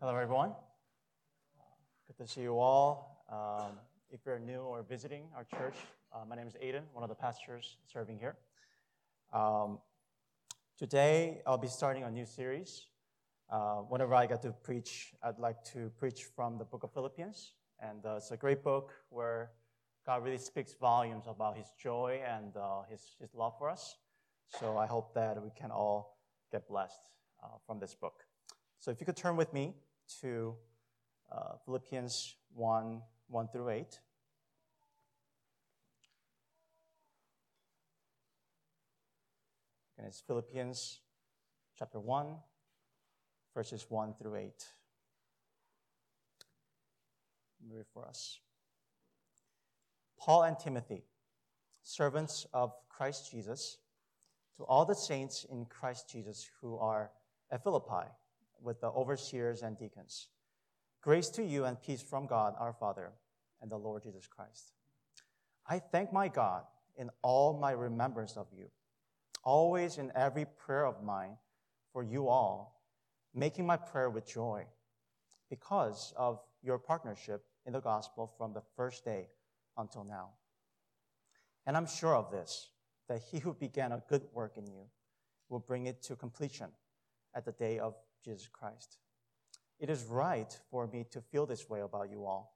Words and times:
Hello, 0.00 0.16
everyone. 0.16 0.54
Good 2.06 2.24
to 2.24 2.26
see 2.26 2.40
you 2.40 2.58
all. 2.58 3.22
Um, 3.30 3.72
if 4.10 4.20
you're 4.24 4.38
new 4.38 4.60
or 4.60 4.82
visiting 4.82 5.24
our 5.36 5.44
church, 5.44 5.74
uh, 6.10 6.24
my 6.26 6.36
name 6.36 6.46
is 6.46 6.54
Aiden, 6.54 6.84
one 6.94 7.02
of 7.02 7.10
the 7.10 7.14
pastors 7.14 7.76
serving 7.84 8.18
here. 8.18 8.38
Um, 9.30 9.78
today, 10.78 11.42
I'll 11.46 11.58
be 11.58 11.68
starting 11.68 12.04
a 12.04 12.10
new 12.10 12.24
series. 12.24 12.86
Uh, 13.50 13.80
whenever 13.90 14.14
I 14.14 14.24
get 14.24 14.40
to 14.40 14.52
preach, 14.52 15.12
I'd 15.22 15.38
like 15.38 15.62
to 15.74 15.92
preach 15.98 16.24
from 16.34 16.56
the 16.56 16.64
book 16.64 16.82
of 16.82 16.94
Philippians. 16.94 17.52
And 17.78 18.06
uh, 18.06 18.14
it's 18.16 18.30
a 18.30 18.38
great 18.38 18.64
book 18.64 18.94
where 19.10 19.50
God 20.06 20.24
really 20.24 20.38
speaks 20.38 20.72
volumes 20.80 21.24
about 21.28 21.58
his 21.58 21.74
joy 21.78 22.22
and 22.26 22.56
uh, 22.56 22.84
his, 22.90 23.16
his 23.20 23.34
love 23.34 23.52
for 23.58 23.68
us. 23.68 23.96
So 24.58 24.78
I 24.78 24.86
hope 24.86 25.12
that 25.12 25.42
we 25.42 25.50
can 25.50 25.70
all 25.70 26.16
get 26.50 26.66
blessed 26.66 27.02
uh, 27.44 27.48
from 27.66 27.78
this 27.78 27.94
book. 27.94 28.24
So 28.78 28.90
if 28.90 28.98
you 28.98 29.04
could 29.04 29.18
turn 29.18 29.36
with 29.36 29.52
me 29.52 29.74
to 30.20 30.54
uh, 31.30 31.54
Philippians 31.64 32.36
1 32.54 33.02
1 33.28 33.48
through 33.48 33.68
8. 33.68 34.00
And 39.98 40.06
it's 40.06 40.20
Philippians 40.20 41.00
chapter 41.78 42.00
1, 42.00 42.26
verses 43.54 43.86
1 43.88 44.14
through 44.14 44.36
8. 44.36 44.50
Read 47.70 47.84
for 47.92 48.06
us. 48.06 48.40
Paul 50.18 50.42
and 50.44 50.58
Timothy, 50.58 51.04
servants 51.82 52.46
of 52.52 52.72
Christ 52.88 53.30
Jesus, 53.30 53.78
to 54.56 54.64
all 54.64 54.84
the 54.84 54.94
saints 54.94 55.46
in 55.50 55.66
Christ 55.66 56.10
Jesus 56.10 56.48
who 56.60 56.78
are 56.78 57.10
at 57.50 57.62
Philippi 57.62 58.08
with 58.62 58.80
the 58.80 58.88
overseers 58.88 59.62
and 59.62 59.78
deacons. 59.78 60.28
Grace 61.02 61.28
to 61.30 61.44
you 61.44 61.64
and 61.64 61.80
peace 61.80 62.02
from 62.02 62.26
God 62.26 62.54
our 62.58 62.72
Father 62.72 63.12
and 63.62 63.70
the 63.70 63.76
Lord 63.76 64.02
Jesus 64.02 64.26
Christ. 64.26 64.72
I 65.66 65.78
thank 65.78 66.12
my 66.12 66.28
God 66.28 66.64
in 66.96 67.10
all 67.22 67.58
my 67.58 67.72
remembrance 67.72 68.36
of 68.36 68.46
you, 68.56 68.66
always 69.42 69.98
in 69.98 70.12
every 70.14 70.44
prayer 70.44 70.84
of 70.84 71.02
mine 71.02 71.36
for 71.92 72.02
you 72.02 72.28
all, 72.28 72.82
making 73.34 73.66
my 73.66 73.76
prayer 73.76 74.10
with 74.10 74.26
joy 74.26 74.66
because 75.48 76.12
of 76.16 76.40
your 76.62 76.78
partnership 76.78 77.44
in 77.66 77.72
the 77.72 77.80
gospel 77.80 78.32
from 78.36 78.52
the 78.52 78.62
first 78.76 79.04
day 79.04 79.28
until 79.76 80.04
now. 80.04 80.30
And 81.66 81.76
I'm 81.76 81.86
sure 81.86 82.14
of 82.14 82.30
this, 82.30 82.70
that 83.08 83.22
he 83.30 83.38
who 83.38 83.54
began 83.54 83.92
a 83.92 84.02
good 84.08 84.22
work 84.32 84.56
in 84.56 84.66
you 84.66 84.84
will 85.48 85.60
bring 85.60 85.86
it 85.86 86.02
to 86.02 86.16
completion 86.16 86.68
at 87.34 87.44
the 87.44 87.52
day 87.52 87.78
of 87.78 87.94
Jesus 88.24 88.48
Christ. 88.48 88.98
It 89.78 89.88
is 89.90 90.04
right 90.04 90.56
for 90.70 90.86
me 90.86 91.06
to 91.10 91.20
feel 91.20 91.46
this 91.46 91.68
way 91.68 91.80
about 91.80 92.10
you 92.10 92.24
all, 92.24 92.54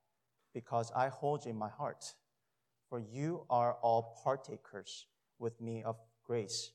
because 0.52 0.92
I 0.94 1.08
hold 1.08 1.44
you 1.44 1.50
in 1.50 1.56
my 1.56 1.68
heart. 1.68 2.04
For 2.90 3.00
you 3.00 3.44
are 3.48 3.74
all 3.82 4.20
partakers 4.22 5.06
with 5.38 5.60
me 5.60 5.82
of 5.82 5.96
grace, 6.24 6.72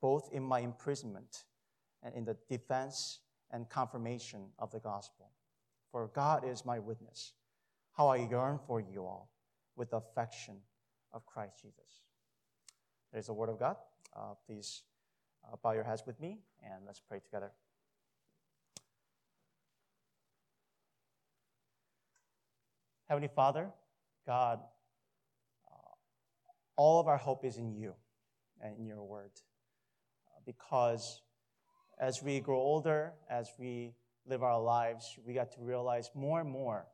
both 0.00 0.30
in 0.32 0.42
my 0.42 0.60
imprisonment 0.60 1.44
and 2.02 2.14
in 2.14 2.24
the 2.24 2.36
defense 2.48 3.20
and 3.50 3.68
confirmation 3.68 4.46
of 4.58 4.70
the 4.72 4.80
gospel. 4.80 5.30
For 5.92 6.08
God 6.08 6.44
is 6.44 6.64
my 6.64 6.78
witness, 6.78 7.34
how 7.92 8.08
I 8.08 8.16
yearn 8.16 8.58
for 8.66 8.80
you 8.80 9.04
all 9.04 9.30
with 9.76 9.90
the 9.90 9.98
affection 9.98 10.56
of 11.12 11.24
Christ 11.26 11.60
Jesus. 11.62 12.02
There's 13.12 13.26
the 13.26 13.32
word 13.32 13.48
of 13.48 13.58
God. 13.58 13.76
Uh, 14.16 14.34
please 14.46 14.82
uh, 15.44 15.56
bow 15.62 15.72
your 15.72 15.84
heads 15.84 16.02
with 16.06 16.18
me 16.20 16.38
and 16.64 16.84
let's 16.86 17.00
pray 17.00 17.20
together. 17.20 17.52
Heavenly 23.08 23.28
Father, 23.28 23.70
God, 24.26 24.60
uh, 25.70 25.92
all 26.76 27.00
of 27.00 27.06
our 27.06 27.18
hope 27.18 27.44
is 27.44 27.58
in 27.58 27.74
you 27.74 27.94
and 28.62 28.78
in 28.78 28.86
your 28.86 29.02
word. 29.02 29.30
Uh, 30.26 30.40
because 30.46 31.20
as 32.00 32.22
we 32.22 32.40
grow 32.40 32.56
older, 32.56 33.12
as 33.28 33.50
we 33.58 33.92
live 34.26 34.42
our 34.42 34.58
lives, 34.60 35.18
we 35.26 35.34
got 35.34 35.52
to 35.52 35.60
realize 35.60 36.10
more 36.14 36.40
and 36.40 36.50
more 36.50 36.86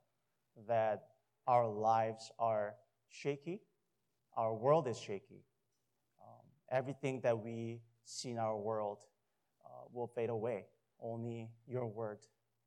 that 0.66 1.04
our 1.47 1.69
lives 1.69 2.32
are 2.41 2.75
shaky, 3.09 3.60
our 4.37 4.53
world 4.53 4.88
is 4.88 4.99
shaky. 4.99 5.44
Um, 6.20 6.44
everything 6.70 7.20
that 7.20 7.38
we 7.38 7.82
see 8.04 8.31
in 8.31 8.38
our 8.38 8.59
world 8.59 8.99
uh, 9.65 9.84
will 9.93 10.09
fade 10.09 10.31
away. 10.31 10.66
Only 11.00 11.50
your 11.69 11.87
word 11.87 12.19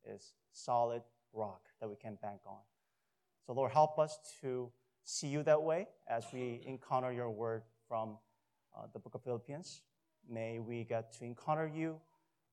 is 0.06 0.34
solid 0.54 1.02
rock 1.34 1.62
that 1.82 1.90
we 1.90 1.96
can 1.98 2.18
bank 2.22 2.40
on. 2.46 2.60
So, 3.46 3.54
Lord, 3.54 3.72
help 3.72 4.00
us 4.00 4.18
to 4.42 4.72
see 5.04 5.28
you 5.28 5.44
that 5.44 5.62
way 5.62 5.88
as 6.08 6.26
we 6.34 6.62
encounter 6.66 7.12
your 7.12 7.30
word 7.30 7.64
from 7.88 8.18
uh, 8.76 8.88
the 8.94 9.00
book 9.00 9.16
of 9.16 9.24
Philippians. 9.24 9.82
May 10.30 10.60
we 10.60 10.86
get 10.86 11.12
to 11.20 11.26
encounter 11.26 11.68
you. 11.68 12.00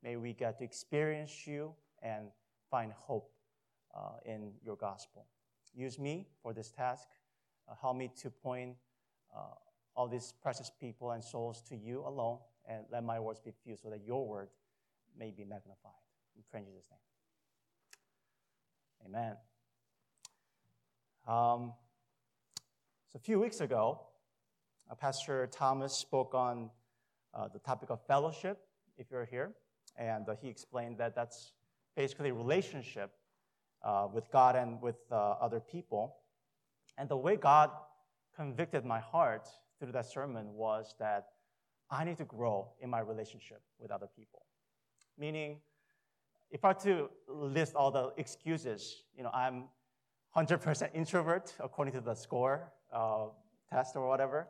May 0.03 0.17
we 0.17 0.33
get 0.33 0.59
to 0.59 0.65
experience 0.65 1.47
you 1.47 1.75
and 2.03 2.27
find 2.71 2.93
hope 2.93 3.31
uh, 3.95 4.19
in 4.25 4.53
your 4.65 4.77
gospel. 4.77 5.27
Use 5.75 5.99
me 5.99 6.27
for 6.43 6.53
this 6.53 6.71
task. 6.71 7.07
Uh, 7.69 7.75
help 7.81 7.97
me 7.97 8.11
to 8.23 8.31
point 8.31 8.75
uh, 9.37 9.55
all 9.95 10.09
these 10.09 10.35
precious 10.43 10.71
people 10.81 11.13
and 11.13 11.23
souls 11.23 11.63
to 11.69 11.77
you 11.77 12.03
alone, 12.07 12.39
and 12.69 12.85
let 12.91 13.05
my 13.05 13.21
words 13.21 13.41
be 13.41 13.53
few 13.65 13.77
so 13.77 13.91
that 13.91 14.01
your 14.05 14.27
word 14.27 14.49
may 15.17 15.31
be 15.31 15.45
magnified. 15.45 15.93
In 16.37 16.43
Jesus' 16.65 16.89
name. 16.91 16.99
Amen. 19.07 19.50
Um, 21.31 21.75
so 23.13 23.19
a 23.19 23.21
few 23.21 23.39
weeks 23.39 23.61
ago, 23.61 24.01
uh, 24.91 24.97
Pastor 24.97 25.47
Thomas 25.47 25.93
spoke 25.95 26.35
on 26.35 26.71
uh, 27.33 27.47
the 27.47 27.61
topic 27.61 27.91
of 27.91 28.05
fellowship, 28.05 28.59
if 28.99 29.13
you're 29.13 29.27
here, 29.27 29.53
and 29.97 30.29
uh, 30.29 30.35
he 30.43 30.49
explained 30.49 30.99
that 30.99 31.15
that's 31.15 31.53
basically 31.95 32.33
relationship 32.33 33.13
uh, 33.85 34.09
with 34.13 34.29
God 34.33 34.57
and 34.57 34.83
with 34.83 34.97
uh, 35.13 35.37
other 35.41 35.61
people. 35.61 36.17
And 36.99 37.09
the 37.09 37.17
way 37.17 37.37
God 37.37 37.71
convicted 38.35 38.85
my 38.85 38.99
heart 38.99 39.49
through 39.79 39.93
that 39.93 40.07
sermon 40.07 40.55
was 40.55 40.97
that 40.99 41.27
I 41.93 42.03
need 42.03 42.19
to 42.19 42.25
grow 42.25 42.73
in 42.81 42.91
my 42.91 42.99
relationship 42.99 43.63
with 43.79 43.93
other 43.93 44.09
people. 44.17 44.47
Meaning, 45.17 45.61
if 46.51 46.65
I 46.65 46.69
were 46.69 46.75
to 46.81 47.09
list 47.29 47.77
all 47.77 47.93
the 47.93 48.11
excuses, 48.17 49.05
you 49.17 49.23
know, 49.23 49.31
I'm 49.33 49.67
100% 50.37 50.91
introvert 50.95 51.55
according 51.61 51.95
to 51.95 52.01
the 52.01 52.15
score 52.15 52.73
uh, 52.93 53.27
test 53.71 53.97
or 53.97 54.09
whatever. 54.09 54.49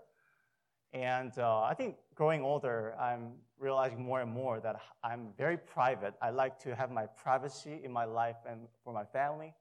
And 0.93 1.33
uh, 1.39 1.63
I 1.63 1.75
think 1.75 1.97
growing 2.15 2.43
older, 2.43 2.95
I'm 3.01 3.33
realizing 3.59 4.03
more 4.03 4.21
and 4.21 4.31
more 4.31 4.61
that 4.61 4.81
I'm 5.05 5.29
very 5.39 5.57
private. 5.57 6.15
I 6.21 6.31
like 6.31 6.59
to 6.61 6.75
have 6.75 6.91
my 6.91 7.07
privacy 7.07 7.81
in 7.85 7.93
my 7.93 8.05
life 8.05 8.37
and 8.49 8.61
for 8.83 8.93
my 8.93 9.05
family. 9.05 9.55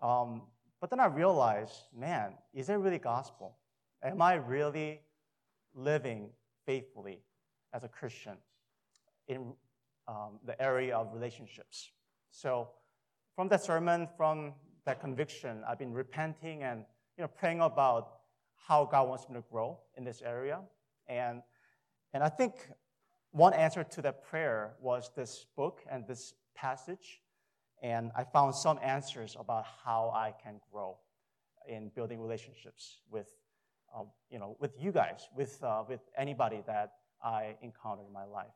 Um, 0.00 0.42
but 0.80 0.90
then 0.90 1.00
I 1.00 1.06
realized, 1.06 1.74
man, 1.96 2.34
is 2.54 2.68
it 2.68 2.74
really 2.74 2.98
gospel? 2.98 3.56
Am 4.02 4.22
I 4.22 4.34
really 4.34 5.00
living 5.74 6.30
faithfully 6.66 7.20
as 7.72 7.84
a 7.84 7.88
Christian 7.88 8.36
in 9.28 9.52
um, 10.08 10.38
the 10.44 10.60
area 10.60 10.96
of 10.96 11.12
relationships? 11.12 11.90
So, 12.30 12.68
from 13.36 13.48
that 13.48 13.62
sermon, 13.62 14.08
from 14.16 14.54
that 14.84 15.00
conviction, 15.00 15.62
I've 15.68 15.78
been 15.78 15.92
repenting 15.92 16.62
and 16.62 16.84
you 17.16 17.22
know, 17.22 17.28
praying 17.28 17.60
about 17.60 18.18
how 18.66 18.84
God 18.84 19.08
wants 19.08 19.28
me 19.28 19.34
to 19.34 19.44
grow 19.50 19.78
in 19.96 20.04
this 20.04 20.22
area. 20.22 20.60
And, 21.08 21.42
and 22.14 22.22
I 22.22 22.28
think 22.28 22.68
one 23.30 23.54
answer 23.54 23.84
to 23.84 24.02
that 24.02 24.24
prayer 24.24 24.74
was 24.80 25.10
this 25.16 25.46
book 25.56 25.80
and 25.90 26.06
this 26.06 26.34
passage. 26.54 27.20
And 27.82 28.12
I 28.16 28.24
found 28.24 28.54
some 28.54 28.78
answers 28.82 29.36
about 29.38 29.64
how 29.84 30.12
I 30.14 30.32
can 30.42 30.60
grow 30.72 30.98
in 31.68 31.90
building 31.94 32.20
relationships 32.20 33.00
with, 33.10 33.28
uh, 33.96 34.04
you 34.30 34.38
know, 34.38 34.56
with 34.60 34.72
you 34.78 34.92
guys, 34.92 35.28
with, 35.36 35.62
uh, 35.62 35.82
with 35.88 36.00
anybody 36.16 36.62
that 36.66 36.92
I 37.22 37.56
encounter 37.62 38.02
in 38.06 38.12
my 38.12 38.24
life. 38.24 38.54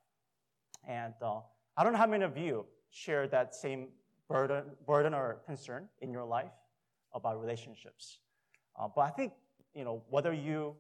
And 0.89 1.15
uh, 1.21 1.41
I 1.77 1.83
don't 1.83 1.93
know 1.93 1.99
how 1.99 2.07
many 2.07 2.25
of 2.25 2.37
you 2.37 2.67
share 2.91 3.27
that 3.29 3.55
same 3.55 3.89
burden, 4.29 4.65
burden 4.87 5.15
or 5.15 5.41
concern 5.47 5.89
in 6.01 6.11
your 6.11 6.25
life 6.25 6.53
about 7.15 7.41
relationships. 7.41 8.19
Uh, 8.79 8.89
but 8.95 9.03
I 9.03 9.11
think 9.11 9.33
you 9.75 9.85
know, 9.85 10.03
whether 10.09 10.33
you 10.33 10.75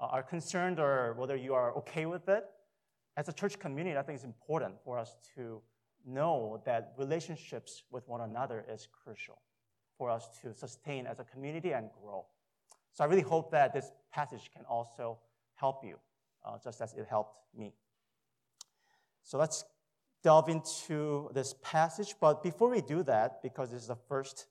uh, 0.00 0.06
are 0.06 0.22
concerned 0.22 0.80
or 0.80 1.14
whether 1.18 1.36
you 1.36 1.54
are 1.54 1.76
okay 1.76 2.06
with 2.06 2.28
it, 2.28 2.44
as 3.16 3.28
a 3.28 3.32
church 3.32 3.58
community, 3.58 3.98
I 3.98 4.02
think 4.02 4.16
it's 4.16 4.24
important 4.24 4.74
for 4.84 4.98
us 4.98 5.16
to 5.34 5.60
know 6.06 6.62
that 6.64 6.94
relationships 6.96 7.82
with 7.90 8.08
one 8.08 8.22
another 8.22 8.64
is 8.72 8.88
crucial 9.04 9.42
for 9.98 10.10
us 10.10 10.28
to 10.40 10.54
sustain 10.54 11.06
as 11.06 11.20
a 11.20 11.24
community 11.24 11.72
and 11.72 11.90
grow. 12.02 12.24
So 12.92 13.04
I 13.04 13.06
really 13.06 13.22
hope 13.22 13.50
that 13.50 13.74
this 13.74 13.90
passage 14.12 14.50
can 14.54 14.64
also 14.64 15.18
help 15.54 15.84
you, 15.84 15.96
uh, 16.44 16.56
just 16.64 16.80
as 16.80 16.94
it 16.94 17.06
helped 17.08 17.36
me. 17.54 17.74
So 19.22 19.36
let's 19.36 19.64
delve 20.22 20.48
into 20.48 21.30
this 21.32 21.54
passage. 21.62 22.14
But 22.20 22.42
before 22.42 22.70
we 22.70 22.80
do 22.80 23.02
that, 23.04 23.42
because 23.42 23.70
this 23.70 23.82
is 23.82 23.88
the 23.88 23.96
first, 24.08 24.46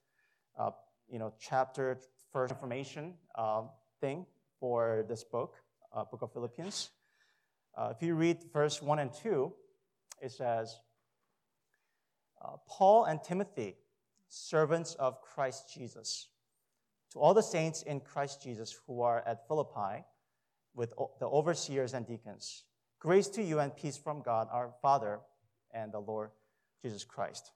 uh, 0.58 0.72
you 1.12 1.20
know, 1.20 1.34
chapter, 1.40 2.00
first 2.32 2.52
information 2.52 3.14
uh, 3.36 3.64
thing 4.02 4.26
for 4.60 5.06
this 5.08 5.24
book, 5.24 5.56
uh, 5.94 6.04
Book 6.06 6.22
of 6.22 6.34
Philippians. 6.34 6.90
Uh, 7.78 7.94
if 7.96 8.02
you 8.06 8.16
read 8.16 8.38
verse 8.52 8.82
1 8.82 9.00
and 9.00 9.14
2, 9.14 9.54
it 10.22 10.32
says, 10.32 10.80
uh, 12.44 12.58
Paul 12.68 13.06
and 13.06 13.24
Timothy, 13.24 13.78
servants 14.28 14.96
of 14.96 15.22
Christ 15.22 15.74
Jesus, 15.74 16.30
to 17.12 17.20
all 17.20 17.34
the 17.34 17.44
saints 17.44 17.82
in 17.84 18.00
Christ 18.00 18.44
Jesus 18.44 18.78
who 18.86 19.02
are 19.02 19.24
at 19.26 19.48
Philippi, 19.48 20.06
with 20.76 20.94
the 21.20 21.26
overseers 21.26 21.94
and 21.94 22.06
deacons, 22.06 22.64
grace 23.00 23.28
to 23.30 23.44
you 23.44 23.60
and 23.60 23.76
peace 23.76 23.98
from 23.98 24.22
God 24.22 24.48
our 24.52 24.72
Father 24.82 25.20
and 25.74 25.92
the 25.92 26.00
Lord 26.00 26.32
Jesus 26.82 27.04
Christ. 27.04 27.52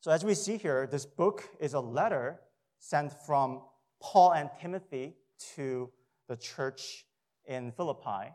So, 0.00 0.10
as 0.10 0.24
we 0.24 0.34
see 0.34 0.56
here, 0.56 0.86
this 0.86 1.04
book 1.04 1.48
is 1.60 1.74
a 1.74 1.80
letter 1.80 2.40
sent 2.78 3.12
from 3.26 3.62
Paul 4.00 4.32
and 4.32 4.48
Timothy 4.60 5.14
to 5.56 5.90
the 6.28 6.36
church 6.36 7.04
in 7.46 7.72
Philippi. 7.72 8.32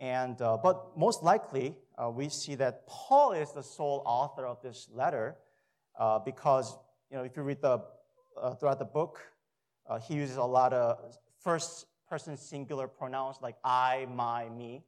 And, 0.00 0.40
uh, 0.40 0.58
but 0.62 0.96
most 0.96 1.24
likely, 1.24 1.74
uh, 1.96 2.10
we 2.10 2.28
see 2.28 2.54
that 2.56 2.86
Paul 2.86 3.32
is 3.32 3.52
the 3.52 3.62
sole 3.62 4.02
author 4.06 4.46
of 4.46 4.62
this 4.62 4.88
letter 4.92 5.36
uh, 5.98 6.20
because, 6.20 6.78
you 7.10 7.16
know, 7.16 7.24
if 7.24 7.36
you 7.36 7.42
read 7.42 7.60
the, 7.60 7.80
uh, 8.40 8.54
throughout 8.54 8.78
the 8.78 8.84
book, 8.84 9.18
uh, 9.88 9.98
he 9.98 10.14
uses 10.14 10.36
a 10.36 10.44
lot 10.44 10.72
of 10.72 11.16
first 11.42 11.86
person 12.08 12.36
singular 12.36 12.86
pronouns 12.86 13.38
like 13.42 13.56
I, 13.64 14.06
my, 14.14 14.48
me. 14.48 14.84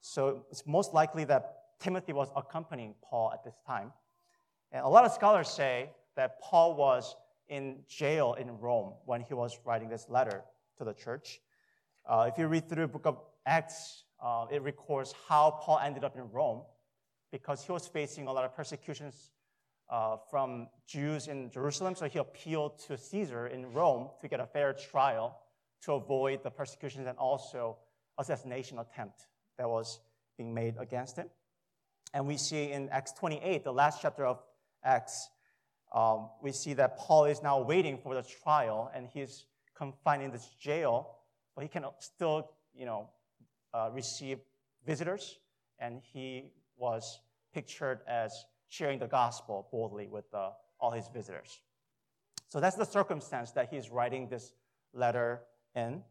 So 0.00 0.44
it's 0.50 0.66
most 0.66 0.94
likely 0.94 1.24
that 1.24 1.63
Timothy 1.84 2.14
was 2.14 2.30
accompanying 2.34 2.94
Paul 3.04 3.30
at 3.34 3.44
this 3.44 3.56
time. 3.66 3.92
And 4.72 4.82
a 4.82 4.88
lot 4.88 5.04
of 5.04 5.12
scholars 5.12 5.50
say 5.50 5.90
that 6.16 6.40
Paul 6.40 6.74
was 6.76 7.14
in 7.48 7.80
jail 7.86 8.32
in 8.40 8.58
Rome 8.58 8.94
when 9.04 9.20
he 9.20 9.34
was 9.34 9.58
writing 9.66 9.90
this 9.90 10.06
letter 10.08 10.42
to 10.78 10.84
the 10.84 10.94
church. 10.94 11.42
Uh, 12.08 12.30
if 12.32 12.38
you 12.38 12.46
read 12.46 12.70
through 12.70 12.86
the 12.86 12.88
book 12.88 13.04
of 13.04 13.18
Acts, 13.44 14.04
uh, 14.18 14.46
it 14.50 14.62
records 14.62 15.14
how 15.28 15.50
Paul 15.60 15.78
ended 15.78 16.04
up 16.04 16.16
in 16.16 16.30
Rome 16.30 16.62
because 17.30 17.62
he 17.62 17.70
was 17.70 17.86
facing 17.86 18.28
a 18.28 18.32
lot 18.32 18.46
of 18.46 18.56
persecutions 18.56 19.32
uh, 19.90 20.16
from 20.30 20.68
Jews 20.86 21.28
in 21.28 21.50
Jerusalem. 21.50 21.94
So 21.94 22.08
he 22.08 22.18
appealed 22.18 22.78
to 22.86 22.96
Caesar 22.96 23.48
in 23.48 23.70
Rome 23.74 24.08
to 24.22 24.28
get 24.28 24.40
a 24.40 24.46
fair 24.46 24.72
trial 24.72 25.38
to 25.82 25.92
avoid 25.92 26.42
the 26.42 26.50
persecutions 26.50 27.06
and 27.06 27.18
also 27.18 27.76
assassination 28.16 28.78
attempt 28.78 29.26
that 29.58 29.68
was 29.68 30.00
being 30.38 30.54
made 30.54 30.76
against 30.78 31.16
him. 31.16 31.28
And 32.14 32.28
we 32.28 32.36
see 32.36 32.70
in 32.70 32.88
Acts 32.90 33.12
28, 33.12 33.64
the 33.64 33.72
last 33.72 34.00
chapter 34.00 34.24
of 34.24 34.38
Acts, 34.84 35.30
um, 35.92 36.30
we 36.40 36.52
see 36.52 36.72
that 36.74 36.96
Paul 36.96 37.24
is 37.24 37.42
now 37.42 37.60
waiting 37.60 37.98
for 37.98 38.14
the 38.14 38.22
trial 38.22 38.88
and 38.94 39.08
he's 39.12 39.46
confined 39.76 40.22
in 40.22 40.30
this 40.30 40.48
jail, 40.60 41.16
but 41.56 41.62
he 41.62 41.68
can 41.68 41.84
still, 41.98 42.52
you 42.72 42.86
know, 42.86 43.10
uh, 43.74 43.90
receive 43.92 44.38
visitors, 44.86 45.40
and 45.80 46.00
he 46.12 46.52
was 46.76 47.18
pictured 47.52 48.00
as 48.06 48.44
sharing 48.68 49.00
the 49.00 49.08
gospel 49.08 49.66
boldly 49.72 50.06
with 50.06 50.32
uh, 50.32 50.50
all 50.78 50.92
his 50.92 51.08
visitors. 51.12 51.60
So 52.48 52.60
that's 52.60 52.76
the 52.76 52.84
circumstance 52.84 53.50
that 53.52 53.70
he's 53.72 53.90
writing 53.90 54.28
this 54.28 54.52
letter 54.92 55.40
in. 55.74 56.02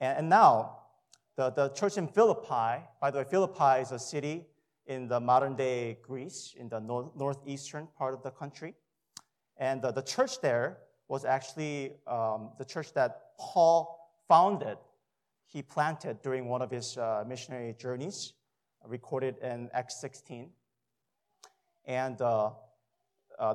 And, 0.00 0.18
and 0.18 0.28
now, 0.28 0.78
the, 1.36 1.50
the 1.50 1.68
church 1.68 1.96
in 1.96 2.08
Philippi, 2.08 2.82
by 3.00 3.12
the 3.12 3.18
way, 3.18 3.24
Philippi 3.30 3.80
is 3.80 3.92
a 3.92 3.98
city 3.98 4.46
in 4.90 5.06
the 5.06 5.20
modern 5.20 5.54
day 5.54 5.98
Greece, 6.02 6.54
in 6.58 6.68
the 6.68 6.80
north, 6.80 7.12
northeastern 7.16 7.86
part 7.96 8.12
of 8.12 8.24
the 8.24 8.30
country. 8.30 8.74
And 9.56 9.80
the, 9.80 9.92
the 9.92 10.02
church 10.02 10.40
there 10.40 10.78
was 11.06 11.24
actually 11.24 11.92
um, 12.08 12.50
the 12.58 12.64
church 12.64 12.92
that 12.94 13.36
Paul 13.38 14.10
founded 14.28 14.78
he 15.46 15.62
planted 15.62 16.22
during 16.22 16.48
one 16.48 16.60
of 16.60 16.70
his 16.70 16.96
uh, 16.96 17.24
missionary 17.26 17.74
journeys, 17.78 18.34
recorded 18.86 19.36
in 19.42 19.68
Acts 19.72 20.00
16. 20.00 20.50
And 21.86 22.20
uh, 22.20 22.50
uh, 23.38 23.54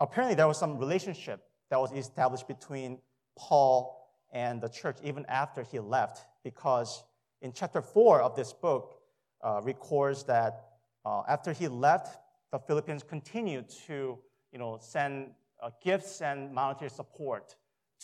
apparently, 0.00 0.34
there 0.34 0.48
was 0.48 0.58
some 0.58 0.78
relationship 0.78 1.44
that 1.70 1.78
was 1.78 1.92
established 1.92 2.48
between 2.48 2.98
Paul 3.36 4.08
and 4.32 4.60
the 4.60 4.68
church 4.68 4.98
even 5.02 5.24
after 5.28 5.62
he 5.62 5.78
left, 5.78 6.24
because 6.42 7.04
in 7.42 7.52
chapter 7.52 7.82
4 7.82 8.20
of 8.22 8.36
this 8.36 8.52
book 8.52 9.00
uh, 9.42 9.60
records 9.62 10.24
that 10.24 10.63
uh, 11.04 11.22
after 11.28 11.52
he 11.52 11.68
left, 11.68 12.18
the 12.50 12.58
Philippians 12.58 13.02
continued 13.02 13.68
to 13.86 14.18
you 14.52 14.58
know, 14.58 14.78
send 14.80 15.32
uh, 15.62 15.70
gifts 15.82 16.22
and 16.22 16.52
monetary 16.54 16.90
support 16.90 17.56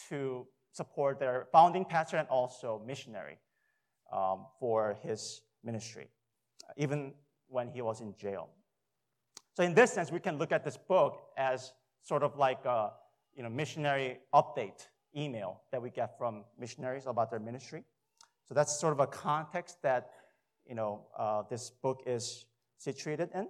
to 0.09 0.47
support 0.73 1.19
their 1.19 1.47
founding 1.53 1.85
pastor 1.85 2.17
and 2.17 2.29
also 2.29 2.83
missionary 2.87 3.39
um, 4.13 4.47
for 4.59 4.97
his 5.03 5.43
ministry, 5.63 6.09
even 6.77 7.13
when 7.49 7.69
he 7.69 7.83
was 7.83 8.01
in 8.01 8.15
jail. 8.17 8.49
So, 9.55 9.63
in 9.63 9.75
this 9.75 9.93
sense, 9.93 10.11
we 10.11 10.21
can 10.21 10.39
look 10.39 10.53
at 10.53 10.65
this 10.65 10.77
book 10.77 11.21
as 11.37 11.73
sort 12.03 12.23
of 12.23 12.37
like 12.37 12.65
a 12.65 12.93
you 13.37 13.43
know, 13.43 13.49
missionary 13.49 14.19
update 14.35 14.87
email 15.17 15.63
that 15.71 15.83
we 15.83 15.91
get 15.91 16.17
from 16.19 16.45
missionaries 16.59 17.07
about 17.07 17.31
their 17.31 17.41
ministry. 17.41 17.85
So, 18.47 18.55
that's 18.55 18.79
sort 18.79 18.93
of 18.93 19.01
a 19.01 19.07
context 19.07 19.79
that 19.83 20.11
you 20.69 20.75
know, 20.75 21.07
uh, 21.19 21.43
this 21.51 21.71
book 21.71 22.03
is 22.07 22.45
situated 22.81 23.31
in. 23.35 23.49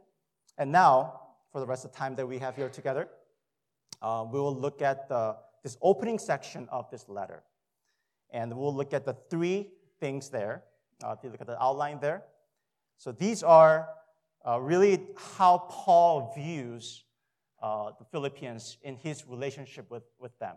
And 0.59 0.73
now, 0.73 1.21
for 1.53 1.61
the 1.61 1.67
rest 1.67 1.85
of 1.85 1.93
the 1.93 1.97
time 1.97 2.15
that 2.17 2.27
we 2.27 2.39
have 2.39 2.57
here 2.57 2.69
together, 2.69 3.09
uh, 4.03 4.25
we 4.31 4.39
will 4.39 4.55
look 4.55 4.83
at 4.83 5.09
the 5.09 5.37
this 5.63 5.77
opening 5.83 6.19
section 6.19 6.69
of 6.71 6.91
this 6.91 7.09
letter. 7.09 7.43
And 8.31 8.57
we'll 8.57 8.75
look 8.75 8.95
at 8.95 9.05
the 9.05 9.15
three 9.29 9.69
things 9.99 10.31
there. 10.31 10.65
Uh, 11.05 11.15
if 11.17 11.25
you 11.25 11.31
look 11.31 11.41
at 11.41 11.47
the 11.47 11.63
outline 11.63 11.99
there. 12.01 12.23
So 12.97 13.13
these 13.13 13.43
are 13.43 13.89
uh, 14.47 14.59
really 14.61 15.01
how 15.37 15.59
Paul 15.71 16.33
views 16.35 17.05
uh, 17.63 17.91
the 17.99 18.05
Philippians 18.07 18.79
in 18.83 18.97
his 18.97 19.27
relationship 19.27 19.91
with, 19.91 20.05
with 20.19 20.39
them. 20.39 20.57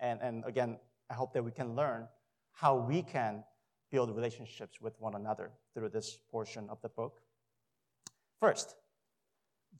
And, 0.00 0.20
and 0.20 0.44
again, 0.44 0.78
I 1.08 1.14
hope 1.14 1.32
that 1.34 1.44
we 1.44 1.52
can 1.52 1.76
learn 1.76 2.08
how 2.52 2.76
we 2.76 3.02
can 3.02 3.44
build 3.90 4.14
relationships 4.14 4.80
with 4.80 4.94
one 4.98 5.14
another 5.14 5.50
through 5.74 5.90
this 5.90 6.18
portion 6.30 6.68
of 6.68 6.80
the 6.82 6.88
book. 6.88 7.21
First, 8.42 8.74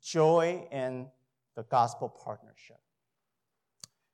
joy 0.00 0.69
in 0.70 1.09
the 1.57 1.64
gospel 1.64 2.09
partnership. 2.09 2.78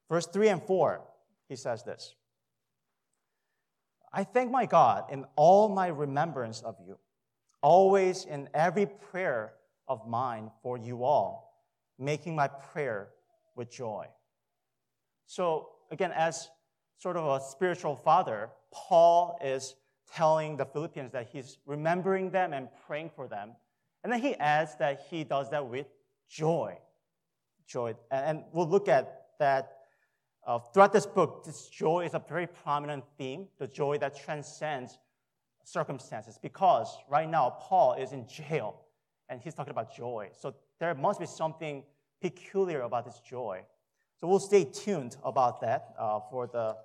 Verse 0.09 0.27
3 0.27 0.49
and 0.49 0.63
4, 0.63 1.03
he 1.51 1.55
says 1.55 1.83
this 1.83 2.15
I 4.11 4.25
thank 4.25 4.51
my 4.51 4.65
God 4.65 5.05
in 5.13 5.27
all 5.37 5.69
my 5.69 5.89
remembrance 5.89 6.63
of 6.63 6.77
you, 6.83 6.97
always 7.61 8.25
in 8.25 8.49
every 8.55 8.87
prayer 8.87 9.53
of 9.87 10.09
mine 10.09 10.51
for 10.63 10.79
you 10.79 11.05
all, 11.05 11.63
making 11.99 12.35
my 12.35 12.49
prayer 12.49 13.11
with 13.55 13.71
joy. 13.71 14.07
So, 15.27 15.69
again, 15.91 16.13
as 16.15 16.49
sort 16.97 17.19
of 17.19 17.27
a 17.27 17.45
spiritual 17.45 17.97
father, 17.97 18.49
Paul 18.73 19.39
is 19.45 19.75
telling 20.11 20.57
the 20.57 20.65
Philippians 20.65 21.13
that 21.13 21.29
he's 21.31 21.59
remembering 21.67 22.31
them 22.31 22.55
and 22.55 22.69
praying 22.87 23.11
for 23.15 23.29
them. 23.29 23.51
And 24.03 24.13
then 24.13 24.21
he 24.21 24.35
adds 24.37 24.77
that 24.77 25.07
he 25.11 25.25
does 25.25 25.51
that 25.51 25.67
with 25.67 25.87
joy. 26.29 26.79
Joy. 27.67 27.95
And 28.11 28.45
we'll 28.53 28.69
look 28.69 28.89
at 28.89 29.27
that 29.39 29.79
uh, 30.47 30.59
throughout 30.59 30.93
this 30.93 31.05
book, 31.05 31.45
this 31.45 31.69
joy 31.69 32.07
is 32.07 32.15
a 32.15 32.23
very 32.27 32.47
prominent 32.47 33.05
theme, 33.19 33.49
the 33.59 33.67
joy 33.67 33.99
that 33.99 34.19
transcends 34.19 34.99
circumstances. 35.65 36.39
Because 36.41 36.97
right 37.09 37.29
now, 37.29 37.57
Paul 37.61 37.95
is 37.95 38.13
in 38.13 38.27
jail 38.27 38.81
and 39.29 39.41
he's 39.41 39.53
talking 39.53 39.73
about 39.73 39.95
joy. 39.95 40.31
So 40.33 40.55
there 40.81 40.95
must 40.95 41.21
be 41.21 41.27
something 41.27 41.83
peculiar 42.23 42.83
about 42.83 43.05
this 43.05 43.21
joy. 43.21 43.63
So 44.17 44.27
we'll 44.27 44.41
stay 44.41 44.65
tuned 44.65 45.17
about 45.23 45.61
that 45.61 45.95
uh, 45.99 46.21
for 46.31 46.47
the 46.47 46.77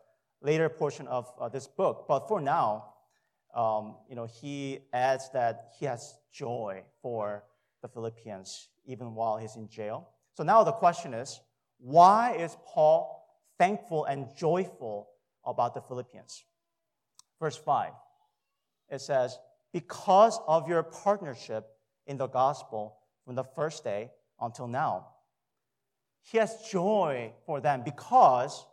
later 0.41 0.67
portion 0.67 1.08
of 1.08 1.32
uh, 1.39 1.48
this 1.50 1.67
book. 1.67 2.05
But 2.08 2.27
for 2.27 2.41
now, 2.41 2.92
um, 3.55 3.95
you 4.10 4.15
know, 4.15 4.25
he 4.25 4.79
adds 4.91 5.29
that 5.33 5.74
he 5.79 5.86
has 5.86 6.15
joy 6.31 6.83
for 7.01 7.43
the 7.81 7.88
Philippians 7.88 8.69
even 8.86 9.15
while 9.15 9.38
he's 9.38 9.55
in 9.55 9.67
jail. 9.69 10.10
So 10.36 10.43
now 10.43 10.63
the 10.63 10.72
question 10.72 11.13
is, 11.13 11.39
why 11.77 12.36
is 12.36 12.57
Paul 12.65 13.24
thankful 13.57 14.05
and 14.05 14.27
joyful 14.36 15.10
about 15.45 15.74
the 15.74 15.81
Philippians. 15.81 16.43
Verse 17.39 17.57
5, 17.57 17.91
it 18.89 19.01
says, 19.01 19.38
Because 19.72 20.39
of 20.48 20.67
your 20.67 20.83
partnership 20.83 21.65
in 22.07 22.17
the 22.17 22.27
gospel 22.27 22.98
from 23.25 23.36
the 23.36 23.43
first 23.43 23.83
day 23.83 24.12
until 24.39 24.67
now. 24.67 25.07
He 26.22 26.38
has 26.38 26.69
joy 26.72 27.33
for 27.45 27.60
them 27.60 27.83
because 27.83 28.65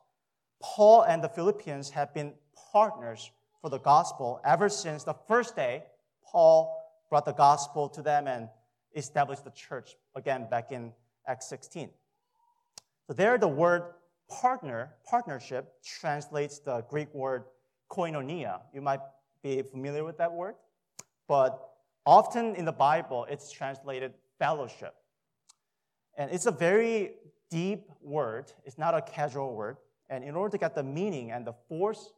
Paul 0.63 1.03
and 1.03 1.23
the 1.23 1.29
Philippians 1.29 1.91
have 1.91 2.15
been 2.15 2.35
partners 2.73 3.31
for 3.61 3.71
the 3.71 3.79
gospel 3.79 4.41
ever 4.45 4.69
since 4.69 5.05
the 5.05 5.15
first 5.29 5.57
day 5.57 5.85
Paul 6.25 6.77
brought 7.09 7.25
the 7.25 7.33
gospel 7.33 7.89
to 7.91 8.03
them 8.03 8.27
and 8.27 8.49
established 8.95 9.45
the 9.45 9.51
church 9.51 9.97
again 10.15 10.47
back 10.51 10.73
in 10.73 10.93
Acts 11.27 11.49
16. 11.49 11.91
So 13.07 13.13
there, 13.13 13.39
the 13.39 13.49
word 13.49 13.83
partner, 14.29 14.95
partnership, 15.09 15.75
translates 15.85 16.61
the 16.61 16.85
Greek 16.89 17.13
word 17.13 17.45
koinonia. 17.91 18.61
You 18.73 18.81
might 18.81 19.01
be 19.43 19.63
familiar 19.63 20.05
with 20.05 20.19
that 20.19 20.33
word, 20.33 20.55
but 21.27 21.71
often 22.07 22.55
in 22.55 22.65
the 22.65 22.73
Bible, 22.73 23.27
it's 23.29 23.51
translated 23.51 24.13
fellowship. 24.39 24.95
And 26.17 26.31
it's 26.31 26.47
a 26.47 26.53
very 26.53 27.13
deep 27.51 27.89
word, 28.01 28.53
it's 28.65 28.79
not 28.79 28.95
a 28.95 29.03
casual 29.03 29.55
word. 29.55 29.77
And 30.09 30.25
in 30.25 30.35
order 30.35 30.53
to 30.53 30.59
get 30.59 30.75
the 30.75 30.83
meaning 30.83 31.31
and 31.31 31.47
the 31.47 31.55
force 31.69 32.13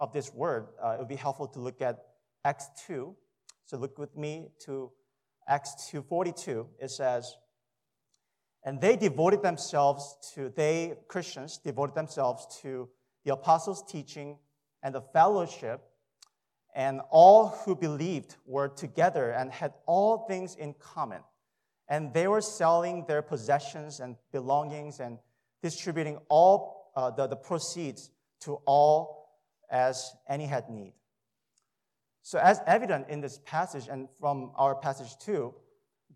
of 0.00 0.12
this 0.12 0.32
word, 0.32 0.68
uh, 0.82 0.90
it 0.90 0.98
would 0.98 1.08
be 1.08 1.16
helpful 1.16 1.48
to 1.48 1.60
look 1.60 1.80
at 1.82 1.98
Acts 2.44 2.68
2. 2.86 3.14
So 3.66 3.76
look 3.76 3.98
with 3.98 4.16
me 4.16 4.50
to 4.64 4.90
Acts 5.46 5.90
2:42. 5.90 6.68
It 6.78 6.90
says, 6.90 7.36
and 8.64 8.80
they 8.80 8.96
devoted 8.96 9.42
themselves 9.42 10.16
to, 10.34 10.50
they, 10.50 10.94
Christians, 11.08 11.58
devoted 11.58 11.94
themselves 11.94 12.46
to 12.62 12.88
the 13.24 13.32
apostles' 13.32 13.82
teaching 13.88 14.38
and 14.82 14.94
the 14.94 15.00
fellowship, 15.00 15.80
and 16.74 17.00
all 17.10 17.48
who 17.48 17.74
believed 17.74 18.36
were 18.46 18.68
together 18.68 19.30
and 19.30 19.50
had 19.50 19.72
all 19.86 20.26
things 20.26 20.54
in 20.54 20.74
common. 20.74 21.22
And 21.88 22.12
they 22.12 22.28
were 22.28 22.42
selling 22.42 23.06
their 23.06 23.22
possessions 23.22 24.00
and 24.00 24.16
belongings 24.32 25.00
and 25.00 25.18
distributing 25.62 26.18
all 26.28 26.92
uh, 26.94 27.10
the, 27.10 27.26
the 27.26 27.36
proceeds 27.36 28.10
to 28.40 28.58
all 28.66 29.17
as 29.70 30.12
any 30.28 30.46
had 30.46 30.68
need. 30.68 30.92
So, 32.22 32.38
as 32.38 32.60
evident 32.66 33.08
in 33.08 33.20
this 33.20 33.40
passage 33.46 33.88
and 33.90 34.08
from 34.20 34.50
our 34.56 34.74
passage 34.74 35.16
too, 35.18 35.54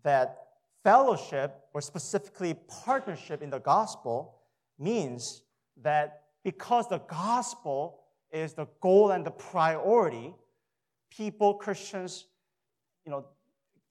that 0.03 0.43
fellowship, 0.83 1.61
or 1.73 1.81
specifically 1.81 2.55
partnership 2.83 3.41
in 3.41 3.49
the 3.49 3.59
gospel, 3.59 4.35
means 4.77 5.43
that 5.81 6.23
because 6.43 6.87
the 6.89 6.99
gospel 6.99 8.01
is 8.31 8.53
the 8.53 8.67
goal 8.81 9.11
and 9.11 9.25
the 9.25 9.31
priority, 9.31 10.35
people, 11.09 11.53
Christians, 11.55 12.25
you 13.05 13.11
know, 13.11 13.25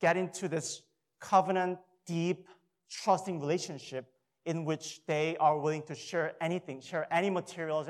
get 0.01 0.17
into 0.17 0.49
this 0.49 0.83
covenant, 1.21 1.79
deep, 2.07 2.49
trusting 2.91 3.41
relationship 3.41 4.12
in 4.45 4.65
which 4.65 5.01
they 5.07 5.37
are 5.39 5.59
willing 5.59 5.83
to 5.85 5.95
share 5.95 6.35
anything, 6.41 6.81
share 6.81 7.07
any 7.13 7.31
materials, 7.31 7.89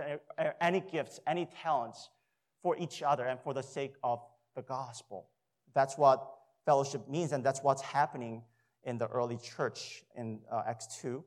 any 0.60 0.80
gifts, 0.80 1.20
any 1.26 1.46
talents 1.62 2.10
for 2.62 2.76
each 2.76 3.02
other 3.02 3.24
and 3.24 3.40
for 3.40 3.54
the 3.54 3.62
sake 3.62 3.94
of 4.02 4.20
the 4.54 4.62
gospel. 4.62 5.28
That's 5.74 5.96
what 5.96 6.28
fellowship 6.66 7.08
means, 7.08 7.32
and 7.32 7.42
that's 7.42 7.62
what's 7.62 7.82
happening 7.82 8.42
in 8.84 8.98
the 8.98 9.06
early 9.08 9.38
church 9.38 10.04
in 10.16 10.40
uh, 10.50 10.62
Acts 10.66 11.00
2. 11.00 11.24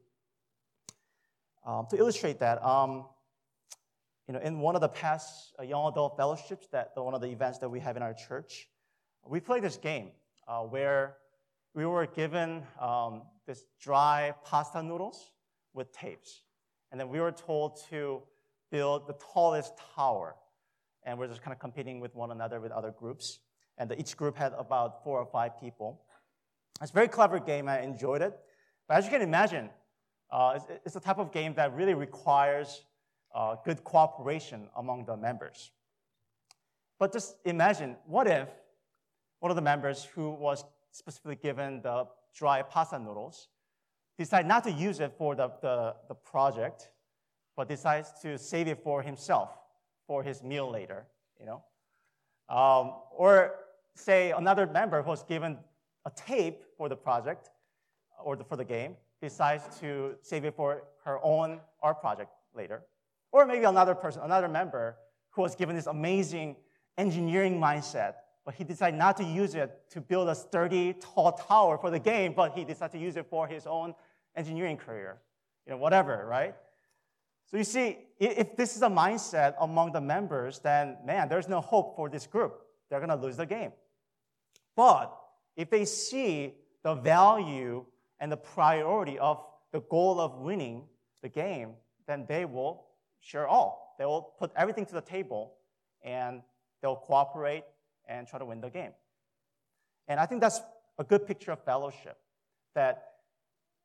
Um, 1.66 1.88
to 1.90 1.98
illustrate 1.98 2.40
that, 2.40 2.64
um, 2.64 3.06
you 4.28 4.34
know, 4.34 4.40
in 4.40 4.60
one 4.60 4.76
of 4.76 4.82
the 4.82 4.90
past 4.90 5.54
uh, 5.60 5.64
young 5.64 5.92
adult 5.92 6.16
fellowships, 6.16 6.68
that 6.72 6.94
the, 6.94 7.02
one 7.02 7.16
of 7.16 7.22
the 7.22 7.28
events 7.28 7.58
that 7.60 7.70
we 7.70 7.80
have 7.80 7.98
in 7.98 8.04
our 8.04 8.14
church, 8.14 8.68
we 9.26 9.40
played 9.40 9.64
this 9.64 9.78
game 9.78 10.12
uh, 10.48 10.62
where 10.62 11.18
we 11.74 11.86
were 11.86 12.06
given 12.06 12.64
um, 12.80 13.24
this 13.46 13.66
dry 13.82 14.34
pasta 14.44 14.82
noodles 14.82 15.32
with 15.74 15.92
tapes, 15.92 16.42
and 16.92 17.00
then 17.00 17.10
we 17.10 17.20
were 17.20 17.32
told 17.32 17.80
to 17.90 18.22
build 18.72 19.08
the 19.08 19.16
tallest 19.34 19.74
tower, 19.96 20.36
and 21.04 21.18
we're 21.18 21.28
just 21.28 21.42
kind 21.42 21.54
of 21.54 21.60
competing 21.60 22.00
with 22.00 22.16
one 22.16 22.32
another 22.32 22.60
with 22.60 22.72
other 22.72 22.92
groups, 22.92 23.40
and 23.78 23.94
each 23.98 24.16
group 24.18 24.36
had 24.36 24.54
about 24.58 25.04
four 25.04 25.20
or 25.20 25.26
five 25.26 25.60
people. 25.60 26.02
It's 26.82 26.92
a 26.92 26.94
very 26.94 27.08
clever 27.08 27.40
game. 27.40 27.70
I 27.70 27.82
enjoyed 27.82 28.22
it. 28.22 28.38
But 28.88 28.98
as 28.98 29.06
you 29.06 29.12
can 29.12 29.22
imagine, 29.22 29.70
uh, 30.32 30.54
it's, 30.56 30.66
it's 30.86 30.94
the 30.94 31.00
type 31.00 31.18
of 31.18 31.32
game 31.32 31.54
that 31.56 31.76
really 31.76 31.94
requires 31.94 32.84
uh, 33.34 33.56
good 33.64 33.84
cooperation 33.84 34.68
among 34.76 35.06
the 35.06 35.16
members. 35.16 35.72
But 37.00 37.14
just 37.14 37.36
imagine, 37.46 37.98
what 38.06 38.28
if 38.28 38.48
one 39.40 39.52
of 39.52 39.56
the 39.56 39.62
members 39.62 40.04
who 40.04 40.32
was 40.32 40.64
specifically 40.92 41.36
given 41.36 41.82
the 41.82 42.08
dry 42.36 42.62
pasta 42.62 43.00
noodles 43.00 43.48
decides 44.18 44.48
not 44.48 44.64
to 44.64 44.72
use 44.72 45.00
it 45.00 45.14
for 45.18 45.36
the, 45.36 45.52
the, 45.62 45.96
the 46.08 46.16
project, 46.16 46.90
but 47.56 47.68
decides 47.68 48.12
to 48.22 48.38
save 48.38 48.68
it 48.68 48.84
for 48.84 49.02
himself 49.02 49.50
for 50.08 50.24
his 50.24 50.44
meal 50.44 50.70
later, 50.70 51.06
you 51.40 51.46
know? 51.46 51.64
Um, 52.48 52.94
or 53.12 53.56
say 53.96 54.32
another 54.32 54.68
member 54.68 55.02
who 55.02 55.10
was 55.10 55.24
given 55.24 55.58
a 56.06 56.12
tape 56.12 56.64
for 56.78 56.90
the 56.90 56.96
project 56.96 57.50
or 58.24 58.36
the, 58.36 58.44
for 58.44 58.56
the 58.56 58.66
game, 58.66 58.96
decides 59.22 59.80
to 59.80 60.16
save 60.22 60.46
it 60.46 60.56
for 60.56 60.84
her 61.04 61.20
own 61.24 61.60
art 61.82 62.00
project 62.00 62.30
later. 62.54 62.84
Or 63.32 63.46
maybe 63.46 63.66
another 63.66 63.96
person, 63.96 64.22
another 64.24 64.48
member 64.48 64.98
who 65.32 65.42
was 65.42 65.56
given 65.56 65.76
this 65.76 65.88
amazing 65.88 66.56
engineering 66.98 67.60
mindset, 67.60 68.14
but 68.46 68.54
he 68.54 68.64
decided 68.64 68.98
not 68.98 69.18
to 69.18 69.24
use 69.24 69.56
it 69.56 69.90
to 69.90 70.00
build 70.00 70.30
a 70.30 70.36
sturdy, 70.36 70.94
tall 70.94 71.32
tower 71.32 71.78
for 71.80 71.90
the 71.90 72.00
game, 72.00 72.34
but 72.34 72.54
he 72.54 72.64
decided 72.64 72.92
to 72.92 73.00
use 73.00 73.18
it 73.18 73.26
for 73.28 73.48
his 73.48 73.66
own 73.66 73.96
engineering 74.36 74.78
career. 74.78 75.18
You 75.66 75.72
know, 75.72 75.78
whatever, 75.78 76.26
right? 76.30 76.54
So 77.48 77.58
you 77.58 77.64
see, 77.64 77.98
if 78.20 78.56
this 78.56 78.76
is 78.76 78.84
a 78.84 78.88
mindset 78.88 79.56
among 79.60 79.94
the 79.94 80.02
members, 80.02 80.60
then 80.60 80.98
man, 81.04 81.28
there's 81.28 81.48
no 81.48 81.60
hope 81.60 81.96
for 81.96 82.08
this 82.08 82.28
group. 82.28 82.62
They're 82.90 83.00
gonna 83.00 83.16
lose 83.16 83.38
the 83.38 83.46
game. 83.48 83.72
But 84.76 85.16
if 85.56 85.70
they 85.70 85.86
see 85.86 86.54
the 86.84 86.94
value 86.94 87.86
and 88.20 88.32
the 88.32 88.38
priority 88.38 89.18
of 89.18 89.44
the 89.72 89.82
goal 89.82 90.20
of 90.20 90.40
winning 90.40 90.84
the 91.22 91.30
game, 91.30 91.74
then 92.08 92.26
they 92.28 92.46
will 92.46 92.86
share 93.22 93.48
all. 93.48 93.96
They 93.98 94.06
will 94.06 94.34
put 94.38 94.52
everything 94.56 94.86
to 94.86 94.94
the 94.94 95.02
table 95.02 95.54
and 96.04 96.42
they'll 96.82 96.96
cooperate 96.96 97.64
and 98.08 98.28
try 98.28 98.40
to 98.40 98.46
win 98.46 98.62
the 98.62 98.70
game. 98.70 98.92
And 100.08 100.20
I 100.20 100.26
think 100.26 100.42
that's 100.42 100.62
a 100.98 101.04
good 101.04 101.26
picture 101.26 101.52
of 101.52 101.64
fellowship 101.64 102.18
that 102.74 103.04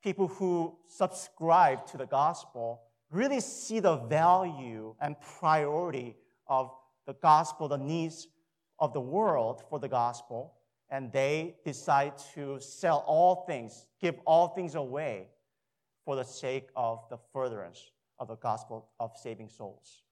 people 0.02 0.28
who 0.28 0.76
subscribe 0.86 1.86
to 1.86 1.96
the 1.96 2.06
gospel 2.06 2.82
really 3.10 3.40
see 3.40 3.80
the 3.80 3.96
value 3.96 4.94
and 5.00 5.16
priority 5.38 6.16
of 6.46 6.70
the 7.06 7.14
gospel, 7.14 7.68
the 7.68 7.78
needs 7.78 8.28
of 8.78 8.92
the 8.92 9.00
world 9.00 9.62
for 9.68 9.78
the 9.78 9.88
gospel, 9.88 10.54
and 10.90 11.12
they 11.12 11.56
decide 11.64 12.12
to 12.34 12.58
sell 12.60 13.04
all 13.06 13.44
things, 13.46 13.86
give 14.00 14.16
all 14.26 14.48
things 14.48 14.74
away 14.74 15.28
for 16.04 16.16
the 16.16 16.24
sake 16.24 16.68
of 16.74 17.04
the 17.10 17.18
furtherance 17.32 17.92
of 18.18 18.28
the 18.28 18.36
gospel 18.36 18.88
of 18.98 19.12
saving 19.16 19.48
souls. 19.48 20.02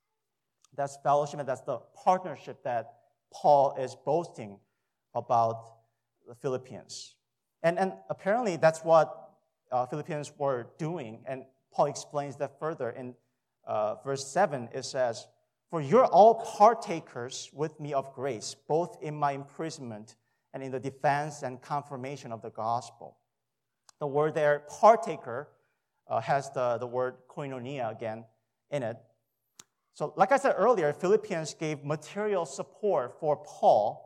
That's 0.76 0.98
fellowship 1.02 1.40
and 1.40 1.48
that's 1.48 1.62
the 1.62 1.78
partnership 2.04 2.62
that 2.64 2.97
Paul 3.32 3.76
is 3.78 3.96
boasting 4.04 4.58
about 5.14 5.64
the 6.26 6.34
Philippians. 6.34 7.14
And, 7.62 7.78
and 7.78 7.92
apparently 8.08 8.56
that's 8.56 8.80
what 8.80 9.30
uh, 9.72 9.86
Philippians 9.86 10.32
were 10.38 10.68
doing. 10.78 11.20
And 11.26 11.44
Paul 11.72 11.86
explains 11.86 12.36
that 12.36 12.58
further 12.58 12.90
in 12.90 13.14
uh, 13.66 13.96
verse 14.04 14.26
7. 14.26 14.68
It 14.72 14.84
says, 14.84 15.26
For 15.70 15.80
you're 15.80 16.06
all 16.06 16.34
partakers 16.36 17.50
with 17.52 17.78
me 17.80 17.92
of 17.92 18.12
grace, 18.14 18.54
both 18.68 18.96
in 19.02 19.14
my 19.14 19.32
imprisonment 19.32 20.16
and 20.54 20.62
in 20.62 20.70
the 20.70 20.80
defense 20.80 21.42
and 21.42 21.60
confirmation 21.60 22.32
of 22.32 22.42
the 22.42 22.50
gospel. 22.50 23.16
The 24.00 24.06
word 24.06 24.34
there, 24.34 24.62
partaker, 24.68 25.48
uh, 26.08 26.20
has 26.20 26.50
the, 26.50 26.78
the 26.78 26.86
word 26.86 27.16
koinonia 27.28 27.90
again 27.90 28.24
in 28.70 28.82
it. 28.82 28.96
So, 29.98 30.12
like 30.16 30.30
I 30.30 30.36
said 30.36 30.54
earlier, 30.56 30.92
Philippians 30.92 31.54
gave 31.54 31.84
material 31.84 32.46
support 32.46 33.18
for 33.18 33.36
Paul 33.36 34.04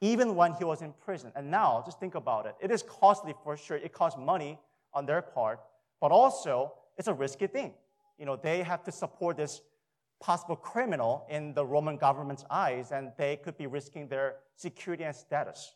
even 0.00 0.36
when 0.36 0.54
he 0.54 0.64
was 0.64 0.80
in 0.80 0.92
prison. 1.04 1.32
And 1.36 1.50
now, 1.50 1.82
just 1.84 2.00
think 2.00 2.14
about 2.14 2.46
it. 2.46 2.54
It 2.60 2.70
is 2.70 2.82
costly 2.82 3.34
for 3.42 3.56
sure. 3.56 3.76
It 3.76 3.92
costs 3.92 4.18
money 4.18 4.58
on 4.94 5.04
their 5.04 5.20
part, 5.20 5.60
but 6.00 6.12
also 6.12 6.72
it's 6.96 7.08
a 7.08 7.14
risky 7.14 7.46
thing. 7.46 7.74
You 8.18 8.24
know, 8.24 8.36
they 8.36 8.62
have 8.62 8.82
to 8.84 8.92
support 8.92 9.36
this 9.36 9.60
possible 10.20 10.56
criminal 10.56 11.26
in 11.28 11.52
the 11.52 11.64
Roman 11.64 11.98
government's 11.98 12.44
eyes, 12.48 12.92
and 12.92 13.12
they 13.18 13.36
could 13.36 13.58
be 13.58 13.66
risking 13.66 14.08
their 14.08 14.36
security 14.56 15.04
and 15.04 15.14
status 15.14 15.74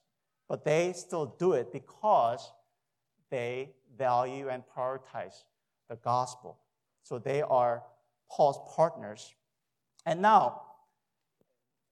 but 0.49 0.65
they 0.65 0.93
still 0.95 1.27
do 1.39 1.53
it 1.53 1.71
because 1.73 2.53
they 3.31 3.71
value 3.97 4.49
and 4.49 4.63
prioritize 4.75 5.45
the 5.89 5.97
gospel. 5.97 6.59
So 7.03 7.19
they 7.19 7.43
are 7.43 7.83
Paul's 8.31 8.59
partners. 8.75 9.35
And 10.09 10.23
now, 10.23 10.63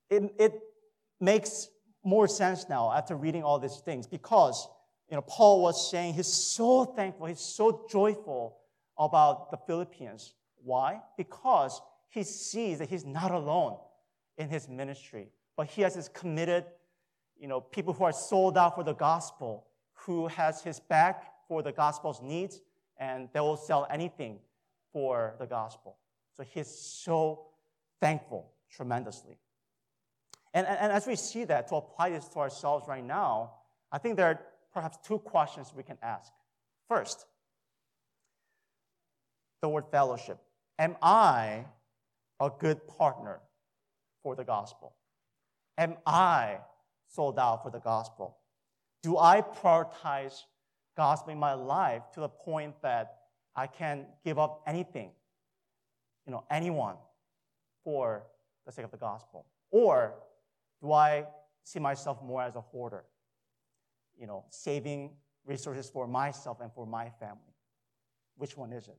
it, 0.09 0.33
it 0.39 0.59
makes 1.21 1.69
more 2.03 2.27
sense 2.27 2.67
now 2.67 2.91
after 2.91 3.15
reading 3.15 3.43
all 3.43 3.59
these 3.59 3.77
things 3.77 4.07
because 4.07 4.67
you 5.07 5.15
know, 5.15 5.21
Paul 5.21 5.61
was 5.61 5.91
saying 5.91 6.15
he's 6.15 6.25
so 6.25 6.83
thankful, 6.83 7.27
he's 7.27 7.39
so 7.39 7.85
joyful 7.87 8.57
about 8.97 9.51
the 9.51 9.57
Philippians. 9.57 10.33
Why? 10.63 10.99
Because 11.15 11.79
he 12.09 12.23
sees 12.23 12.79
that 12.79 12.89
he's 12.89 13.05
not 13.05 13.29
alone 13.29 13.77
in 14.39 14.49
his 14.49 14.67
ministry, 14.67 15.27
but 15.55 15.67
he 15.67 15.83
has 15.83 15.93
this 15.93 16.09
committed 16.09 16.65
you 17.39 17.47
know, 17.47 17.61
people 17.61 17.93
who 17.93 18.03
are 18.03 18.11
sold 18.11 18.57
out 18.57 18.73
for 18.73 18.83
the 18.83 18.95
gospel, 18.95 19.67
who 19.93 20.25
has 20.25 20.63
his 20.63 20.79
back 20.79 21.33
for 21.47 21.61
the 21.61 21.71
gospel's 21.71 22.19
needs, 22.19 22.61
and 22.99 23.29
they 23.31 23.39
will 23.41 23.57
sell 23.57 23.85
anything 23.91 24.39
for 24.91 25.35
the 25.37 25.45
gospel. 25.45 25.97
So 26.35 26.41
he's 26.41 26.67
so 26.67 27.43
thankful 28.01 28.51
tremendously. 28.71 29.37
And, 30.53 30.65
and, 30.65 30.77
and, 30.79 30.91
as 30.91 31.05
we 31.05 31.15
see 31.15 31.43
that, 31.45 31.67
to 31.69 31.75
apply 31.75 32.11
this 32.11 32.27
to 32.29 32.39
ourselves 32.39 32.87
right 32.87 33.03
now, 33.03 33.51
I 33.91 33.97
think 33.97 34.15
there 34.15 34.27
are 34.27 34.39
perhaps 34.73 34.97
two 35.05 35.19
questions 35.19 35.71
we 35.75 35.83
can 35.83 35.97
ask. 36.01 36.31
First, 36.87 37.25
the 39.61 39.69
word 39.69 39.85
fellowship. 39.91 40.39
Am 40.79 40.95
I 41.01 41.65
a 42.39 42.49
good 42.59 42.87
partner 42.87 43.39
for 44.23 44.35
the 44.35 44.43
gospel? 44.43 44.93
Am 45.77 45.95
I 46.05 46.57
sold 47.07 47.39
out 47.39 47.63
for 47.63 47.71
the 47.71 47.79
gospel? 47.79 48.37
Do 49.03 49.17
I 49.17 49.41
prioritize 49.41 50.43
gospel 50.95 51.33
in 51.33 51.39
my 51.39 51.53
life 51.53 52.03
to 52.13 52.19
the 52.19 52.29
point 52.29 52.81
that 52.81 53.17
I 53.55 53.67
can 53.67 54.05
give 54.23 54.37
up 54.39 54.63
anything, 54.67 55.11
you 56.25 56.31
know, 56.31 56.43
anyone 56.49 56.95
for 57.87 58.27
the 58.65 58.71
sake 58.73 58.83
of 58.83 58.91
the 58.91 58.97
gospel? 58.97 59.45
Or 59.71 60.15
do 60.81 60.91
I 60.91 61.23
see 61.63 61.79
myself 61.79 62.21
more 62.21 62.41
as 62.41 62.57
a 62.57 62.59
hoarder, 62.59 63.05
you 64.19 64.27
know, 64.27 64.43
saving 64.49 65.11
resources 65.45 65.89
for 65.89 66.05
myself 66.05 66.59
and 66.59 66.69
for 66.73 66.85
my 66.85 67.09
family? 67.17 67.55
Which 68.35 68.57
one 68.57 68.73
is 68.73 68.89
it? 68.89 68.97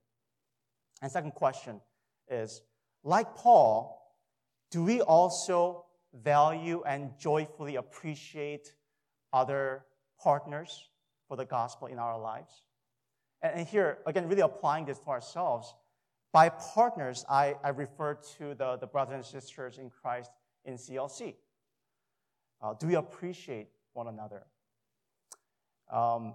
And 1.02 1.12
second 1.12 1.32
question 1.32 1.82
is, 2.30 2.62
like 3.04 3.34
Paul, 3.34 4.00
do 4.70 4.82
we 4.84 5.02
also 5.02 5.84
value 6.14 6.82
and 6.86 7.10
joyfully 7.18 7.76
appreciate 7.76 8.72
other 9.34 9.84
partners 10.18 10.88
for 11.28 11.36
the 11.36 11.44
gospel 11.44 11.88
in 11.88 11.98
our 11.98 12.18
lives? 12.18 12.62
And 13.42 13.68
here, 13.68 13.98
again, 14.06 14.28
really 14.28 14.40
applying 14.40 14.86
this 14.86 14.98
to 15.00 15.08
ourselves, 15.08 15.74
by 16.32 16.48
partners, 16.48 17.24
I, 17.28 17.54
I 17.64 17.70
refer 17.70 18.14
to 18.38 18.54
the, 18.54 18.76
the 18.76 18.86
brothers 18.86 19.14
and 19.14 19.24
sisters 19.24 19.78
in 19.78 19.90
Christ 19.90 20.30
in 20.64 20.74
CLC. 20.74 21.34
Uh, 22.60 22.74
do 22.74 22.86
we 22.86 22.96
appreciate 22.96 23.68
one 23.92 24.08
another? 24.08 24.44
Um, 25.92 26.34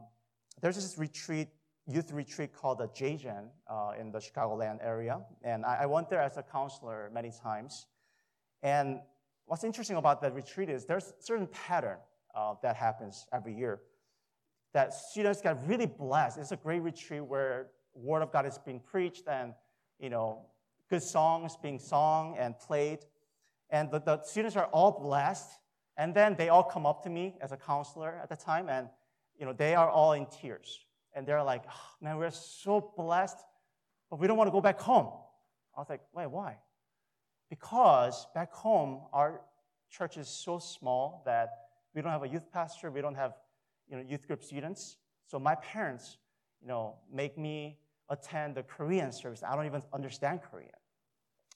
there's 0.61 0.75
this 0.75 0.97
retreat, 0.97 1.49
youth 1.85 2.11
retreat 2.11 2.53
called 2.53 2.79
the 2.79 2.87
JGen 2.87 3.49
uh, 3.69 3.91
in 3.99 4.11
the 4.11 4.19
Chicagoland 4.19 4.79
area, 4.83 5.19
and 5.43 5.65
I, 5.65 5.79
I 5.81 5.85
went 5.85 6.09
there 6.09 6.21
as 6.21 6.37
a 6.37 6.43
counselor 6.43 7.11
many 7.13 7.31
times. 7.43 7.87
And 8.63 9.01
what's 9.45 9.63
interesting 9.63 9.97
about 9.97 10.21
that 10.21 10.33
retreat 10.33 10.69
is 10.69 10.85
there's 10.85 11.07
a 11.07 11.21
certain 11.21 11.47
pattern 11.47 11.97
uh, 12.33 12.55
that 12.63 12.75
happens 12.75 13.27
every 13.33 13.53
year 13.53 13.81
that 14.73 14.93
students 14.93 15.41
get 15.41 15.57
really 15.67 15.85
blessed. 15.85 16.39
It's 16.39 16.51
a 16.51 16.57
great 16.57 16.81
retreat 16.81 17.23
where 17.23 17.67
word 17.93 18.23
of 18.23 18.31
God 18.31 18.45
is 18.45 18.57
being 18.57 18.79
preached 18.79 19.27
and 19.27 19.53
you 19.99 20.09
know 20.09 20.45
good 20.89 21.03
songs 21.03 21.57
being 21.61 21.79
sung 21.79 22.35
and 22.37 22.57
played, 22.59 22.99
and 23.69 23.89
the, 23.91 23.99
the 23.99 24.21
students 24.23 24.55
are 24.55 24.65
all 24.65 24.99
blessed. 24.99 25.49
And 25.95 26.15
then 26.15 26.35
they 26.35 26.49
all 26.49 26.63
come 26.63 26.87
up 26.87 27.03
to 27.03 27.09
me 27.09 27.35
as 27.39 27.51
a 27.51 27.57
counselor 27.57 28.19
at 28.21 28.27
the 28.27 28.35
time, 28.35 28.67
and 28.67 28.89
you 29.37 29.45
know 29.45 29.53
they 29.53 29.75
are 29.75 29.89
all 29.89 30.13
in 30.13 30.25
tears, 30.25 30.85
and 31.13 31.27
they're 31.27 31.43
like, 31.43 31.63
oh, 31.67 31.89
"Man, 32.01 32.17
we're 32.17 32.31
so 32.31 32.93
blessed, 32.97 33.37
but 34.09 34.19
we 34.19 34.25
don't 34.25 34.37
want 34.37 34.47
to 34.47 34.51
go 34.51 34.61
back 34.61 34.79
home." 34.79 35.13
I 35.77 35.79
was 35.79 35.89
like, 35.89 36.01
"Wait, 36.13 36.27
why?" 36.27 36.57
Because 37.49 38.25
back 38.33 38.51
home, 38.51 39.01
our 39.13 39.41
church 39.91 40.17
is 40.17 40.27
so 40.27 40.57
small 40.57 41.21
that 41.25 41.49
we 41.93 42.01
don't 42.01 42.11
have 42.11 42.23
a 42.23 42.27
youth 42.27 42.51
pastor, 42.51 42.89
we 42.89 43.01
don't 43.01 43.15
have 43.15 43.33
you 43.87 43.97
know, 43.97 44.03
youth 44.07 44.25
group 44.25 44.43
students. 44.43 44.97
So 45.27 45.39
my 45.39 45.55
parents, 45.55 46.17
you 46.61 46.67
know, 46.67 46.95
make 47.11 47.37
me 47.37 47.77
attend 48.09 48.55
the 48.55 48.63
Korean 48.63 49.11
service. 49.11 49.43
I 49.43 49.55
don't 49.55 49.65
even 49.65 49.81
understand 49.93 50.41
Korean. 50.49 50.69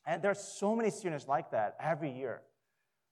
And 0.06 0.22
there 0.22 0.32
are 0.32 0.36
so 0.36 0.76
many 0.76 0.90
students 0.90 1.28
like 1.28 1.52
that 1.52 1.76
every 1.80 2.12
year. 2.12 2.42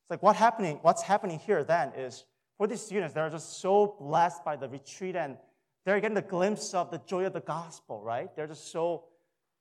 It's 0.03 0.11
like 0.11 0.23
what 0.23 0.35
happening, 0.35 0.79
what's 0.81 1.01
happening 1.01 1.39
here 1.39 1.63
then 1.63 1.91
is 1.97 2.25
for 2.57 2.67
these 2.67 2.81
students, 2.81 3.13
they're 3.13 3.29
just 3.29 3.59
so 3.59 3.97
blessed 3.99 4.45
by 4.45 4.55
the 4.55 4.69
retreat 4.69 5.15
and 5.15 5.37
they're 5.85 5.99
getting 5.99 6.17
a 6.17 6.21
glimpse 6.21 6.73
of 6.73 6.89
the 6.89 7.01
joy 7.05 7.25
of 7.25 7.33
the 7.33 7.41
gospel, 7.41 8.01
right? 8.01 8.33
They're 8.35 8.47
just 8.47 8.71
so 8.71 9.05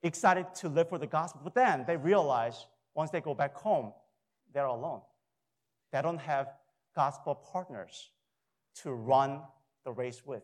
excited 0.03 0.47
to 0.57 0.69
live 0.69 0.89
for 0.89 0.99
the 0.99 1.07
gospel. 1.07 1.41
But 1.43 1.55
then 1.55 1.85
they 1.87 1.97
realize 1.97 2.67
once 2.95 3.11
they 3.11 3.21
go 3.21 3.35
back 3.35 3.55
home, 3.55 3.93
they're 4.53 4.67
alone. 4.67 5.01
They 5.93 6.01
don't 6.03 6.19
have 6.19 6.49
gospel 6.95 7.35
partners 7.35 8.11
to 8.83 8.93
run 8.93 9.41
the 9.85 9.93
race 9.93 10.23
with. 10.25 10.43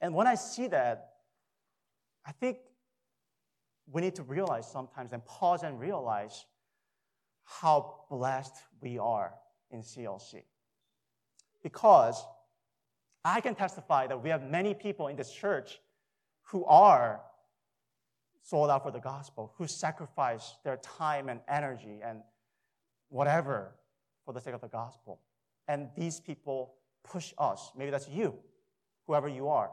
And 0.00 0.14
when 0.14 0.26
I 0.26 0.34
see 0.34 0.66
that, 0.68 1.11
I 2.26 2.32
think 2.32 2.58
we 3.90 4.00
need 4.00 4.14
to 4.16 4.22
realize 4.22 4.70
sometimes 4.70 5.12
and 5.12 5.24
pause 5.24 5.62
and 5.62 5.78
realize 5.78 6.46
how 7.44 8.04
blessed 8.10 8.54
we 8.80 8.98
are 8.98 9.34
in 9.70 9.80
CLC. 9.80 10.42
Because 11.62 12.24
I 13.24 13.40
can 13.40 13.54
testify 13.54 14.06
that 14.06 14.22
we 14.22 14.30
have 14.30 14.42
many 14.42 14.74
people 14.74 15.08
in 15.08 15.16
this 15.16 15.32
church 15.32 15.80
who 16.44 16.64
are 16.64 17.20
sold 18.42 18.70
out 18.70 18.82
for 18.82 18.90
the 18.90 19.00
gospel, 19.00 19.52
who 19.56 19.66
sacrifice 19.66 20.56
their 20.64 20.76
time 20.78 21.28
and 21.28 21.40
energy 21.48 22.00
and 22.04 22.22
whatever 23.08 23.74
for 24.24 24.32
the 24.32 24.40
sake 24.40 24.54
of 24.54 24.60
the 24.60 24.68
gospel. 24.68 25.20
And 25.68 25.88
these 25.96 26.20
people 26.20 26.74
push 27.04 27.32
us. 27.38 27.70
Maybe 27.76 27.90
that's 27.90 28.08
you, 28.08 28.34
whoever 29.06 29.28
you 29.28 29.48
are. 29.48 29.70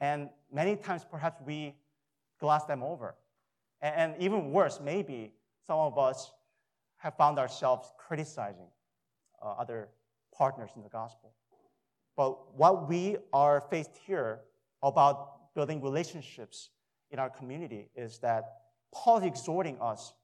And 0.00 0.28
many 0.52 0.76
times, 0.76 1.04
perhaps 1.10 1.40
we 1.44 1.74
gloss 2.40 2.64
them 2.64 2.82
over. 2.82 3.14
And 3.80 4.14
even 4.18 4.52
worse, 4.52 4.80
maybe 4.82 5.32
some 5.66 5.78
of 5.78 5.98
us 5.98 6.32
have 6.98 7.16
found 7.16 7.38
ourselves 7.38 7.92
criticizing 7.98 8.68
uh, 9.42 9.52
other 9.52 9.88
partners 10.36 10.70
in 10.76 10.82
the 10.82 10.88
gospel. 10.88 11.32
But 12.16 12.56
what 12.56 12.88
we 12.88 13.18
are 13.32 13.60
faced 13.60 13.96
here 14.06 14.40
about 14.82 15.54
building 15.54 15.82
relationships 15.82 16.70
in 17.10 17.18
our 17.18 17.30
community 17.30 17.88
is 17.94 18.18
that 18.18 18.44
Paul 18.92 19.18
is 19.18 19.24
exhorting 19.24 19.78
us 19.80 20.14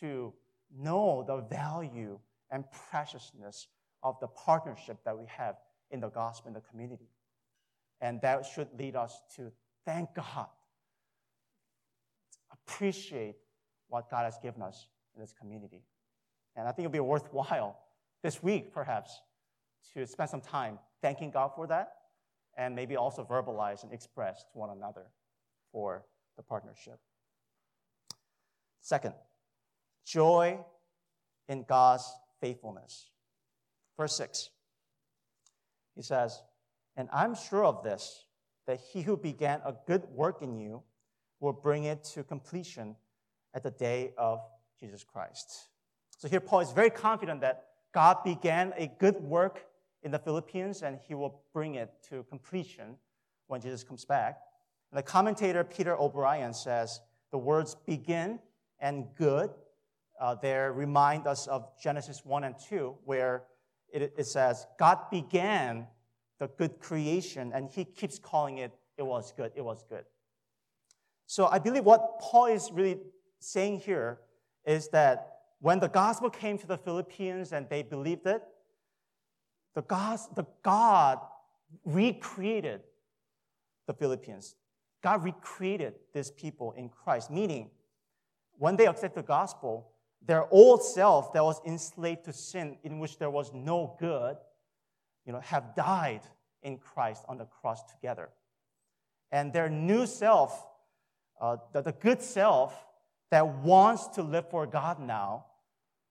to 0.00 0.32
know 0.76 1.24
the 1.26 1.38
value 1.54 2.18
and 2.50 2.64
preciousness 2.90 3.68
of 4.02 4.18
the 4.20 4.28
partnership 4.28 4.98
that 5.04 5.18
we 5.18 5.26
have 5.26 5.56
in 5.90 6.00
the 6.00 6.08
gospel 6.08 6.48
in 6.48 6.54
the 6.54 6.60
community. 6.60 7.08
And 8.02 8.20
that 8.20 8.44
should 8.44 8.68
lead 8.78 8.96
us 8.96 9.22
to 9.36 9.52
thank 9.86 10.12
God, 10.14 10.48
appreciate 12.52 13.36
what 13.88 14.10
God 14.10 14.24
has 14.24 14.38
given 14.42 14.60
us 14.60 14.88
in 15.14 15.20
this 15.20 15.32
community. 15.32 15.84
And 16.56 16.66
I 16.68 16.72
think 16.72 16.84
it'll 16.86 16.92
be 16.92 17.00
worthwhile 17.00 17.78
this 18.22 18.42
week, 18.42 18.74
perhaps, 18.74 19.22
to 19.94 20.06
spend 20.06 20.28
some 20.28 20.40
time 20.40 20.78
thanking 21.00 21.30
God 21.30 21.52
for 21.54 21.66
that 21.68 21.92
and 22.56 22.74
maybe 22.74 22.96
also 22.96 23.24
verbalize 23.24 23.84
and 23.84 23.92
express 23.92 24.44
to 24.52 24.58
one 24.58 24.70
another 24.70 25.06
for 25.70 26.04
the 26.36 26.42
partnership. 26.42 26.98
Second, 28.80 29.14
joy 30.04 30.58
in 31.48 31.64
God's 31.68 32.12
faithfulness. 32.40 33.10
Verse 33.96 34.16
6. 34.16 34.50
He 35.94 36.02
says, 36.02 36.42
And 36.96 37.08
I'm 37.12 37.34
sure 37.34 37.64
of 37.64 37.82
this, 37.82 38.26
that 38.66 38.80
he 38.92 39.02
who 39.02 39.16
began 39.16 39.60
a 39.64 39.74
good 39.86 40.04
work 40.14 40.42
in 40.42 40.56
you 40.58 40.82
will 41.40 41.52
bring 41.52 41.84
it 41.84 42.04
to 42.04 42.22
completion 42.22 42.96
at 43.54 43.62
the 43.62 43.70
day 43.70 44.12
of 44.16 44.40
Jesus 44.78 45.04
Christ. 45.04 45.68
So 46.18 46.28
here, 46.28 46.40
Paul 46.40 46.60
is 46.60 46.70
very 46.72 46.90
confident 46.90 47.40
that 47.40 47.64
God 47.92 48.22
began 48.24 48.72
a 48.76 48.86
good 48.98 49.16
work 49.16 49.66
in 50.02 50.10
the 50.10 50.18
Philippians 50.18 50.82
and 50.82 50.98
he 51.06 51.14
will 51.14 51.42
bring 51.52 51.74
it 51.74 51.90
to 52.10 52.24
completion 52.24 52.96
when 53.48 53.60
Jesus 53.60 53.82
comes 53.82 54.04
back. 54.04 54.38
And 54.90 54.98
the 54.98 55.02
commentator 55.02 55.64
Peter 55.64 55.96
O'Brien 55.96 56.54
says 56.54 57.00
the 57.30 57.38
words 57.38 57.76
begin 57.86 58.38
and 58.80 59.06
good 59.16 59.50
uh, 60.22 60.36
there 60.36 60.72
remind 60.72 61.26
us 61.26 61.48
of 61.48 61.68
Genesis 61.82 62.24
1 62.24 62.44
and 62.44 62.54
2, 62.68 62.94
where 63.04 63.42
it, 63.92 64.14
it 64.16 64.26
says, 64.26 64.66
God 64.78 64.98
began 65.10 65.88
the 66.42 66.48
good 66.58 66.80
creation, 66.80 67.52
and 67.54 67.70
he 67.70 67.84
keeps 67.84 68.18
calling 68.18 68.58
it, 68.58 68.72
it 68.98 69.04
was 69.04 69.32
good, 69.36 69.52
it 69.54 69.64
was 69.64 69.84
good. 69.88 70.04
So 71.26 71.46
I 71.46 71.60
believe 71.60 71.84
what 71.84 72.18
Paul 72.18 72.46
is 72.46 72.72
really 72.72 72.98
saying 73.38 73.78
here 73.78 74.18
is 74.66 74.88
that 74.88 75.38
when 75.60 75.78
the 75.78 75.88
gospel 75.88 76.30
came 76.30 76.58
to 76.58 76.66
the 76.66 76.76
Philippians 76.76 77.52
and 77.52 77.68
they 77.68 77.84
believed 77.84 78.26
it, 78.26 78.42
the 79.76 79.82
God, 79.82 80.18
the 80.34 80.44
God 80.64 81.20
recreated 81.84 82.80
the 83.86 83.94
Philippians. 83.94 84.56
God 85.00 85.22
recreated 85.22 85.94
these 86.12 86.32
people 86.32 86.72
in 86.72 86.88
Christ, 86.88 87.30
meaning 87.30 87.70
when 88.58 88.74
they 88.74 88.88
accept 88.88 89.14
the 89.14 89.22
gospel, 89.22 89.92
their 90.26 90.52
old 90.52 90.82
self 90.82 91.32
that 91.34 91.44
was 91.44 91.60
enslaved 91.64 92.24
to 92.24 92.32
sin, 92.32 92.78
in 92.82 92.98
which 92.98 93.18
there 93.18 93.30
was 93.30 93.52
no 93.54 93.96
good, 94.00 94.36
you 95.24 95.32
know, 95.32 95.40
have 95.40 95.74
died 95.74 96.22
in 96.62 96.78
Christ 96.78 97.24
on 97.28 97.38
the 97.38 97.44
cross 97.44 97.82
together. 97.92 98.30
And 99.30 99.52
their 99.52 99.68
new 99.68 100.06
self, 100.06 100.66
uh, 101.40 101.56
the, 101.72 101.82
the 101.82 101.92
good 101.92 102.22
self 102.22 102.74
that 103.30 103.46
wants 103.46 104.08
to 104.08 104.22
live 104.22 104.48
for 104.50 104.66
God 104.66 105.00
now, 105.00 105.46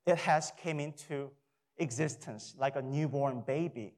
it 0.05 0.17
has 0.17 0.51
came 0.61 0.79
into 0.79 1.29
existence 1.77 2.55
like 2.57 2.75
a 2.75 2.81
newborn 2.81 3.43
baby. 3.45 3.93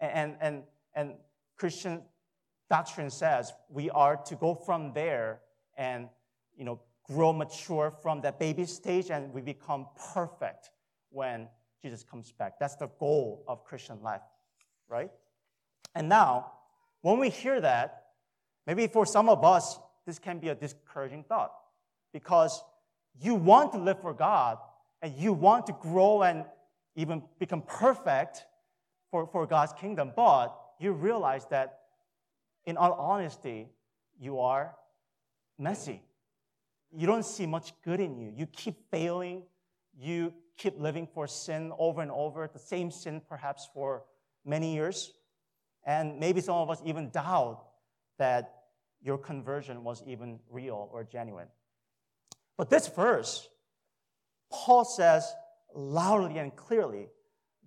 And, 0.00 0.36
and, 0.40 0.62
and 0.94 1.14
Christian 1.56 2.02
doctrine 2.70 3.10
says 3.10 3.52
we 3.68 3.90
are 3.90 4.16
to 4.16 4.34
go 4.34 4.54
from 4.54 4.92
there 4.94 5.40
and 5.76 6.08
you 6.56 6.64
know, 6.64 6.80
grow 7.04 7.32
mature 7.32 7.92
from 8.02 8.20
that 8.22 8.38
baby 8.38 8.64
stage 8.64 9.10
and 9.10 9.32
we 9.32 9.40
become 9.40 9.86
perfect 10.14 10.70
when 11.10 11.48
Jesus 11.82 12.04
comes 12.04 12.32
back. 12.32 12.58
That's 12.60 12.76
the 12.76 12.88
goal 12.98 13.44
of 13.48 13.64
Christian 13.64 14.00
life, 14.02 14.22
right? 14.88 15.10
And 15.94 16.08
now, 16.08 16.52
when 17.02 17.18
we 17.18 17.28
hear 17.28 17.60
that, 17.60 18.04
maybe 18.66 18.86
for 18.86 19.04
some 19.04 19.28
of 19.28 19.44
us, 19.44 19.78
this 20.06 20.18
can 20.18 20.38
be 20.38 20.48
a 20.48 20.54
discouraging 20.54 21.24
thought 21.24 21.52
because 22.12 22.62
you 23.20 23.34
want 23.34 23.72
to 23.72 23.78
live 23.78 24.00
for 24.00 24.14
God 24.14 24.58
and 25.02 25.14
you 25.16 25.32
want 25.32 25.66
to 25.66 25.72
grow 25.72 26.22
and 26.22 26.44
even 26.94 27.22
become 27.38 27.62
perfect 27.62 28.44
for, 29.10 29.26
for 29.26 29.46
God's 29.46 29.72
kingdom, 29.72 30.12
but 30.14 30.56
you 30.78 30.92
realize 30.92 31.46
that 31.50 31.80
in 32.64 32.76
all 32.76 32.92
honesty, 32.92 33.68
you 34.18 34.38
are 34.38 34.74
messy. 35.58 36.02
You 36.94 37.06
don't 37.06 37.24
see 37.24 37.46
much 37.46 37.72
good 37.84 38.00
in 38.00 38.18
you. 38.18 38.32
You 38.36 38.46
keep 38.46 38.76
failing. 38.90 39.42
You 39.98 40.32
keep 40.56 40.78
living 40.78 41.08
for 41.12 41.26
sin 41.26 41.72
over 41.78 42.00
and 42.02 42.10
over, 42.10 42.48
the 42.52 42.58
same 42.58 42.90
sin 42.90 43.20
perhaps 43.28 43.68
for 43.72 44.04
many 44.44 44.74
years. 44.74 45.12
And 45.84 46.18
maybe 46.20 46.40
some 46.40 46.56
of 46.56 46.70
us 46.70 46.80
even 46.84 47.10
doubt 47.10 47.64
that 48.18 48.54
your 49.02 49.18
conversion 49.18 49.82
was 49.82 50.02
even 50.06 50.38
real 50.50 50.88
or 50.92 51.04
genuine. 51.04 51.48
But 52.56 52.70
this 52.70 52.86
verse, 52.86 53.48
Paul 54.50 54.84
says 54.84 55.34
loudly 55.74 56.38
and 56.38 56.54
clearly 56.54 57.08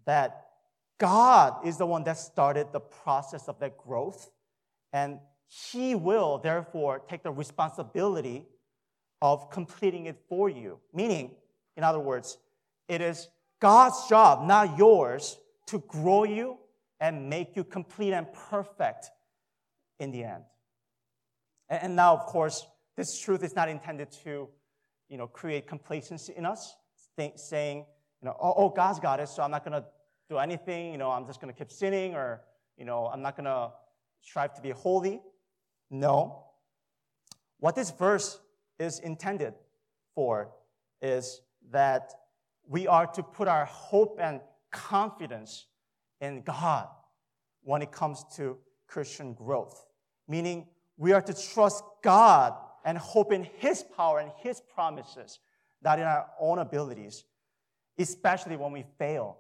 that 0.06 0.46
God 0.98 1.66
is 1.66 1.78
the 1.78 1.86
one 1.86 2.04
that 2.06 2.18
started 2.18 2.68
the 2.72 2.80
process 2.80 3.50
of 3.50 3.60
that 3.60 3.78
growth, 3.78 4.30
and 4.94 5.20
He 5.48 5.94
will 5.96 6.38
therefore 6.38 7.02
take 7.10 7.24
the 7.24 7.32
responsibility 7.32 8.46
of 9.22 9.50
completing 9.50 10.06
it 10.06 10.18
for 10.30 10.50
you. 10.50 10.80
Meaning, 10.94 11.32
in 11.78 11.84
other 11.84 12.00
words, 12.00 12.38
it 12.88 13.02
is 13.02 13.28
God's 13.60 14.08
job, 14.08 14.46
not 14.46 14.78
yours, 14.78 15.38
to 15.68 15.80
grow 15.88 16.24
you 16.24 16.58
and 17.00 17.30
make 17.30 17.56
you 17.56 17.64
complete 17.64 18.14
and 18.14 18.28
perfect 18.34 19.10
in 20.00 20.12
the 20.12 20.24
end. 20.24 20.44
And 21.70 21.96
now, 21.96 22.14
of 22.14 22.26
course, 22.26 22.66
this 22.96 23.20
truth 23.20 23.44
is 23.44 23.56
not 23.56 23.70
intended 23.70 24.12
to, 24.24 24.48
you 25.10 25.18
know, 25.18 25.28
create 25.28 25.68
complacency 25.68 26.34
in 26.36 26.46
us, 26.46 26.76
saying, 27.36 27.86
you 28.22 28.26
know, 28.26 28.36
oh, 28.40 28.54
oh, 28.58 28.70
God's 28.70 29.00
got 29.00 29.20
it, 29.20 29.30
so 29.30 29.44
I'm 29.44 29.52
not 29.52 29.66
going 29.66 29.82
to 29.82 29.86
do 30.30 30.38
anything. 30.38 30.92
You 30.92 30.98
know, 30.98 31.12
I'm 31.12 31.26
just 31.26 31.42
going 31.42 31.54
to 31.54 31.58
keep 31.58 31.72
sinning, 31.72 32.16
or 32.16 32.42
you 32.78 32.86
know, 32.86 33.08
I'm 33.08 33.22
not 33.22 33.36
going 33.36 33.46
to 33.46 33.72
strive 34.22 34.54
to 34.56 34.62
be 34.62 34.72
holy. 34.72 35.22
No. 35.90 36.44
What 37.60 37.76
this 37.76 37.92
verse 37.92 38.40
is 38.80 39.00
intended 39.00 39.54
for 40.14 40.50
is 41.02 41.42
that 41.72 42.14
we 42.68 42.88
are 42.88 43.08
to 43.08 43.24
put 43.24 43.48
our 43.48 43.66
hope 43.66 44.20
and 44.22 44.42
confidence 44.72 45.68
in 46.22 46.42
God 46.42 46.88
when 47.64 47.82
it 47.82 47.92
comes 47.92 48.24
to 48.36 48.58
Christian 48.88 49.34
growth. 49.34 49.86
Meaning, 50.28 50.68
we 50.98 51.12
are 51.12 51.22
to 51.22 51.34
trust 51.34 51.84
God 52.04 52.54
and 52.84 52.98
hope 52.98 53.32
in 53.34 53.48
His 53.58 53.84
power 53.84 54.20
and 54.20 54.32
His 54.38 54.62
promises, 54.62 55.40
not 55.84 56.00
in 56.00 56.06
our 56.06 56.28
own 56.40 56.60
abilities, 56.60 57.26
especially 57.98 58.58
when 58.58 58.72
we 58.72 58.86
fail. 58.98 59.38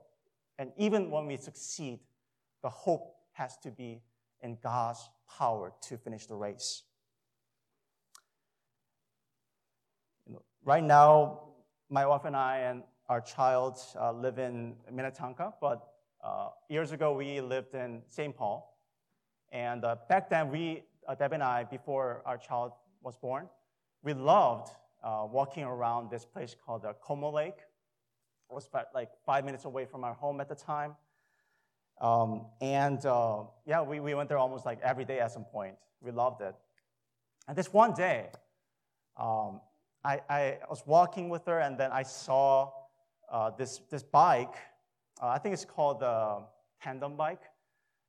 And 0.57 0.71
even 0.77 1.11
when 1.11 1.27
we 1.27 1.37
succeed, 1.37 1.99
the 2.61 2.69
hope 2.69 3.15
has 3.33 3.57
to 3.57 3.71
be 3.71 4.01
in 4.41 4.57
God's 4.61 5.09
power 5.37 5.73
to 5.81 5.97
finish 5.97 6.25
the 6.25 6.35
race. 6.35 6.83
Right 10.63 10.83
now, 10.83 11.41
my 11.89 12.05
wife 12.05 12.25
and 12.25 12.35
I 12.35 12.59
and 12.59 12.83
our 13.09 13.21
child 13.21 13.79
uh, 13.99 14.11
live 14.11 14.39
in 14.39 14.75
Minnetonka, 14.91 15.53
but 15.61 15.87
uh, 16.23 16.49
years 16.69 16.91
ago 16.91 17.13
we 17.13 17.41
lived 17.41 17.75
in 17.75 18.01
St. 18.09 18.35
Paul. 18.35 18.75
And 19.51 19.85
uh, 19.85 19.97
back 20.09 20.29
then, 20.29 20.49
we, 20.49 20.83
uh, 21.07 21.13
Deb 21.15 21.33
and 21.33 21.43
I, 21.43 21.63
before 21.63 22.23
our 22.25 22.37
child 22.37 22.71
was 23.03 23.15
born, 23.15 23.47
we 24.03 24.13
loved 24.13 24.69
uh, 25.03 25.27
walking 25.31 25.63
around 25.63 26.09
this 26.09 26.25
place 26.25 26.55
called 26.65 26.83
uh, 26.83 26.93
Como 27.01 27.31
Lake. 27.31 27.59
It 28.49 28.53
was 28.53 28.67
about, 28.67 28.87
like 28.93 29.09
five 29.25 29.45
minutes 29.45 29.65
away 29.65 29.85
from 29.85 30.03
our 30.03 30.13
home 30.13 30.41
at 30.41 30.49
the 30.49 30.55
time. 30.55 30.95
Um, 32.01 32.47
and 32.59 32.99
yeah, 33.65 33.81
we, 33.81 33.99
we 33.99 34.15
went 34.15 34.27
there 34.27 34.37
almost 34.37 34.65
like 34.65 34.81
every 34.81 35.05
day 35.05 35.19
at 35.19 35.31
some 35.31 35.45
point. 35.45 35.75
We 36.01 36.11
loved 36.11 36.41
it. 36.41 36.55
And 37.47 37.55
this 37.55 37.71
one 37.71 37.93
day, 37.93 38.29
um, 39.17 39.61
I, 40.05 40.21
I 40.29 40.57
was 40.69 40.83
walking 40.85 41.29
with 41.29 41.45
her, 41.47 41.59
and 41.59 41.77
then 41.77 41.91
I 41.91 42.03
saw 42.03 42.71
uh, 43.31 43.49
this, 43.57 43.81
this 43.89 44.03
bike. 44.03 44.53
Uh, 45.21 45.29
I 45.29 45.39
think 45.39 45.53
it's 45.53 45.65
called 45.65 46.01
the 46.01 46.43
tandem 46.81 47.15
bike. 47.15 47.41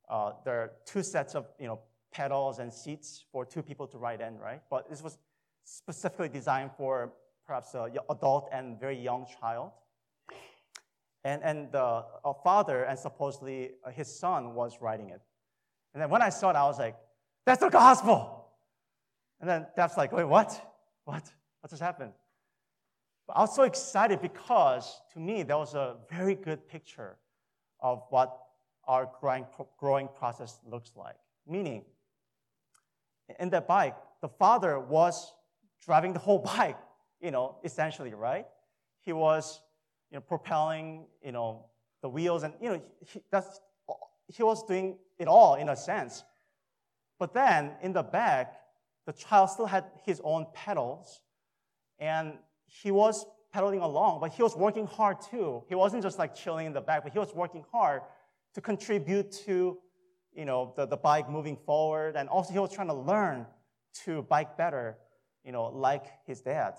Uh, 0.08 0.32
there 0.44 0.60
are 0.60 0.72
two 0.84 1.02
sets 1.02 1.34
of 1.34 1.46
you 1.58 1.66
know, 1.66 1.80
pedals 2.12 2.58
and 2.58 2.72
seats 2.72 3.24
for 3.32 3.46
two 3.46 3.62
people 3.62 3.86
to 3.86 3.98
ride 3.98 4.20
in, 4.20 4.38
right? 4.38 4.60
But 4.70 4.90
this 4.90 5.02
was 5.02 5.16
specifically 5.64 6.28
designed 6.28 6.70
for 6.76 7.12
perhaps 7.46 7.74
an 7.74 7.96
adult 8.10 8.50
and 8.52 8.78
very 8.78 8.98
young 8.98 9.26
child. 9.40 9.70
And, 11.24 11.42
and 11.42 11.72
the 11.72 12.04
a 12.24 12.34
father 12.44 12.84
and 12.84 12.96
supposedly 12.98 13.70
uh, 13.84 13.90
his 13.90 14.06
son 14.06 14.54
was 14.54 14.78
riding 14.80 15.10
it. 15.10 15.20
And 15.94 16.02
then 16.02 16.10
when 16.10 16.22
I 16.22 16.28
saw 16.28 16.50
it, 16.50 16.56
I 16.56 16.64
was 16.64 16.78
like, 16.78 16.94
that's 17.46 17.60
the 17.60 17.70
gospel. 17.70 18.48
And 19.40 19.48
then 19.48 19.66
Deb's 19.76 19.96
like, 19.96 20.12
wait, 20.12 20.24
what? 20.24 20.60
What? 21.04 21.32
What 21.66 21.70
just 21.70 21.82
happened? 21.82 22.12
But 23.26 23.38
I 23.38 23.40
was 23.40 23.56
so 23.56 23.64
excited 23.64 24.22
because 24.22 25.00
to 25.14 25.18
me, 25.18 25.42
that 25.42 25.58
was 25.58 25.74
a 25.74 25.96
very 26.08 26.36
good 26.36 26.68
picture 26.68 27.16
of 27.80 28.04
what 28.10 28.38
our 28.84 29.10
growing, 29.20 29.46
growing 29.76 30.08
process 30.16 30.60
looks 30.64 30.92
like. 30.94 31.16
Meaning, 31.44 31.84
in 33.40 33.50
that 33.50 33.66
bike, 33.66 33.96
the 34.22 34.28
father 34.28 34.78
was 34.78 35.34
driving 35.84 36.12
the 36.12 36.20
whole 36.20 36.38
bike, 36.56 36.78
you 37.20 37.32
know, 37.32 37.56
essentially, 37.64 38.14
right? 38.14 38.46
He 39.00 39.12
was, 39.12 39.60
you 40.12 40.18
know, 40.18 40.20
propelling, 40.20 41.06
you 41.20 41.32
know, 41.32 41.66
the 42.00 42.08
wheels 42.08 42.44
and, 42.44 42.54
you 42.60 42.68
know, 42.68 42.82
he, 43.04 43.20
that's, 43.32 43.60
he 44.28 44.44
was 44.44 44.62
doing 44.66 44.98
it 45.18 45.26
all 45.26 45.56
in 45.56 45.68
a 45.68 45.74
sense. 45.74 46.22
But 47.18 47.34
then 47.34 47.72
in 47.82 47.92
the 47.92 48.04
back, 48.04 48.54
the 49.04 49.12
child 49.12 49.50
still 49.50 49.66
had 49.66 49.86
his 50.04 50.20
own 50.22 50.46
pedals 50.54 51.22
and 51.98 52.34
he 52.66 52.90
was 52.90 53.26
pedaling 53.52 53.80
along, 53.80 54.20
but 54.20 54.32
he 54.32 54.42
was 54.42 54.54
working 54.54 54.86
hard 54.86 55.16
too. 55.30 55.62
He 55.68 55.74
wasn't 55.74 56.02
just 56.02 56.18
like 56.18 56.34
chilling 56.34 56.66
in 56.66 56.72
the 56.72 56.80
back, 56.80 57.02
but 57.04 57.12
he 57.12 57.18
was 57.18 57.34
working 57.34 57.64
hard 57.72 58.02
to 58.54 58.60
contribute 58.60 59.32
to, 59.46 59.78
you 60.34 60.44
know, 60.44 60.74
the, 60.76 60.86
the 60.86 60.96
bike 60.96 61.30
moving 61.30 61.56
forward. 61.56 62.16
And 62.16 62.28
also 62.28 62.52
he 62.52 62.58
was 62.58 62.72
trying 62.72 62.88
to 62.88 62.94
learn 62.94 63.46
to 64.04 64.22
bike 64.22 64.58
better, 64.58 64.98
you 65.44 65.52
know, 65.52 65.64
like 65.66 66.04
his 66.26 66.40
dad. 66.42 66.74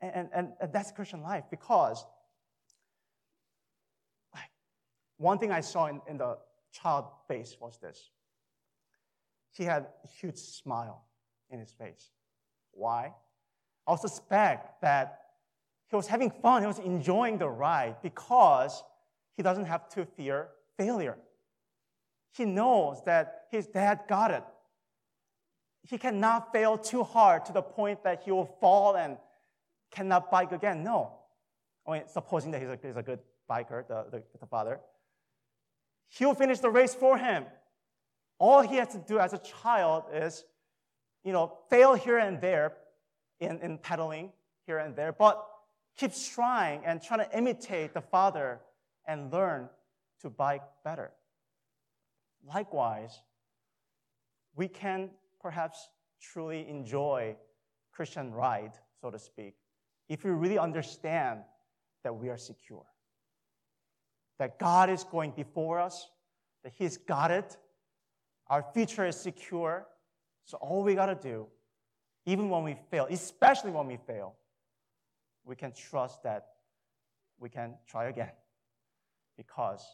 And, 0.00 0.28
and, 0.34 0.52
and 0.60 0.72
that's 0.72 0.92
Christian 0.92 1.22
life 1.22 1.44
because 1.50 2.04
like, 4.34 4.50
one 5.18 5.38
thing 5.38 5.52
I 5.52 5.60
saw 5.60 5.86
in, 5.86 6.00
in 6.08 6.16
the 6.18 6.38
child 6.72 7.06
face 7.28 7.56
was 7.60 7.78
this. 7.78 8.10
He 9.52 9.64
had 9.64 9.86
a 10.04 10.08
huge 10.08 10.36
smile 10.36 11.04
in 11.50 11.60
his 11.60 11.72
face. 11.72 12.10
Why? 12.72 13.12
I'll 13.86 13.96
suspect 13.96 14.80
that 14.82 15.20
he 15.88 15.96
was 15.96 16.06
having 16.06 16.30
fun, 16.30 16.62
he 16.62 16.66
was 16.66 16.78
enjoying 16.78 17.38
the 17.38 17.48
ride 17.48 17.96
because 18.02 18.82
he 19.36 19.42
doesn't 19.42 19.66
have 19.66 19.88
to 19.90 20.04
fear 20.04 20.48
failure. 20.76 21.16
He 22.32 22.44
knows 22.44 23.02
that 23.04 23.44
his 23.50 23.66
dad 23.66 24.00
got 24.08 24.30
it. 24.30 24.42
He 25.88 25.98
cannot 25.98 26.52
fail 26.52 26.78
too 26.78 27.04
hard 27.04 27.44
to 27.44 27.52
the 27.52 27.62
point 27.62 28.02
that 28.04 28.22
he 28.24 28.32
will 28.32 28.56
fall 28.60 28.96
and 28.96 29.18
cannot 29.90 30.30
bike 30.30 30.52
again. 30.52 30.82
No. 30.82 31.12
I 31.86 31.92
mean, 31.92 32.02
supposing 32.06 32.50
that 32.52 32.60
he's 32.60 32.70
a, 32.70 32.78
he's 32.82 32.96
a 32.96 33.02
good 33.02 33.20
biker, 33.48 33.86
the, 33.86 34.06
the, 34.10 34.22
the 34.40 34.46
father. 34.46 34.80
He'll 36.08 36.34
finish 36.34 36.60
the 36.60 36.70
race 36.70 36.94
for 36.94 37.18
him. 37.18 37.44
All 38.38 38.62
he 38.62 38.76
has 38.76 38.88
to 38.88 38.98
do 38.98 39.18
as 39.18 39.32
a 39.32 39.38
child 39.38 40.04
is, 40.12 40.44
you 41.22 41.32
know, 41.32 41.58
fail 41.70 41.94
here 41.94 42.18
and 42.18 42.40
there, 42.40 42.72
in, 43.40 43.58
in 43.60 43.78
pedaling 43.78 44.32
here 44.66 44.78
and 44.78 44.94
there, 44.96 45.12
but 45.12 45.46
keeps 45.96 46.28
trying 46.28 46.84
and 46.84 47.02
trying 47.02 47.20
to 47.20 47.36
imitate 47.38 47.94
the 47.94 48.00
father 48.00 48.60
and 49.06 49.32
learn 49.32 49.68
to 50.20 50.30
bike 50.30 50.62
better. 50.84 51.12
Likewise, 52.46 53.20
we 54.56 54.68
can 54.68 55.10
perhaps 55.40 55.88
truly 56.20 56.66
enjoy 56.68 57.36
Christian 57.92 58.32
ride, 58.32 58.72
so 59.00 59.10
to 59.10 59.18
speak, 59.18 59.54
if 60.08 60.24
we 60.24 60.30
really 60.30 60.58
understand 60.58 61.40
that 62.02 62.14
we 62.14 62.28
are 62.28 62.36
secure. 62.38 62.84
That 64.38 64.58
God 64.58 64.90
is 64.90 65.04
going 65.04 65.32
before 65.32 65.78
us, 65.78 66.08
that 66.64 66.72
He's 66.76 66.96
got 66.96 67.30
it, 67.30 67.56
our 68.48 68.64
future 68.74 69.06
is 69.06 69.16
secure. 69.16 69.86
So 70.44 70.58
all 70.58 70.82
we 70.82 70.94
got 70.94 71.06
to 71.06 71.14
do, 71.14 71.46
even 72.26 72.48
when 72.48 72.62
we 72.62 72.76
fail, 72.90 73.06
especially 73.10 73.70
when 73.70 73.86
we 73.86 73.96
fail, 73.96 74.34
we 75.44 75.56
can 75.56 75.72
trust 75.72 76.22
that 76.22 76.46
we 77.38 77.48
can 77.48 77.74
try 77.86 78.06
again 78.06 78.30
because 79.36 79.84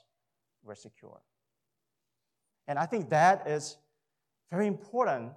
we're 0.62 0.74
secure. 0.74 1.20
And 2.68 2.78
I 2.78 2.86
think 2.86 3.10
that 3.10 3.48
is 3.48 3.76
very 4.50 4.66
important, 4.66 5.32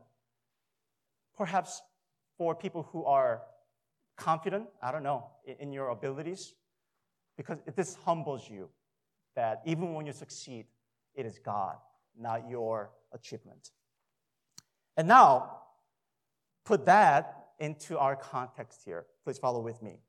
perhaps 1.36 1.82
for 2.38 2.54
people 2.54 2.84
who 2.92 3.06
are 3.06 3.42
confident, 4.18 4.68
I 4.82 4.92
don't 4.92 5.04
know, 5.04 5.28
in, 5.60 5.72
your 5.72 5.90
abilities, 5.90 6.54
because 7.38 7.58
this 7.76 7.96
humbles 8.06 8.50
you 8.50 8.70
that 9.36 9.62
even 9.66 9.94
when 9.94 10.06
you 10.06 10.14
succeed, 10.14 10.66
it 11.16 11.26
is 11.26 11.40
God, 11.40 11.78
not 12.20 12.48
your 12.50 12.92
achievement. 13.12 13.72
And 14.98 15.08
now, 15.08 15.63
put 16.66 16.86
that 16.86 17.48
into 17.60 17.98
our 17.98 18.16
context 18.16 18.82
here. 18.86 19.06
Please 19.24 19.38
follow 19.38 19.62
with 19.62 19.82
me. 19.82 20.00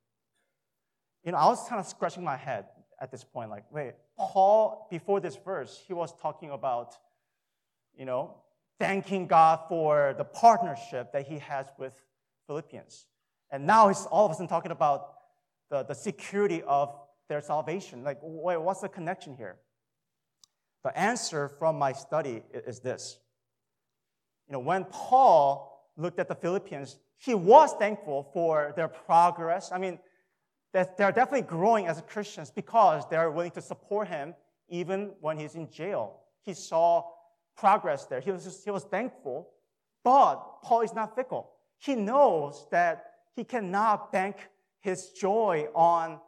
You 1.24 1.32
know, 1.32 1.38
I 1.38 1.46
was 1.46 1.66
kind 1.68 1.80
of 1.80 1.86
scratching 1.86 2.24
my 2.24 2.36
head 2.36 2.66
at 3.00 3.10
this 3.10 3.24
point, 3.24 3.50
like, 3.50 3.64
wait, 3.70 3.94
Paul, 4.16 4.86
before 4.90 5.20
this 5.20 5.36
verse, 5.36 5.82
he 5.86 5.92
was 5.92 6.14
talking 6.20 6.50
about, 6.50 6.94
you 7.96 8.04
know, 8.04 8.36
thanking 8.78 9.26
God 9.26 9.60
for 9.68 10.14
the 10.16 10.24
partnership 10.24 11.12
that 11.12 11.26
he 11.26 11.38
has 11.38 11.66
with 11.78 11.92
Philippians. 12.46 13.06
And 13.50 13.66
now 13.66 13.88
he's 13.88 14.06
all 14.06 14.26
of 14.26 14.32
a 14.32 14.34
sudden 14.34 14.48
talking 14.48 14.72
about 14.72 15.14
the, 15.70 15.82
the 15.82 15.94
security 15.94 16.62
of 16.62 16.94
their 17.28 17.40
salvation. 17.40 18.04
Like, 18.04 18.18
wait, 18.22 18.56
what's 18.58 18.80
the 18.80 18.88
connection 18.88 19.36
here? 19.36 19.56
The 20.82 20.96
answer 20.98 21.48
from 21.48 21.78
my 21.78 21.92
study 21.92 22.42
is 22.52 22.80
this. 22.80 23.18
You 24.48 24.52
know, 24.52 24.58
when 24.60 24.84
Paul 24.84 25.73
looked 25.96 26.18
at 26.18 26.28
the 26.28 26.34
Philippians, 26.34 26.96
he 27.18 27.34
was 27.34 27.72
thankful 27.74 28.30
for 28.32 28.72
their 28.76 28.88
progress. 28.88 29.70
I 29.72 29.78
mean, 29.78 29.98
they're 30.72 31.12
definitely 31.12 31.42
growing 31.42 31.86
as 31.86 32.02
Christians 32.08 32.50
because 32.50 33.04
they're 33.08 33.30
willing 33.30 33.52
to 33.52 33.62
support 33.62 34.08
him 34.08 34.34
even 34.68 35.12
when 35.20 35.38
he's 35.38 35.54
in 35.54 35.70
jail. 35.70 36.20
He 36.42 36.52
saw 36.52 37.04
progress 37.56 38.06
there. 38.06 38.20
He 38.20 38.32
was, 38.32 38.44
just, 38.44 38.64
he 38.64 38.70
was 38.70 38.82
thankful, 38.84 39.50
but 40.02 40.62
Paul 40.62 40.80
is 40.80 40.92
not 40.92 41.14
fickle. 41.14 41.50
He 41.78 41.94
knows 41.94 42.66
that 42.72 43.04
he 43.36 43.44
cannot 43.44 44.10
bank 44.10 44.36
his 44.80 45.10
joy 45.10 45.68
on 45.74 46.18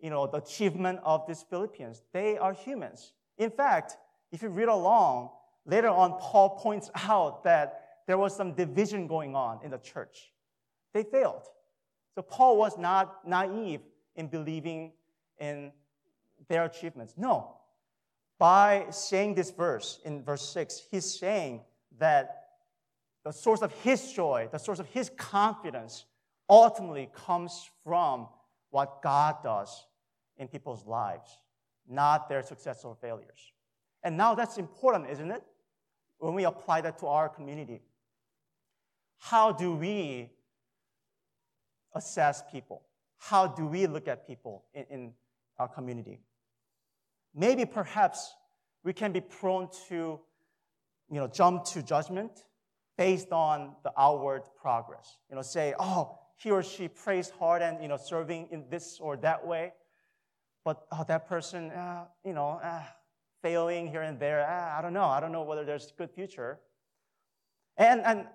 you 0.00 0.10
know, 0.10 0.26
the 0.26 0.38
achievement 0.38 1.00
of 1.04 1.26
these 1.26 1.42
Philippians. 1.42 2.02
They 2.12 2.38
are 2.38 2.52
humans. 2.52 3.12
In 3.36 3.50
fact, 3.50 3.96
if 4.30 4.42
you 4.42 4.48
read 4.48 4.68
along, 4.68 5.30
later 5.66 5.88
on, 5.88 6.18
Paul 6.20 6.50
points 6.50 6.90
out 6.94 7.44
that 7.44 7.87
there 8.08 8.16
was 8.16 8.34
some 8.34 8.54
division 8.54 9.06
going 9.06 9.36
on 9.36 9.60
in 9.62 9.70
the 9.70 9.76
church. 9.76 10.32
They 10.94 11.02
failed. 11.02 11.42
So 12.14 12.22
Paul 12.22 12.56
was 12.56 12.78
not 12.78 13.28
naive 13.28 13.82
in 14.16 14.28
believing 14.28 14.92
in 15.38 15.70
their 16.48 16.64
achievements. 16.64 17.12
No. 17.18 17.58
By 18.38 18.86
saying 18.90 19.34
this 19.34 19.50
verse 19.50 20.00
in 20.06 20.24
verse 20.24 20.48
6, 20.48 20.86
he's 20.90 21.18
saying 21.18 21.60
that 21.98 22.46
the 23.24 23.30
source 23.30 23.60
of 23.60 23.72
his 23.72 24.10
joy, 24.10 24.48
the 24.50 24.58
source 24.58 24.78
of 24.78 24.86
his 24.86 25.10
confidence, 25.18 26.06
ultimately 26.48 27.10
comes 27.12 27.68
from 27.84 28.26
what 28.70 29.02
God 29.02 29.36
does 29.42 29.86
in 30.38 30.48
people's 30.48 30.86
lives, 30.86 31.36
not 31.86 32.26
their 32.30 32.42
success 32.42 32.86
or 32.86 32.96
failures. 33.02 33.52
And 34.02 34.16
now 34.16 34.34
that's 34.34 34.56
important, 34.56 35.10
isn't 35.10 35.30
it? 35.30 35.42
When 36.20 36.32
we 36.32 36.44
apply 36.44 36.80
that 36.80 36.98
to 37.00 37.06
our 37.06 37.28
community. 37.28 37.82
How 39.18 39.52
do 39.52 39.74
we 39.74 40.30
assess 41.94 42.42
people? 42.50 42.82
How 43.18 43.46
do 43.46 43.66
we 43.66 43.86
look 43.86 44.08
at 44.08 44.26
people 44.26 44.64
in, 44.74 44.84
in 44.90 45.12
our 45.58 45.68
community? 45.68 46.20
Maybe 47.34 47.64
perhaps 47.64 48.34
we 48.84 48.92
can 48.92 49.12
be 49.12 49.20
prone 49.20 49.68
to 49.88 50.20
you 51.10 51.20
know, 51.20 51.26
jump 51.26 51.64
to 51.64 51.82
judgment 51.82 52.44
based 52.96 53.32
on 53.32 53.74
the 53.82 53.92
outward 53.96 54.42
progress. 54.60 55.18
You 55.30 55.36
know, 55.36 55.42
say, 55.42 55.74
oh, 55.78 56.18
he 56.36 56.50
or 56.50 56.62
she 56.62 56.88
prays 56.88 57.30
hard 57.30 57.62
and 57.62 57.82
you 57.82 57.88
know, 57.88 57.96
serving 57.96 58.48
in 58.50 58.64
this 58.70 58.98
or 59.00 59.16
that 59.18 59.46
way, 59.46 59.72
but 60.64 60.86
oh, 60.92 61.04
that 61.08 61.28
person, 61.28 61.70
uh, 61.70 62.04
you 62.24 62.32
know, 62.32 62.60
uh, 62.62 62.82
failing 63.42 63.88
here 63.88 64.02
and 64.02 64.18
there, 64.18 64.46
uh, 64.46 64.78
I 64.78 64.82
don't 64.82 64.92
know. 64.92 65.04
I 65.04 65.20
don't 65.20 65.32
know 65.32 65.42
whether 65.42 65.64
there's 65.64 65.90
a 65.90 65.96
good 65.96 66.10
future. 66.10 66.58
And, 67.76 68.00
and 68.02 68.26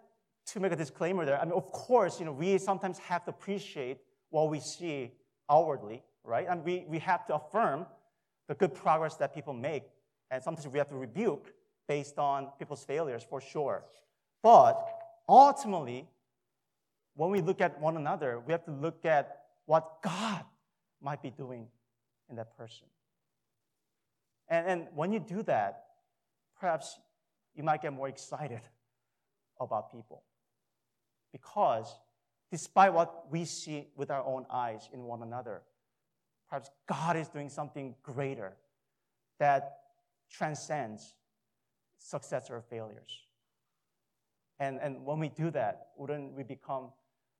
to 0.48 0.60
make 0.60 0.72
a 0.72 0.76
disclaimer 0.76 1.26
there, 1.26 1.40
I 1.40 1.46
mean, 1.46 1.54
of 1.54 1.72
course, 1.72 2.20
you 2.20 2.26
know, 2.26 2.32
we 2.32 2.58
sometimes 2.58 2.98
have 3.00 3.24
to 3.26 3.30
appreciate 3.30 4.00
what 4.30 4.50
we 4.50 4.60
see 4.60 5.12
outwardly, 5.50 6.04
right? 6.24 6.48
And 6.50 6.64
we, 6.64 6.86
we 6.88 7.00
have 7.00 7.26
to 7.28 7.36
affirm 7.36 7.86
the 8.48 8.56
good 8.56 8.74
progress 8.74 9.16
that 9.18 9.34
people 9.34 9.54
make. 9.54 9.84
And 10.32 10.44
sometimes 10.44 10.68
we 10.68 10.78
have 10.80 10.90
to 10.90 10.96
rebuke 10.96 11.54
based 11.88 12.18
on 12.18 12.50
people's 12.58 12.84
failures 12.84 13.26
for 13.28 13.40
sure. 13.40 13.84
But 14.42 14.84
ultimately, 15.30 16.08
when 17.16 17.30
we 17.30 17.42
look 17.42 17.62
at 17.62 17.80
one 17.80 17.96
another, 17.98 18.40
we 18.40 18.52
have 18.52 18.66
to 18.66 18.72
look 18.72 19.06
at 19.06 19.44
what 19.66 20.02
God 20.02 20.44
might 21.02 21.22
be 21.22 21.30
doing 21.30 21.68
in 22.30 22.36
that 22.36 22.58
person. 22.58 22.88
And, 24.50 24.68
and 24.68 24.88
when 24.96 25.14
you 25.14 25.20
do 25.20 25.44
that, 25.44 25.84
perhaps 26.60 27.00
you 27.56 27.64
might 27.64 27.82
get 27.82 27.94
more 27.94 28.08
excited 28.08 28.62
about 29.60 29.92
people. 29.92 30.24
Because 31.34 32.00
despite 32.50 32.94
what 32.94 33.30
we 33.30 33.44
see 33.44 33.88
with 33.98 34.10
our 34.12 34.24
own 34.24 34.46
eyes 34.50 34.88
in 34.94 35.04
one 35.04 35.24
another, 35.24 35.64
perhaps 36.48 36.70
God 36.88 37.18
is 37.18 37.28
doing 37.28 37.50
something 37.50 37.96
greater 38.04 38.54
that 39.40 39.80
transcends 40.32 41.16
success 41.98 42.50
or 42.50 42.62
failures. 42.62 43.24
And, 44.60 44.80
and 44.80 45.04
when 45.04 45.20
we 45.20 45.30
do 45.30 45.50
that, 45.52 45.88
wouldn't 45.98 46.34
we 46.34 46.44
become 46.44 46.92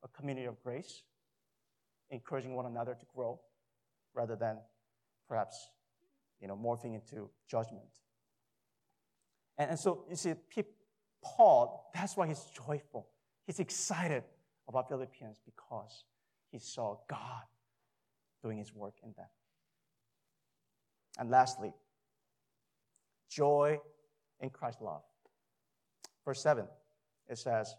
a 0.04 0.08
community 0.08 0.48
of 0.48 0.62
grace, 0.64 1.04
encouraging 2.10 2.56
one 2.56 2.66
another 2.66 2.96
to 2.96 3.06
grow 3.16 3.40
rather 4.16 4.36
than 4.36 4.58
perhaps 5.30 5.70
you 6.42 6.48
know, 6.48 6.58
morphing 6.58 6.96
into 6.96 7.30
judgment? 7.48 8.00
And, 9.60 9.72
and 9.72 9.80
so 9.80 10.06
you 10.10 10.16
see, 10.16 10.34
Paul, 11.24 11.92
that's 11.94 12.18
why 12.18 12.28
he's 12.28 12.44
joyful. 12.66 13.08
He's 13.46 13.60
excited 13.60 14.24
about 14.68 14.88
Philippians 14.90 15.40
because 15.44 16.06
he 16.52 16.60
saw 16.60 16.98
God 17.10 17.44
doing 18.42 18.58
his 18.58 18.74
work 18.74 18.96
in 19.04 19.14
them. 19.14 19.28
And 21.20 21.30
lastly, 21.30 21.74
joy 23.30 23.80
in 24.40 24.50
Christ's 24.50 24.82
love. 24.82 25.02
Verse 26.26 26.42
7, 26.42 26.66
it 27.28 27.38
says, 27.38 27.76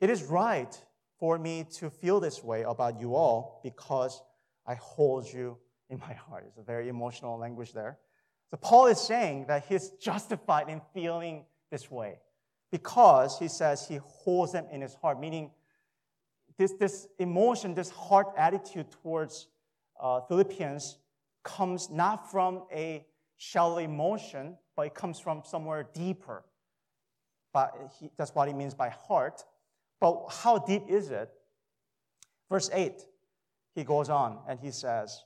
It 0.00 0.10
is 0.10 0.22
right 0.24 0.78
for 1.18 1.38
me 1.38 1.66
to 1.76 1.90
feel 1.90 2.20
this 2.20 2.42
way 2.44 2.62
about 2.62 3.00
you 3.00 3.14
all 3.14 3.60
because 3.62 4.20
I 4.66 4.74
hold 4.74 5.32
you 5.32 5.56
in 5.88 5.98
my 5.98 6.12
heart. 6.12 6.44
It's 6.46 6.58
a 6.58 6.62
very 6.62 6.88
emotional 6.88 7.38
language 7.38 7.72
there. 7.72 7.98
So 8.50 8.56
Paul 8.56 8.86
is 8.86 9.00
saying 9.00 9.46
that 9.48 9.64
he's 9.68 9.90
justified 10.00 10.68
in 10.68 10.80
feeling 10.92 11.44
this 11.70 11.90
way 11.90 12.18
because 12.74 13.38
he 13.38 13.46
says 13.46 13.86
he 13.86 14.00
holds 14.02 14.50
them 14.50 14.66
in 14.72 14.80
his 14.80 14.94
heart, 14.94 15.20
meaning 15.20 15.48
this, 16.58 16.72
this 16.72 17.06
emotion, 17.20 17.72
this 17.72 17.88
heart 17.88 18.26
attitude 18.36 18.90
towards 18.90 19.46
uh, 20.02 20.20
Philippians 20.22 20.98
comes 21.44 21.88
not 21.88 22.28
from 22.32 22.64
a 22.72 23.06
shallow 23.36 23.78
emotion, 23.78 24.56
but 24.74 24.86
it 24.86 24.94
comes 24.96 25.20
from 25.20 25.42
somewhere 25.44 25.86
deeper. 25.94 26.42
But 27.52 27.92
he, 28.00 28.10
that's 28.16 28.34
what 28.34 28.48
he 28.48 28.54
means 28.54 28.74
by 28.74 28.88
heart. 28.88 29.44
But 30.00 30.26
how 30.42 30.58
deep 30.58 30.82
is 30.88 31.12
it? 31.12 31.30
Verse 32.50 32.70
8, 32.72 32.92
he 33.76 33.84
goes 33.84 34.08
on 34.08 34.40
and 34.48 34.58
he 34.58 34.72
says, 34.72 35.22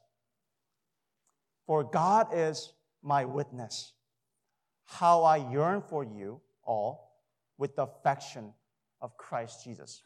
For 1.65 1.83
God 1.83 2.27
is 2.31 2.75
my 3.03 3.25
witness, 3.25 3.95
how 4.85 5.23
I 5.23 5.51
yearn 5.51 5.81
for 5.81 6.05
you 6.05 6.43
all 6.63 7.08
with 7.59 7.77
the 7.77 7.83
affection 7.83 8.53
of 9.01 9.16
Christ 9.16 9.64
Jesus. 9.64 10.03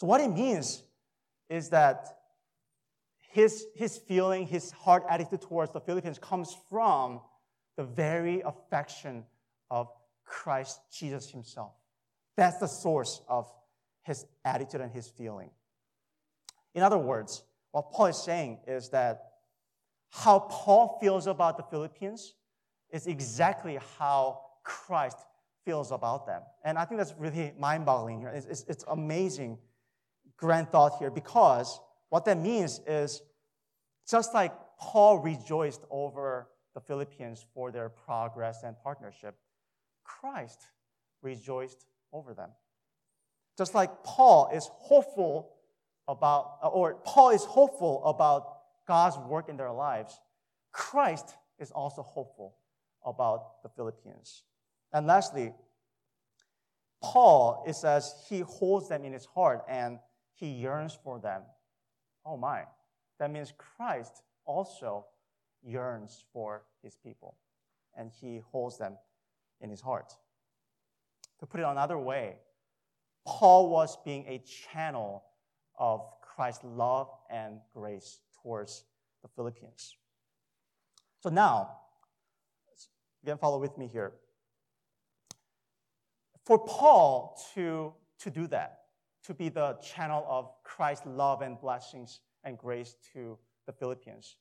So, 0.00 0.06
what 0.06 0.20
it 0.20 0.28
means 0.28 0.82
is 1.48 1.68
that 1.70 2.16
his, 3.30 3.66
his 3.74 3.98
feeling, 3.98 4.46
his 4.46 4.70
heart 4.70 5.04
attitude 5.08 5.42
towards 5.42 5.72
the 5.72 5.80
Philippians 5.80 6.18
comes 6.18 6.56
from 6.68 7.20
the 7.76 7.84
very 7.84 8.40
affection 8.42 9.24
of 9.70 9.88
Christ 10.24 10.80
Jesus 10.92 11.30
himself. 11.30 11.72
That's 12.36 12.58
the 12.58 12.66
source 12.66 13.20
of 13.28 13.52
his 14.02 14.26
attitude 14.44 14.80
and 14.80 14.92
his 14.92 15.08
feeling. 15.08 15.50
In 16.74 16.82
other 16.82 16.98
words, 16.98 17.42
what 17.72 17.90
Paul 17.92 18.06
is 18.06 18.22
saying 18.22 18.60
is 18.66 18.90
that 18.90 19.30
how 20.10 20.40
Paul 20.40 20.98
feels 21.00 21.26
about 21.26 21.56
the 21.56 21.64
Philippians 21.64 22.34
is 22.90 23.06
exactly 23.06 23.78
how 23.98 24.40
Christ 24.62 25.18
feels 25.64 25.90
about 25.90 26.26
them. 26.26 26.42
And 26.64 26.78
I 26.78 26.84
think 26.84 26.98
that's 26.98 27.14
really 27.18 27.52
mind 27.58 27.86
boggling 27.86 28.20
here. 28.20 28.28
It's, 28.28 28.46
it's, 28.46 28.64
it's 28.68 28.84
amazing, 28.88 29.58
grand 30.36 30.70
thought 30.70 30.98
here, 30.98 31.10
because 31.10 31.80
what 32.10 32.24
that 32.26 32.38
means 32.38 32.80
is 32.86 33.22
just 34.08 34.34
like 34.34 34.52
Paul 34.78 35.18
rejoiced 35.18 35.84
over 35.90 36.48
the 36.74 36.80
Philippians 36.80 37.46
for 37.54 37.70
their 37.70 37.88
progress 37.88 38.62
and 38.64 38.76
partnership, 38.82 39.36
Christ 40.04 40.60
rejoiced 41.22 41.86
over 42.12 42.34
them. 42.34 42.50
Just 43.56 43.74
like 43.74 44.02
Paul 44.02 44.50
is 44.52 44.68
hopeful 44.72 45.52
about, 46.08 46.58
or 46.62 46.96
Paul 47.04 47.30
is 47.30 47.44
hopeful 47.44 48.04
about 48.04 48.58
God's 48.86 49.16
work 49.16 49.48
in 49.48 49.56
their 49.56 49.72
lives, 49.72 50.20
Christ 50.72 51.36
is 51.58 51.70
also 51.70 52.02
hopeful 52.02 52.56
about 53.06 53.62
the 53.62 53.68
Philippians. 53.68 54.42
And 54.94 55.08
lastly, 55.08 55.52
Paul, 57.02 57.64
it 57.66 57.74
says 57.74 58.14
he 58.28 58.40
holds 58.40 58.88
them 58.88 59.04
in 59.04 59.12
his 59.12 59.26
heart 59.26 59.64
and 59.68 59.98
he 60.34 60.46
yearns 60.46 60.96
for 61.02 61.18
them. 61.18 61.42
Oh 62.24 62.36
my. 62.36 62.62
That 63.18 63.32
means 63.32 63.52
Christ 63.58 64.22
also 64.46 65.06
yearns 65.62 66.24
for 66.32 66.62
his 66.82 66.96
people 66.96 67.36
and 67.96 68.10
he 68.20 68.40
holds 68.52 68.78
them 68.78 68.96
in 69.60 69.68
his 69.68 69.80
heart. 69.80 70.14
To 71.40 71.46
put 71.46 71.60
it 71.60 71.66
another 71.66 71.98
way, 71.98 72.36
Paul 73.26 73.70
was 73.70 73.98
being 74.04 74.24
a 74.28 74.38
channel 74.72 75.24
of 75.76 76.02
Christ's 76.22 76.64
love 76.64 77.08
and 77.28 77.58
grace 77.74 78.20
towards 78.42 78.84
the 79.22 79.28
Philippians. 79.28 79.96
So 81.20 81.30
now, 81.30 81.78
again, 83.24 83.38
follow 83.38 83.58
with 83.58 83.76
me 83.76 83.88
here. 83.92 84.12
For 86.44 86.58
Paul 86.58 87.40
to, 87.54 87.92
to 88.20 88.30
do 88.30 88.46
that, 88.48 88.80
to 89.24 89.34
be 89.34 89.48
the 89.48 89.78
channel 89.82 90.24
of 90.28 90.50
Christ's 90.62 91.06
love 91.06 91.40
and 91.40 91.58
blessings 91.58 92.20
and 92.44 92.58
grace 92.58 92.96
to 93.14 93.38
the 93.66 93.72
Philippians, 93.72 94.36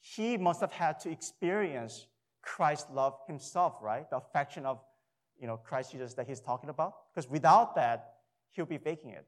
he 0.00 0.36
must 0.36 0.60
have 0.60 0.72
had 0.72 1.00
to 1.00 1.10
experience 1.10 2.06
Christ's 2.42 2.86
love 2.92 3.18
himself, 3.26 3.76
right? 3.82 4.08
The 4.08 4.16
affection 4.16 4.64
of 4.64 4.80
you 5.40 5.46
know, 5.46 5.56
Christ 5.56 5.92
Jesus 5.92 6.14
that 6.14 6.26
he's 6.26 6.40
talking 6.40 6.70
about. 6.70 6.94
Because 7.14 7.30
without 7.30 7.74
that, 7.76 8.14
he'll 8.50 8.66
be 8.66 8.78
faking 8.78 9.10
it. 9.10 9.26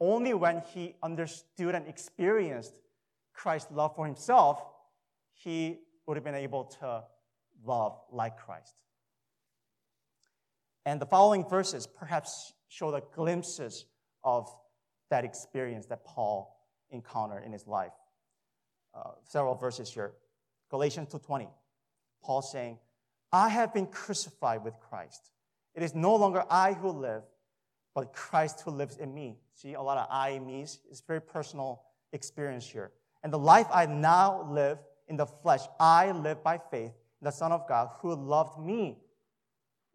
Only 0.00 0.34
when 0.34 0.62
he 0.74 0.94
understood 1.02 1.74
and 1.74 1.86
experienced 1.86 2.74
Christ's 3.32 3.72
love 3.72 3.94
for 3.96 4.06
himself, 4.06 4.62
he 5.32 5.78
would 6.06 6.16
have 6.16 6.24
been 6.24 6.34
able 6.34 6.64
to 6.80 7.04
love 7.64 7.98
like 8.12 8.38
Christ. 8.38 8.74
And 10.86 11.00
the 11.00 11.06
following 11.06 11.44
verses 11.44 11.84
perhaps 11.84 12.54
show 12.68 12.92
the 12.92 13.02
glimpses 13.12 13.86
of 14.22 14.48
that 15.10 15.24
experience 15.24 15.86
that 15.86 16.04
Paul 16.04 16.64
encountered 16.90 17.42
in 17.44 17.50
his 17.50 17.66
life. 17.66 17.92
Uh, 18.94 19.10
several 19.24 19.56
verses 19.56 19.92
here. 19.92 20.14
Galatians 20.70 21.08
2:20. 21.08 21.50
Paul 22.22 22.40
saying, 22.40 22.78
"I 23.32 23.48
have 23.48 23.74
been 23.74 23.88
crucified 23.88 24.62
with 24.62 24.78
Christ. 24.78 25.32
It 25.74 25.82
is 25.82 25.92
no 25.94 26.14
longer 26.14 26.44
I 26.48 26.72
who 26.72 26.90
live, 26.90 27.24
but 27.92 28.12
Christ 28.12 28.60
who 28.60 28.70
lives 28.70 28.96
in 28.96 29.12
me." 29.12 29.40
See, 29.54 29.74
a 29.74 29.82
lot 29.82 29.98
of 29.98 30.06
I 30.08 30.38
me's. 30.38 30.78
It's 30.88 31.00
very 31.00 31.20
personal 31.20 31.84
experience 32.12 32.64
here. 32.64 32.92
And 33.24 33.32
the 33.32 33.40
life 33.40 33.66
I 33.72 33.86
now 33.86 34.42
live 34.42 34.78
in 35.08 35.16
the 35.16 35.26
flesh, 35.26 35.66
I 35.80 36.12
live 36.12 36.44
by 36.44 36.58
faith 36.58 36.92
in 37.20 37.24
the 37.24 37.32
Son 37.32 37.50
of 37.50 37.66
God 37.66 37.88
who 37.98 38.14
loved 38.14 38.60
me 38.60 39.02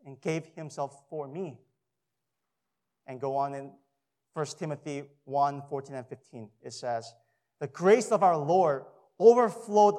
and 0.06 0.20
gave 0.22 0.46
himself 0.56 1.04
for 1.10 1.28
me. 1.28 1.60
And 3.08 3.20
go 3.20 3.36
on 3.38 3.54
in 3.54 3.72
1 4.34 4.46
Timothy 4.58 5.04
1 5.26 5.64
14 5.70 5.96
and 5.96 6.08
15. 6.08 6.50
It 6.62 6.74
says, 6.74 7.14
The 7.60 7.68
grace 7.68 8.12
of 8.12 8.24
our 8.24 8.38
Lord 8.38 8.86
overflowed, 9.20 9.96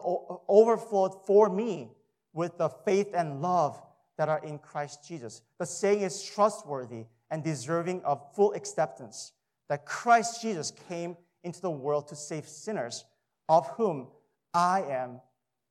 overflowed 0.48 1.26
for 1.26 1.48
me 1.48 1.90
with 2.32 2.56
the 2.58 2.68
faith 2.68 3.10
and 3.14 3.42
love 3.42 3.80
that 4.16 4.28
are 4.28 4.42
in 4.44 4.58
Christ 4.58 5.06
Jesus. 5.06 5.42
The 5.58 5.66
saying 5.66 6.02
is 6.02 6.22
trustworthy 6.22 7.04
and 7.30 7.42
deserving 7.42 8.02
of 8.04 8.34
full 8.34 8.52
acceptance 8.52 9.32
that 9.68 9.86
Christ 9.86 10.42
Jesus 10.42 10.72
came 10.88 11.16
into 11.44 11.60
the 11.60 11.70
world 11.70 12.08
to 12.08 12.16
save 12.16 12.46
sinners 12.46 13.04
of 13.48 13.66
whom 13.70 14.08
I 14.54 14.82
am 14.82 15.20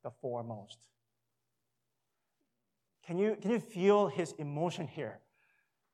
the 0.02 0.10
foremost. 0.10 0.78
Can 3.06 3.18
you, 3.18 3.36
can 3.40 3.50
you 3.50 3.58
feel 3.58 4.08
his 4.08 4.32
emotion 4.38 4.86
here? 4.86 5.18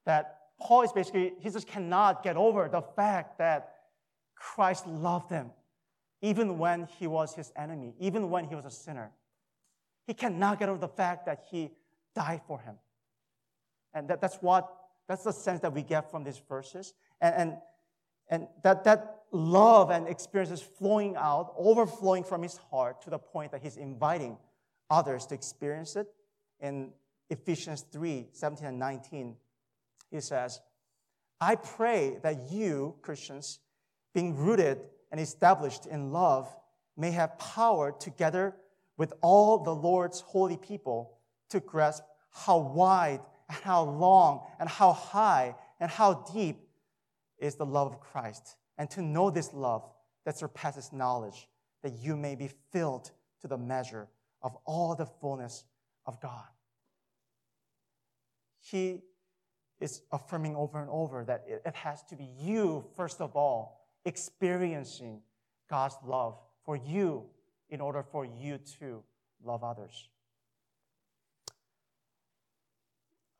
That 0.05 0.38
Paul 0.61 0.83
is 0.83 0.92
basically, 0.92 1.35
he 1.40 1.51
just 1.51 1.66
cannot 1.66 2.23
get 2.23 2.37
over 2.37 2.68
the 2.68 2.83
fact 2.83 3.38
that 3.38 3.75
Christ 4.35 4.87
loved 4.87 5.31
him, 5.31 5.51
even 6.23 6.59
when 6.59 6.87
he 6.99 7.07
was 7.07 7.35
his 7.35 7.53
enemy, 7.57 7.94
even 7.99 8.31
when 8.31 8.44
he 8.44 8.55
was 8.55 8.64
a 8.64 8.71
sinner. 8.71 9.12
He 10.07 10.14
cannot 10.14 10.59
get 10.59 10.68
over 10.68 10.79
the 10.79 10.88
fact 10.88 11.27
that 11.27 11.44
he 11.51 11.71
died 12.14 12.40
for 12.47 12.59
him. 12.61 12.77
And 13.94 14.09
that, 14.09 14.21
that's 14.21 14.37
what, 14.37 14.73
that's 15.09 15.25
the 15.25 15.33
sense 15.33 15.61
that 15.61 15.73
we 15.73 15.83
get 15.83 16.11
from 16.11 16.25
these 16.25 16.40
verses. 16.49 16.94
And, 17.21 17.35
and, 17.35 17.57
and 18.31 18.49
that, 18.62 18.85
that 18.85 19.23
love 19.33 19.90
and 19.90 20.09
experiences 20.09 20.61
flowing 20.61 21.16
out, 21.16 21.53
overflowing 21.57 22.25
from 22.25 22.42
his 22.42 22.57
heart 22.57 23.03
to 23.03 23.11
the 23.11 23.18
point 23.18 23.53
that 23.53 23.62
he's 23.62 23.77
inviting 23.77 24.37
others 24.90 25.27
to 25.27 25.35
experience 25.35 25.97
it. 25.97 26.07
In 26.61 26.92
Ephesians 27.31 27.85
3 27.92 28.29
17 28.33 28.66
and 28.66 28.79
19, 28.79 29.37
he 30.11 30.21
says, 30.21 30.61
I 31.40 31.55
pray 31.55 32.18
that 32.23 32.51
you, 32.51 32.94
Christians, 33.03 33.61
being 34.14 34.37
rooted 34.37 34.81
and 35.12 35.21
established 35.21 35.87
in 35.87 36.12
love, 36.12 36.55
may 36.97 37.12
have 37.12 37.38
power 37.38 37.92
together 37.92 38.57
with 38.97 39.12
all 39.21 39.59
the 39.59 39.75
Lord's 39.75 40.21
holy 40.21 40.57
people 40.57 41.18
to 41.51 41.61
grasp 41.61 42.03
how 42.31 42.59
wide 42.59 43.21
and 43.49 43.59
how 43.59 43.85
long 43.85 44.42
and 44.59 44.68
how 44.68 44.92
high 44.92 45.55
and 45.81 45.90
how 45.90 46.27
deep 46.33 46.57
is 47.38 47.55
the 47.55 47.66
love 47.66 47.92
of 47.92 48.01
Christ 48.01 48.57
and 48.77 48.90
to 48.90 49.03
know 49.03 49.31
this 49.31 49.53
love 49.55 49.88
that 50.25 50.37
surpasses 50.37 50.92
knowledge, 50.92 51.49
that 51.83 51.92
you 51.99 52.16
may 52.16 52.35
be 52.35 52.51
filled 52.73 53.11
to 53.40 53.49
the 53.49 53.57
measure 53.57 54.09
of 54.42 54.57
all 54.64 54.94
the 54.94 55.07
fullness 55.07 55.64
of 56.09 56.21
God. 56.21 56.49
He 58.61 59.03
is 59.79 60.03
affirming 60.11 60.57
over 60.57 60.81
and 60.81 60.90
over 60.90 61.25
that 61.25 61.44
it 61.47 61.77
has 61.77 62.03
to 62.05 62.16
be 62.16 62.29
you, 62.40 62.85
first 62.97 63.21
of 63.21 63.37
all, 63.37 63.87
experiencing 64.05 65.21
God's 65.71 65.97
love 66.05 66.40
for 66.64 66.77
you 66.77 67.27
in 67.68 67.81
order 67.81 68.03
for 68.03 68.25
you 68.25 68.59
to 68.81 69.05
love 69.44 69.62
others. 69.62 70.09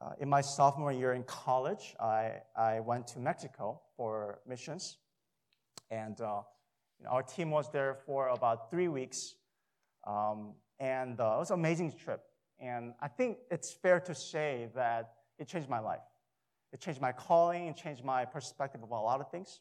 Uh, 0.01 0.11
in 0.21 0.29
my 0.29 0.43
sophomore 0.43 0.93
year 0.93 1.15
in 1.15 1.25
college, 1.25 1.97
I, 1.99 2.35
I 2.55 2.81
went 2.81 3.09
to 3.09 3.19
Mexico 3.19 3.81
for 3.97 4.41
missions. 4.47 4.99
And 5.91 6.21
uh, 6.21 6.43
you 6.99 7.07
know, 7.07 7.11
our 7.11 7.23
team 7.23 7.51
was 7.51 7.73
there 7.73 7.97
for 8.07 8.29
about 8.29 8.71
three 8.71 8.89
weeks. 8.89 9.35
Um, 10.07 10.53
and 10.79 11.19
uh, 11.19 11.35
it 11.37 11.39
was 11.39 11.51
an 11.51 11.59
amazing 11.59 11.93
trip. 11.93 12.28
And 12.61 12.93
I 13.01 13.09
think 13.09 13.39
it's 13.51 13.73
fair 13.73 14.01
to 14.01 14.15
say 14.15 14.69
that 14.75 15.13
it 15.39 15.47
changed 15.47 15.69
my 15.69 15.79
life. 15.79 16.01
It 16.73 16.81
changed 16.81 17.01
my 17.01 17.13
calling, 17.13 17.69
it 17.69 17.77
changed 17.77 18.05
my 18.05 18.25
perspective 18.25 18.83
about 18.83 19.01
a 19.01 19.07
lot 19.07 19.21
of 19.21 19.31
things. 19.31 19.61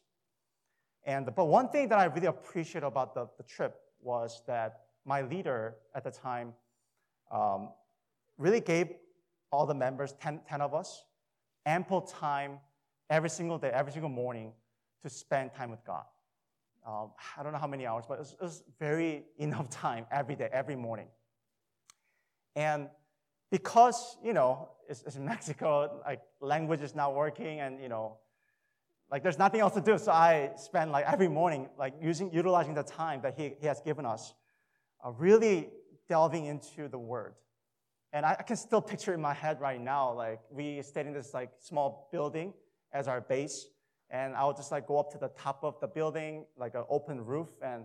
And, 1.04 1.26
but 1.34 1.46
one 1.46 1.68
thing 1.68 1.88
that 1.88 1.98
I 1.98 2.04
really 2.04 2.26
appreciate 2.26 2.84
about 2.84 3.14
the, 3.14 3.28
the 3.38 3.44
trip 3.44 3.76
was 4.00 4.42
that 4.46 4.80
my 5.04 5.22
leader 5.22 5.76
at 5.94 6.04
the 6.04 6.10
time 6.10 6.52
um, 7.30 7.70
really 8.36 8.60
gave 8.60 8.88
all 9.50 9.64
the 9.64 9.74
members, 9.74 10.14
10, 10.20 10.40
10 10.46 10.60
of 10.60 10.74
us, 10.74 11.04
ample 11.64 12.02
time 12.02 12.58
every 13.08 13.30
single 13.30 13.58
day, 13.58 13.70
every 13.72 13.92
single 13.92 14.10
morning 14.10 14.52
to 15.02 15.08
spend 15.08 15.54
time 15.54 15.70
with 15.70 15.82
God 15.86 16.04
um, 16.88 17.10
I 17.36 17.42
don't 17.42 17.52
know 17.52 17.58
how 17.58 17.66
many 17.66 17.86
hours, 17.86 18.04
but 18.08 18.14
it 18.14 18.20
was, 18.20 18.32
it 18.32 18.42
was 18.42 18.62
very 18.78 19.24
enough 19.38 19.68
time 19.68 20.06
every 20.10 20.34
day, 20.34 20.48
every 20.52 20.76
morning. 20.76 21.06
And 22.56 22.88
because, 23.50 24.16
you 24.22 24.32
know, 24.32 24.68
it's, 24.88 25.02
it's 25.06 25.16
Mexico, 25.16 26.00
like 26.04 26.20
language 26.40 26.80
is 26.80 26.94
not 26.94 27.14
working 27.14 27.60
and, 27.60 27.80
you 27.80 27.88
know, 27.88 28.18
like 29.10 29.22
there's 29.22 29.38
nothing 29.38 29.60
else 29.60 29.74
to 29.74 29.80
do. 29.80 29.96
So 29.98 30.12
I 30.12 30.50
spend 30.56 30.92
like 30.92 31.06
every 31.06 31.28
morning, 31.28 31.68
like 31.78 31.94
using, 32.00 32.32
utilizing 32.32 32.74
the 32.74 32.82
time 32.82 33.22
that 33.22 33.34
he, 33.38 33.54
he 33.60 33.66
has 33.66 33.80
given 33.80 34.04
us, 34.04 34.34
uh, 35.04 35.10
really 35.12 35.70
delving 36.08 36.46
into 36.46 36.88
the 36.88 36.98
word. 36.98 37.34
And 38.12 38.24
I, 38.24 38.36
I, 38.38 38.42
can 38.42 38.56
still 38.56 38.80
picture 38.80 39.12
in 39.12 39.20
my 39.20 39.34
head 39.34 39.60
right 39.60 39.80
now, 39.80 40.12
like 40.14 40.40
we 40.50 40.80
stayed 40.82 41.06
in 41.06 41.12
this 41.12 41.34
like 41.34 41.50
small 41.60 42.08
building 42.10 42.54
as 42.92 43.08
our 43.08 43.20
base. 43.20 43.66
And 44.10 44.34
I 44.34 44.44
would 44.46 44.56
just 44.56 44.72
like 44.72 44.86
go 44.86 44.98
up 44.98 45.10
to 45.12 45.18
the 45.18 45.28
top 45.28 45.60
of 45.62 45.78
the 45.80 45.86
building, 45.86 46.46
like 46.56 46.74
an 46.74 46.84
open 46.88 47.22
roof. 47.22 47.48
And 47.62 47.84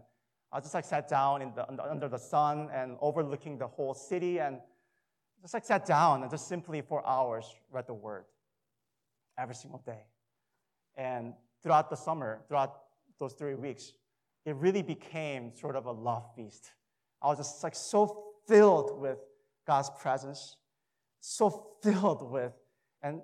I 0.54 0.60
just 0.60 0.76
like 0.76 0.86
sat 0.86 1.10
down 1.10 1.42
in 1.42 1.52
the, 1.56 1.68
under 1.90 2.08
the 2.08 2.20
sun 2.20 2.70
and 2.72 2.96
overlooking 3.02 3.58
the 3.58 3.66
whole 3.66 3.96
city 3.96 4.40
and 4.40 4.60
just 5.42 5.56
like 5.56 5.66
sat 5.66 5.84
down 5.86 6.22
and 6.22 6.30
just 6.30 6.48
simply 6.48 6.82
for 6.82 7.06
hours 7.08 7.46
read 7.72 7.88
the 7.88 7.94
word 7.94 8.26
every 9.38 9.56
single 9.56 9.82
day. 9.84 10.06
And 10.96 11.34
throughout 11.64 11.90
the 11.90 11.96
summer, 11.96 12.42
throughout 12.48 12.76
those 13.20 13.34
three 13.34 13.56
weeks, 13.56 13.94
it 14.46 14.56
really 14.58 14.84
became 14.84 15.52
sort 15.56 15.76
of 15.76 15.88
a 15.88 15.92
love 15.92 16.24
feast. 16.36 16.70
I 17.20 17.28
was 17.28 17.40
just 17.40 17.64
like 17.64 17.74
so 17.74 18.26
filled 18.48 19.00
with 19.00 19.18
God's 19.66 19.90
presence, 20.00 20.58
so 21.20 21.68
filled 21.82 22.32
with 22.32 22.54
and 23.02 23.22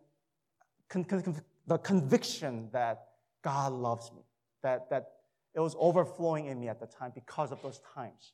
con- 0.89 1.03
con- 1.03 1.41
the 1.67 1.77
conviction 1.77 2.69
that 2.73 3.05
God 3.43 3.71
loves 3.71 4.11
me, 4.11 4.23
that, 4.63 4.89
that 4.89 5.11
it 5.59 5.63
was 5.63 5.75
overflowing 5.77 6.45
in 6.45 6.57
me 6.57 6.69
at 6.69 6.79
the 6.79 6.87
time 6.87 7.11
because 7.13 7.51
of 7.51 7.61
those 7.61 7.81
times. 7.93 8.31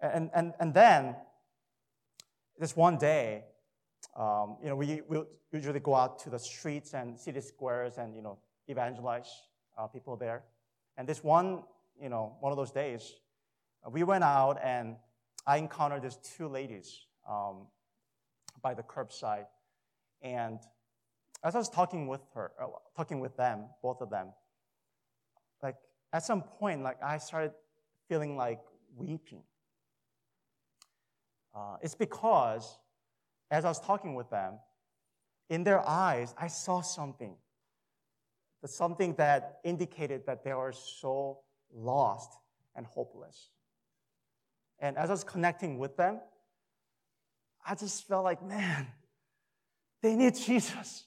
And, 0.00 0.30
and, 0.34 0.54
and 0.58 0.72
then, 0.72 1.16
this 2.58 2.74
one 2.74 2.96
day, 2.96 3.44
um, 4.16 4.56
you 4.62 4.68
know, 4.70 4.76
we, 4.76 5.02
we 5.06 5.18
usually 5.52 5.80
go 5.80 5.94
out 5.94 6.18
to 6.20 6.30
the 6.30 6.38
streets 6.38 6.94
and 6.94 7.18
city 7.18 7.42
squares 7.42 7.98
and, 7.98 8.16
you 8.16 8.22
know, 8.22 8.38
evangelize 8.68 9.28
uh, 9.76 9.86
people 9.86 10.16
there. 10.16 10.44
And 10.96 11.06
this 11.06 11.22
one, 11.22 11.62
you 12.00 12.08
know, 12.08 12.36
one 12.40 12.52
of 12.52 12.56
those 12.56 12.70
days, 12.70 13.12
uh, 13.86 13.90
we 13.90 14.02
went 14.02 14.24
out 14.24 14.58
and 14.64 14.96
I 15.46 15.58
encountered 15.58 16.02
these 16.02 16.16
two 16.16 16.48
ladies 16.48 17.06
um, 17.28 17.66
by 18.62 18.72
the 18.72 18.82
curbside. 18.82 19.44
And 20.22 20.58
as 21.44 21.54
I 21.54 21.58
was 21.58 21.68
talking 21.68 22.06
with 22.06 22.22
her, 22.34 22.52
uh, 22.58 22.66
talking 22.96 23.20
with 23.20 23.36
them, 23.36 23.66
both 23.82 24.00
of 24.00 24.08
them, 24.08 24.28
at 26.14 26.22
some 26.22 26.42
point, 26.42 26.82
like 26.84 27.02
I 27.02 27.18
started 27.18 27.50
feeling 28.08 28.36
like 28.36 28.60
weeping. 28.96 29.42
Uh, 31.52 31.76
it's 31.82 31.96
because 31.96 32.78
as 33.50 33.64
I 33.64 33.68
was 33.68 33.80
talking 33.80 34.14
with 34.14 34.30
them, 34.30 34.54
in 35.50 35.64
their 35.64 35.86
eyes, 35.86 36.32
I 36.38 36.46
saw 36.46 36.80
something. 36.82 37.34
Something 38.64 39.14
that 39.16 39.58
indicated 39.62 40.24
that 40.26 40.42
they 40.42 40.54
were 40.54 40.72
so 40.72 41.40
lost 41.74 42.30
and 42.74 42.86
hopeless. 42.86 43.50
And 44.78 44.96
as 44.96 45.10
I 45.10 45.12
was 45.12 45.24
connecting 45.24 45.78
with 45.78 45.96
them, 45.98 46.20
I 47.66 47.74
just 47.74 48.06
felt 48.08 48.24
like, 48.24 48.42
man, 48.42 48.86
they 50.00 50.14
need 50.14 50.36
Jesus. 50.36 51.04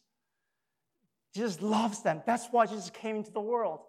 Jesus 1.34 1.62
loves 1.62 2.04
them. 2.04 2.22
That's 2.28 2.48
why 2.52 2.68
Jesus 2.68 2.92
came 2.92 3.16
into 3.16 3.32
the 3.32 3.42
world. 3.42 3.80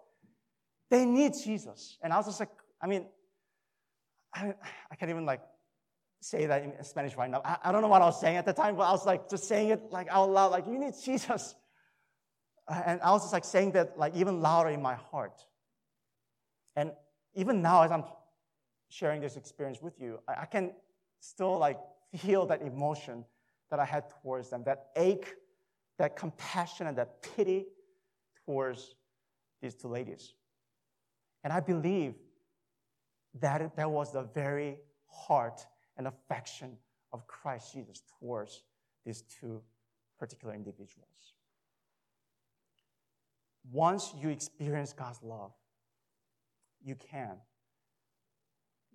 They 0.89 1.05
need 1.05 1.33
Jesus. 1.43 1.97
And 2.01 2.11
I 2.11 2.17
was 2.17 2.25
just 2.25 2.39
like, 2.39 2.49
I 2.81 2.87
mean, 2.87 3.05
I, 4.33 4.53
I 4.91 4.95
can't 4.95 5.09
even 5.09 5.25
like 5.25 5.41
say 6.21 6.45
that 6.47 6.63
in 6.63 6.83
Spanish 6.83 7.15
right 7.15 7.29
now. 7.29 7.41
I, 7.45 7.57
I, 7.63 7.71
don't 7.71 7.81
know 7.81 7.87
what 7.87 8.01
I 8.01 8.05
was 8.05 8.19
saying 8.19 8.37
at 8.37 8.45
the 8.45 8.53
time, 8.53 8.75
but 8.75 8.83
I 8.83 8.91
was 8.91 9.05
like 9.05 9.29
just 9.29 9.45
saying 9.45 9.69
it 9.69 9.91
like 9.91 10.07
out 10.09 10.29
loud, 10.29 10.51
like, 10.51 10.67
you 10.67 10.77
need 10.77 10.93
Jesus. 11.03 11.55
Uh, 12.67 12.81
and 12.85 13.01
I 13.01 13.11
was 13.11 13.23
just 13.23 13.33
like 13.33 13.45
saying 13.45 13.71
that 13.71 13.97
like 13.97 14.15
even 14.15 14.41
louder 14.41 14.69
in 14.69 14.81
my 14.81 14.95
heart. 14.95 15.45
And 16.75 16.91
even 17.35 17.61
now, 17.61 17.83
as 17.83 17.91
I'm 17.91 18.03
sharing 18.89 19.21
this 19.21 19.37
experience 19.37 19.81
with 19.81 19.99
you, 19.99 20.19
I, 20.27 20.41
I 20.41 20.45
can 20.45 20.71
still 21.19 21.57
like 21.57 21.79
feel 22.15 22.45
that 22.47 22.61
emotion 22.61 23.25
that 23.69 23.79
I 23.79 23.85
had 23.85 24.03
towards 24.21 24.49
them, 24.49 24.63
that 24.65 24.87
ache, 24.95 25.35
that 25.97 26.15
compassion, 26.15 26.87
and 26.87 26.97
that 26.97 27.21
pity 27.35 27.65
towards 28.45 28.95
these 29.61 29.75
two 29.75 29.87
ladies. 29.87 30.33
And 31.43 31.53
I 31.53 31.59
believe 31.59 32.15
that 33.39 33.75
that 33.75 33.89
was 33.89 34.11
the 34.11 34.23
very 34.23 34.77
heart 35.07 35.65
and 35.97 36.07
affection 36.07 36.77
of 37.11 37.27
Christ 37.27 37.73
Jesus 37.73 38.01
towards 38.19 38.63
these 39.05 39.23
two 39.39 39.61
particular 40.17 40.53
individuals. 40.53 41.33
Once 43.71 44.13
you 44.19 44.29
experience 44.29 44.93
God's 44.93 45.21
love, 45.23 45.51
you 46.83 46.95
can 46.95 47.37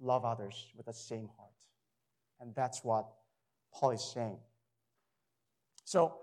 love 0.00 0.24
others 0.24 0.72
with 0.76 0.86
the 0.86 0.92
same 0.92 1.28
heart. 1.36 1.50
And 2.40 2.54
that's 2.54 2.82
what 2.82 3.06
Paul 3.72 3.90
is 3.90 4.12
saying. 4.12 4.38
So, 5.84 6.14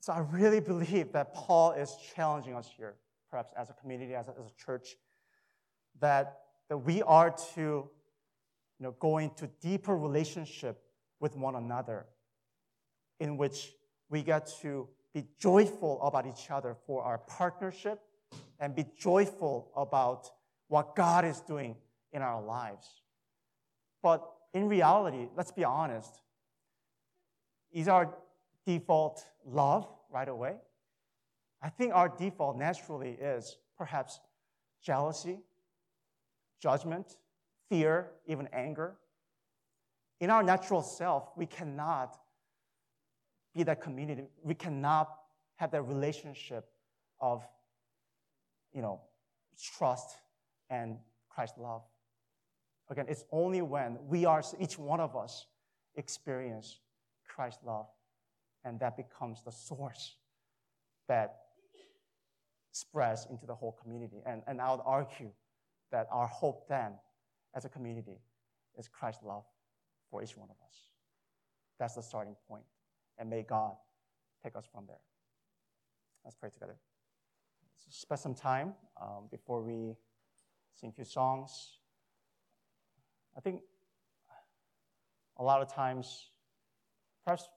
so 0.00 0.12
I 0.12 0.20
really 0.20 0.60
believe 0.60 1.12
that 1.12 1.34
Paul 1.34 1.72
is 1.72 1.96
challenging 2.14 2.54
us 2.54 2.70
here, 2.76 2.94
perhaps 3.30 3.52
as 3.56 3.68
a 3.70 3.72
community, 3.74 4.14
as 4.14 4.28
a, 4.28 4.30
as 4.30 4.46
a 4.46 4.64
church, 4.64 4.96
that, 6.00 6.40
that 6.68 6.78
we 6.78 7.02
are 7.02 7.34
to 7.54 7.60
you 7.60 7.88
know, 8.80 8.94
go 8.98 9.18
into 9.18 9.48
deeper 9.60 9.96
relationship 9.96 10.82
with 11.20 11.36
one 11.36 11.54
another 11.54 12.06
in 13.20 13.36
which 13.36 13.72
we 14.10 14.22
get 14.22 14.50
to 14.60 14.88
be 15.14 15.24
joyful 15.38 16.00
about 16.02 16.26
each 16.26 16.50
other 16.50 16.76
for 16.86 17.02
our 17.02 17.18
partnership 17.18 18.00
and 18.60 18.74
be 18.74 18.84
joyful 18.98 19.70
about 19.76 20.30
what 20.68 20.94
God 20.94 21.24
is 21.24 21.40
doing 21.40 21.76
in 22.12 22.22
our 22.22 22.42
lives. 22.42 22.86
But 24.02 24.22
in 24.52 24.68
reality, 24.68 25.28
let's 25.36 25.52
be 25.52 25.64
honest, 25.64 26.20
is 27.72 27.88
our 27.88 28.14
default 28.66 29.24
love 29.44 29.88
right 30.10 30.28
away? 30.28 30.56
I 31.62 31.68
think 31.68 31.94
our 31.94 32.08
default 32.08 32.56
naturally 32.56 33.10
is 33.20 33.56
perhaps 33.76 34.20
jealousy, 34.82 35.38
judgment, 36.66 37.18
fear, 37.68 38.10
even 38.26 38.48
anger. 38.52 38.96
In 40.18 40.30
our 40.30 40.42
natural 40.42 40.82
self, 40.82 41.30
we 41.36 41.46
cannot 41.46 42.18
be 43.54 43.62
that 43.62 43.80
community. 43.80 44.24
We 44.42 44.54
cannot 44.54 45.08
have 45.60 45.70
that 45.70 45.82
relationship 45.82 46.64
of, 47.20 47.44
you 48.74 48.82
know, 48.82 49.00
trust 49.78 50.08
and 50.68 50.98
Christ's 51.30 51.58
love. 51.58 51.82
Again, 52.90 53.06
it's 53.08 53.24
only 53.30 53.62
when 53.62 53.98
we 54.08 54.24
are, 54.24 54.42
each 54.58 54.76
one 54.76 54.98
of 54.98 55.14
us, 55.14 55.46
experience 55.94 56.80
Christ's 57.28 57.62
love, 57.64 57.86
and 58.64 58.80
that 58.80 58.96
becomes 58.96 59.40
the 59.44 59.52
source 59.52 60.16
that 61.06 61.36
spreads 62.72 63.28
into 63.30 63.46
the 63.46 63.54
whole 63.54 63.78
community. 63.80 64.20
And, 64.26 64.42
and 64.48 64.60
I 64.60 64.72
would 64.72 64.82
argue 64.84 65.30
that 65.90 66.06
our 66.10 66.26
hope 66.26 66.68
then 66.68 66.92
as 67.54 67.64
a 67.64 67.68
community 67.68 68.18
is 68.78 68.88
Christ's 68.88 69.22
love 69.22 69.44
for 70.10 70.22
each 70.22 70.36
one 70.36 70.48
of 70.50 70.56
us. 70.66 70.88
That's 71.78 71.94
the 71.94 72.02
starting 72.02 72.36
point. 72.48 72.64
And 73.18 73.30
may 73.30 73.42
God 73.42 73.72
take 74.42 74.56
us 74.56 74.64
from 74.72 74.84
there. 74.86 75.00
Let's 76.24 76.36
pray 76.36 76.50
together. 76.50 76.76
Let's 77.86 78.00
spend 78.00 78.20
some 78.20 78.34
time 78.34 78.74
um, 79.00 79.28
before 79.30 79.62
we 79.62 79.96
sing 80.74 80.90
a 80.90 80.92
few 80.92 81.04
songs. 81.04 81.78
I 83.36 83.40
think 83.40 83.60
a 85.38 85.42
lot 85.42 85.62
of 85.62 85.72
times, 85.72 86.30
perhaps 87.24 87.48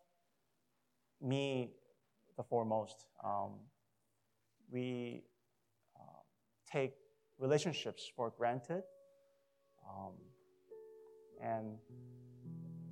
me 1.21 1.71
the 2.37 2.43
foremost, 2.43 3.05
um, 3.23 3.51
we 4.71 5.23
uh, 5.95 6.21
take 6.71 6.93
relationships 7.39 8.11
for 8.15 8.31
granted 8.37 8.83
um, 9.87 10.13
and 11.41 11.77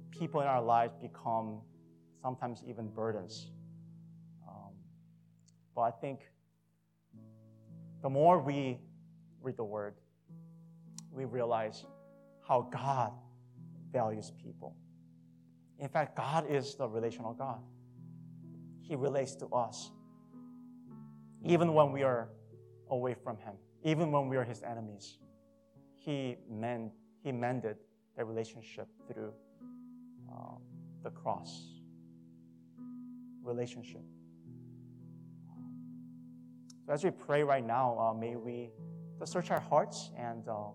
people 0.10 0.42
in 0.42 0.48
our 0.48 0.62
lives 0.62 0.94
become 1.02 1.62
sometimes 2.22 2.64
even 2.66 2.88
burdens. 2.88 3.52
Um, 4.48 4.74
but 5.76 5.82
I 5.82 5.92
think 5.92 6.22
the 8.02 8.10
more 8.10 8.40
we 8.40 8.80
read 9.42 9.58
the 9.58 9.64
Word, 9.64 9.96
we 11.12 11.26
realize 11.26 11.86
how 12.48 12.70
God 12.72 13.12
values 13.92 14.32
people. 14.42 14.76
In 15.80 15.90
fact, 15.90 16.16
God 16.16 16.46
is 16.50 16.76
the 16.76 16.88
relational 16.88 17.34
God. 17.34 17.60
He 18.82 18.96
relates 18.96 19.36
to 19.36 19.48
us, 19.48 19.92
even 21.44 21.74
when 21.74 21.92
we 21.92 22.04
are 22.04 22.30
away 22.90 23.16
from 23.24 23.38
Him, 23.38 23.54
even 23.88 24.12
when 24.12 24.28
we 24.28 24.36
are 24.36 24.44
His 24.44 24.62
enemies 24.64 25.18
he, 26.08 26.38
mend, 26.50 26.92
he 27.24 27.32
mended 27.32 27.78
the 28.18 28.24
relationship 28.24 28.88
through 29.08 29.32
uh, 30.32 30.56
the 31.04 31.10
cross. 31.10 31.82
Relationship. 33.44 34.02
So 36.86 36.94
as 36.94 37.04
we 37.04 37.12
pray 37.12 37.44
right 37.44 37.66
now, 37.66 37.98
uh, 37.98 38.14
may 38.14 38.36
we 38.36 38.72
just 39.20 39.32
search 39.32 39.52
our 39.52 39.60
hearts 39.60 40.12
and 40.18 40.48
uh, 40.48 40.70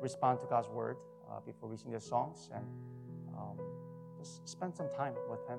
respond 0.00 0.40
to 0.40 0.46
God's 0.46 0.68
word 0.68 0.96
uh, 1.30 1.40
before 1.40 1.68
we 1.68 1.76
sing 1.76 1.92
the 1.92 2.00
songs 2.00 2.50
and 2.54 2.64
um, 3.36 3.58
just 4.18 4.46
spend 4.48 4.74
some 4.74 4.88
time 4.90 5.14
with 5.28 5.46
Him. 5.48 5.58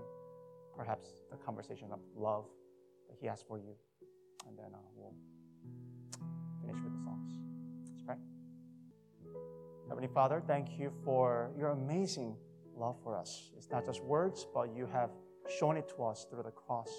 Perhaps 0.76 1.10
the 1.30 1.38
conversation 1.38 1.90
of 1.92 2.00
love 2.16 2.46
that 3.08 3.18
He 3.20 3.28
has 3.28 3.44
for 3.48 3.58
you. 3.58 3.76
And 4.48 4.58
then 4.58 4.74
uh, 4.74 4.78
we'll 4.96 5.14
Let's 8.02 8.20
pray. 8.20 9.32
Heavenly 9.88 10.10
Father, 10.14 10.42
thank 10.48 10.80
you 10.80 10.92
for 11.04 11.52
your 11.58 11.70
amazing 11.70 12.36
love 12.76 12.96
for 13.04 13.16
us. 13.18 13.52
It's 13.58 13.70
not 13.70 13.86
just 13.86 14.02
words, 14.04 14.48
but 14.54 14.76
you 14.76 14.88
have 14.88 15.10
shown 15.60 15.78
it 15.78 15.90
to 15.96 16.04
us 16.04 16.26
through 16.30 16.44
the 16.44 16.52
cross. 16.52 16.90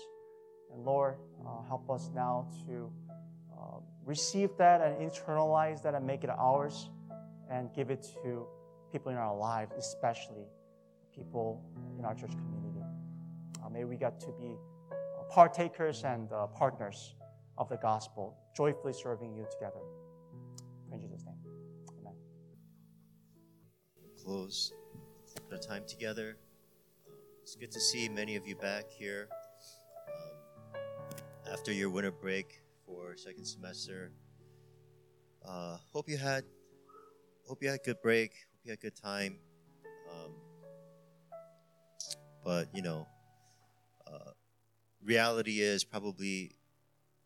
And 0.73 0.85
Lord, 0.85 1.17
uh, 1.47 1.63
help 1.67 1.91
us 1.91 2.11
now 2.15 2.49
to 2.67 2.93
uh, 3.53 3.79
receive 4.05 4.51
that 4.59 4.81
and 4.81 5.11
internalize 5.11 5.83
that 5.83 5.95
and 5.95 6.07
make 6.07 6.25
it 6.25 6.31
ours 6.31 6.91
and 7.51 7.73
give 7.75 7.91
it 7.91 8.07
to 8.23 8.47
people 8.91 9.11
in 9.11 9.19
our 9.19 9.37
lives, 9.37 9.73
especially 9.77 10.47
people 11.15 11.65
in 11.99 12.05
our 12.05 12.15
church 12.15 12.33
community. 12.33 12.81
Uh, 13.65 13.69
may 13.69 13.85
we 13.85 13.97
get 13.97 14.21
to 14.21 14.29
be 14.39 14.55
uh, 14.91 15.23
partakers 15.31 16.05
and 16.05 16.33
uh, 16.33 16.47
partners 16.47 17.15
of 17.59 17.69
the 17.69 17.77
gospel, 17.77 18.37
joyfully 18.57 18.93
serving 18.93 19.35
you 19.35 19.47
together. 19.51 19.81
In 20.93 21.01
Jesus' 21.01 21.25
name, 21.25 21.37
amen. 22.01 22.15
Close 24.23 24.73
the 25.49 25.59
time 25.59 25.85
together. 25.89 26.37
It's 27.43 27.57
good 27.57 27.71
to 27.73 27.81
see 27.81 28.11
many 28.11 28.37
of 28.37 28.47
you 28.47 28.57
back 28.57 28.91
here 28.91 29.29
um, 30.07 30.83
after 31.51 31.73
your 31.73 31.89
winter 31.89 32.11
break 32.11 32.61
for 32.87 33.17
second 33.17 33.47
semester. 33.47 34.13
Uh, 35.47 35.79
hope 35.95 36.11
you 36.11 36.19
had 36.19 36.45
hope 37.49 37.63
you 37.63 37.71
had 37.71 37.81
a 37.81 37.83
good 37.83 38.03
break. 38.03 38.31
Hope 38.31 38.61
you 38.65 38.71
had 38.73 38.79
a 38.79 38.83
good 38.83 38.97
time. 38.97 39.39
Um, 40.13 40.33
but 42.45 42.69
you 42.75 42.83
know, 42.83 43.07
uh, 44.07 44.33
reality 45.03 45.61
is 45.61 45.85
probably 45.85 46.55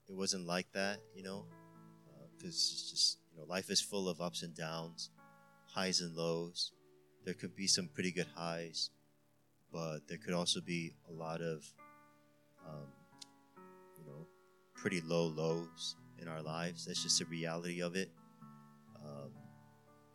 it 0.08 0.14
wasn't 0.14 0.46
like 0.46 0.70
that. 0.72 1.00
You 1.16 1.24
know, 1.24 1.44
because 2.36 2.54
uh, 2.54 2.72
it's 2.72 2.90
just 2.90 3.18
know 3.36 3.44
life 3.46 3.70
is 3.70 3.80
full 3.80 4.08
of 4.08 4.20
ups 4.20 4.42
and 4.42 4.54
downs, 4.54 5.10
highs 5.66 6.00
and 6.00 6.14
lows. 6.14 6.72
There 7.24 7.34
could 7.34 7.56
be 7.56 7.66
some 7.66 7.88
pretty 7.88 8.12
good 8.12 8.28
highs 8.34 8.90
but 9.76 10.08
there 10.08 10.18
could 10.18 10.34
also 10.34 10.60
be 10.60 10.94
a 11.08 11.12
lot 11.12 11.40
of, 11.40 11.64
um, 12.66 12.86
you 13.98 14.06
know, 14.06 14.26
pretty 14.74 15.00
low 15.02 15.26
lows 15.26 15.96
in 16.18 16.28
our 16.28 16.40
lives. 16.40 16.86
That's 16.86 17.02
just 17.02 17.18
the 17.18 17.26
reality 17.26 17.82
of 17.82 17.96
it. 17.96 18.10
Um, 19.04 19.30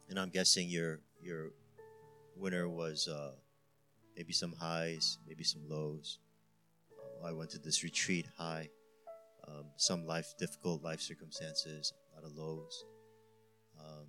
and 0.09 0.19
I'm 0.19 0.29
guessing 0.29 0.67
your 0.69 0.99
your 1.21 1.51
winter 2.35 2.67
was 2.67 3.07
uh, 3.07 3.33
maybe 4.15 4.33
some 4.33 4.53
highs, 4.53 5.19
maybe 5.27 5.43
some 5.43 5.61
lows. 5.69 6.19
Uh, 6.91 7.27
I 7.27 7.31
went 7.31 7.51
to 7.51 7.59
this 7.59 7.83
retreat 7.83 8.25
high, 8.37 8.69
um, 9.47 9.65
some 9.77 10.07
life 10.07 10.33
difficult 10.39 10.81
life 10.83 11.01
circumstances, 11.01 11.93
a 12.11 12.15
lot 12.15 12.25
of 12.25 12.35
lows. 12.35 12.83
Um, 13.83 14.07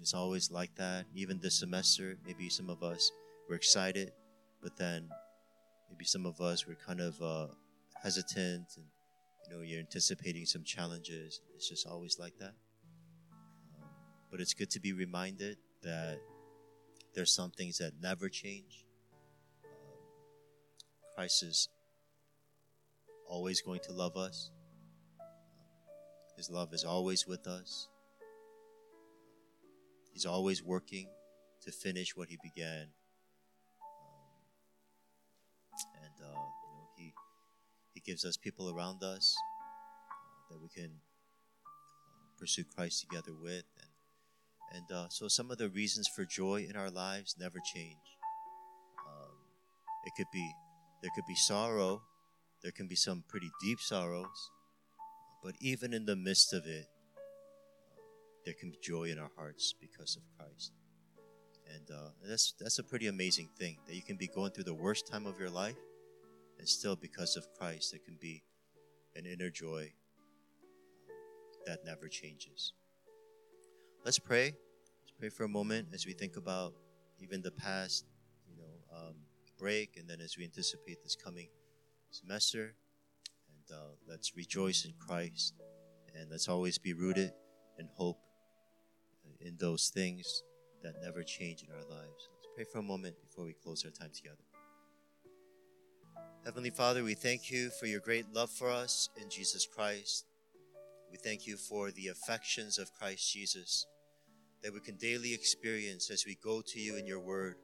it's 0.00 0.14
always 0.14 0.50
like 0.50 0.74
that. 0.76 1.06
Even 1.14 1.40
this 1.40 1.58
semester, 1.58 2.16
maybe 2.26 2.48
some 2.48 2.70
of 2.70 2.82
us 2.82 3.10
were 3.48 3.56
excited 3.56 4.12
but 4.62 4.76
then 4.76 5.08
maybe 5.90 6.04
some 6.04 6.26
of 6.26 6.40
us 6.40 6.66
were 6.66 6.74
kind 6.74 7.00
of 7.00 7.20
uh, 7.22 7.46
hesitant 8.02 8.66
and 8.76 8.86
you 9.44 9.56
know 9.56 9.62
you're 9.62 9.80
anticipating 9.80 10.44
some 10.46 10.64
challenges. 10.64 11.40
It's 11.54 11.68
just 11.68 11.86
always 11.86 12.18
like 12.18 12.36
that. 12.38 12.54
Um, 13.80 13.88
but 14.30 14.40
it's 14.40 14.54
good 14.54 14.70
to 14.70 14.80
be 14.80 14.92
reminded 14.92 15.58
that 15.82 16.18
there's 17.14 17.34
some 17.34 17.50
things 17.50 17.78
that 17.78 17.92
never 18.00 18.28
change. 18.28 18.84
Um, 19.64 19.98
christ 21.14 21.42
is 21.42 21.68
always 23.28 23.60
going 23.60 23.80
to 23.84 23.92
love 23.92 24.16
us. 24.16 24.50
His 26.36 26.50
love 26.50 26.72
is 26.72 26.84
always 26.84 27.26
with 27.26 27.46
us 27.46 27.88
he's 30.18 30.26
always 30.26 30.64
working 30.64 31.06
to 31.62 31.70
finish 31.70 32.16
what 32.16 32.28
he 32.28 32.36
began 32.42 32.88
and 35.94 36.12
you 36.18 36.24
know 36.24 36.88
He 36.96 37.12
he 37.94 38.00
gives 38.00 38.24
us 38.24 38.36
people 38.36 38.68
around 38.68 39.04
us 39.04 39.36
uh, 40.10 40.50
that 40.50 40.60
we 40.60 40.68
can 40.74 40.90
uh, 40.90 42.34
pursue 42.36 42.64
Christ 42.64 43.00
together 43.00 43.32
with. 43.40 43.64
And, 43.80 43.90
and 44.76 44.96
uh, 44.96 45.08
so 45.08 45.28
some 45.28 45.52
of 45.52 45.58
the 45.58 45.68
reasons 45.68 46.08
for 46.08 46.24
joy 46.24 46.66
in 46.68 46.76
our 46.76 46.90
lives 46.90 47.36
never 47.38 47.58
change. 47.74 48.06
Um, 49.08 49.36
it 50.04 50.12
could 50.16 50.30
be, 50.32 50.52
there 51.00 51.10
could 51.14 51.26
be 51.26 51.34
sorrow, 51.34 52.02
there 52.62 52.72
can 52.72 52.88
be 52.88 52.96
some 52.96 53.24
pretty 53.28 53.50
deep 53.62 53.78
sorrows, 53.80 54.50
but 55.42 55.54
even 55.60 55.94
in 55.94 56.04
the 56.06 56.16
midst 56.16 56.52
of 56.52 56.66
it, 56.66 56.86
there 58.48 58.54
can 58.54 58.70
be 58.70 58.78
joy 58.80 59.04
in 59.04 59.18
our 59.18 59.30
hearts 59.36 59.74
because 59.78 60.16
of 60.16 60.22
Christ. 60.38 60.72
And 61.74 61.90
uh, 61.90 62.12
that's 62.26 62.54
that's 62.58 62.78
a 62.78 62.82
pretty 62.82 63.06
amazing 63.06 63.50
thing 63.58 63.76
that 63.86 63.94
you 63.94 64.00
can 64.00 64.16
be 64.16 64.26
going 64.26 64.52
through 64.52 64.64
the 64.64 64.72
worst 64.72 65.06
time 65.06 65.26
of 65.26 65.38
your 65.38 65.50
life, 65.50 65.76
and 66.58 66.66
still, 66.66 66.96
because 66.96 67.36
of 67.36 67.46
Christ, 67.58 67.92
there 67.92 68.00
can 68.02 68.16
be 68.18 68.42
an 69.14 69.26
inner 69.26 69.50
joy 69.50 69.92
that 71.66 71.84
never 71.84 72.08
changes. 72.08 72.72
Let's 74.02 74.18
pray. 74.18 74.54
Let's 75.02 75.12
pray 75.18 75.28
for 75.28 75.44
a 75.44 75.48
moment 75.48 75.88
as 75.92 76.06
we 76.06 76.14
think 76.14 76.38
about 76.38 76.72
even 77.20 77.42
the 77.42 77.50
past, 77.50 78.06
you 78.48 78.56
know, 78.56 78.96
um, 78.96 79.16
break, 79.58 79.98
and 79.98 80.08
then 80.08 80.22
as 80.22 80.38
we 80.38 80.44
anticipate 80.44 81.02
this 81.02 81.16
coming 81.16 81.48
semester. 82.10 82.72
And 83.50 83.76
uh, 83.76 83.90
let's 84.08 84.34
rejoice 84.34 84.86
in 84.86 84.94
Christ, 84.98 85.52
and 86.14 86.30
let's 86.30 86.48
always 86.48 86.78
be 86.78 86.94
rooted 86.94 87.32
in 87.78 87.90
hope 87.94 88.20
in 89.40 89.56
those 89.58 89.88
things 89.88 90.42
that 90.82 91.02
never 91.02 91.22
change 91.22 91.62
in 91.62 91.70
our 91.70 91.88
lives. 91.88 92.28
Let's 92.34 92.48
pray 92.54 92.64
for 92.64 92.78
a 92.78 92.82
moment 92.82 93.16
before 93.20 93.44
we 93.44 93.54
close 93.54 93.84
our 93.84 93.90
time 93.90 94.10
together. 94.14 94.36
Heavenly 96.44 96.70
Father, 96.70 97.04
we 97.04 97.14
thank 97.14 97.50
you 97.50 97.70
for 97.78 97.86
your 97.86 98.00
great 98.00 98.32
love 98.32 98.50
for 98.50 98.70
us 98.70 99.08
in 99.20 99.28
Jesus 99.28 99.66
Christ. 99.66 100.24
We 101.10 101.18
thank 101.18 101.46
you 101.46 101.56
for 101.56 101.90
the 101.90 102.08
affections 102.08 102.78
of 102.78 102.92
Christ 102.92 103.32
Jesus 103.32 103.86
that 104.62 104.72
we 104.72 104.80
can 104.80 104.96
daily 104.96 105.32
experience 105.32 106.10
as 106.10 106.24
we 106.26 106.36
go 106.42 106.60
to 106.60 106.80
you 106.80 106.96
in 106.96 107.06
your 107.06 107.20
word, 107.20 107.56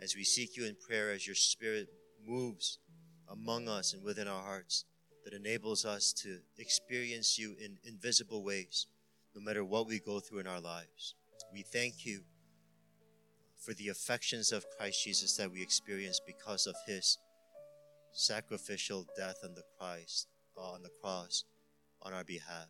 as 0.00 0.16
we 0.16 0.24
seek 0.24 0.56
you 0.56 0.66
in 0.66 0.76
prayer, 0.86 1.12
as 1.12 1.26
your 1.26 1.36
spirit 1.36 1.88
moves 2.26 2.78
among 3.30 3.68
us 3.68 3.92
and 3.92 4.02
within 4.02 4.28
our 4.28 4.42
hearts, 4.42 4.84
that 5.24 5.34
enables 5.34 5.84
us 5.84 6.12
to 6.12 6.38
experience 6.58 7.38
you 7.38 7.54
in 7.60 7.78
invisible 7.84 8.42
ways, 8.42 8.86
no 9.34 9.40
matter 9.42 9.64
what 9.64 9.86
we 9.86 9.98
go 9.98 10.20
through 10.20 10.40
in 10.40 10.46
our 10.46 10.60
lives. 10.60 11.14
We 11.52 11.62
thank 11.62 12.04
you 12.04 12.22
for 13.58 13.74
the 13.74 13.88
affections 13.88 14.52
of 14.52 14.64
Christ 14.76 15.04
Jesus 15.04 15.36
that 15.36 15.50
we 15.50 15.62
experience 15.62 16.20
because 16.26 16.66
of 16.66 16.74
his 16.86 17.18
sacrificial 18.12 19.06
death 19.16 19.36
on 19.44 19.54
the 19.54 19.62
Christ 19.78 20.28
uh, 20.56 20.72
on 20.72 20.82
the 20.82 20.90
cross 21.00 21.44
on 22.02 22.12
our 22.12 22.24
behalf. 22.24 22.68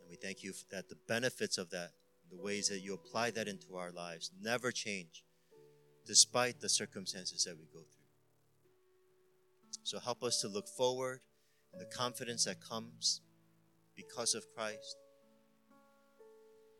And 0.00 0.08
we 0.08 0.16
thank 0.16 0.42
you 0.42 0.52
for 0.52 0.64
that 0.70 0.88
the 0.88 0.96
benefits 1.06 1.58
of 1.58 1.70
that, 1.70 1.90
the 2.30 2.42
ways 2.42 2.68
that 2.68 2.80
you 2.80 2.94
apply 2.94 3.30
that 3.32 3.48
into 3.48 3.76
our 3.76 3.92
lives, 3.92 4.32
never 4.40 4.72
change, 4.72 5.24
despite 6.06 6.60
the 6.60 6.68
circumstances 6.68 7.44
that 7.44 7.56
we 7.56 7.66
go 7.66 7.80
through. 7.80 8.06
So 9.82 10.00
help 10.00 10.22
us 10.24 10.40
to 10.40 10.48
look 10.48 10.68
forward 10.68 11.20
in 11.72 11.78
the 11.78 11.84
confidence 11.84 12.44
that 12.46 12.60
comes 12.60 13.20
because 13.96 14.34
of 14.34 14.44
Christ, 14.54 14.96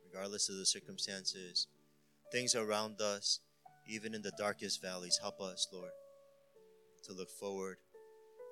regardless 0.05 0.49
of 0.49 0.57
the 0.57 0.67
circumstances, 0.67 1.67
things 2.31 2.55
around 2.55 3.01
us, 3.01 3.41
even 3.89 4.15
in 4.15 4.23
the 4.23 4.33
darkest 4.39 4.83
valleys. 4.83 5.19
Help 5.23 5.41
us, 5.41 5.67
Lord 5.73 5.91
to 7.07 7.13
look 7.13 7.31
forward 7.31 7.77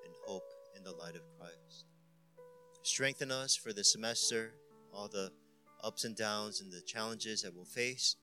and 0.05 0.13
hope 0.25 0.47
in 0.75 0.83
the 0.83 0.91
light 0.91 1.15
of 1.15 1.21
Christ. 1.37 1.85
Strengthen 2.83 3.31
us 3.31 3.55
for 3.55 3.73
the 3.73 3.83
semester, 3.83 4.53
all 4.93 5.07
the 5.07 5.31
ups 5.83 6.05
and 6.05 6.15
downs 6.15 6.61
and 6.61 6.71
the 6.71 6.81
challenges 6.81 7.41
that 7.41 7.53
we'll 7.53 7.65
face. 7.65 8.15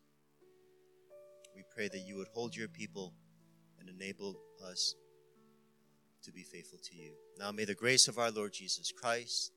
We 1.55 1.65
pray 1.75 1.89
that 1.89 2.07
you 2.07 2.17
would 2.17 2.29
hold 2.33 2.57
your 2.57 2.69
people 2.69 3.13
and 3.79 3.89
enable 3.89 4.41
us 4.65 4.95
to 6.25 6.33
be 6.33 6.45
faithful 6.45 6.79
to 6.79 6.97
you. 6.97 7.13
Now 7.39 7.51
may 7.51 7.65
the 7.65 7.75
grace 7.75 8.09
of 8.09 8.19
our 8.19 8.31
Lord 8.31 8.53
Jesus 8.55 8.91
Christ, 8.93 9.53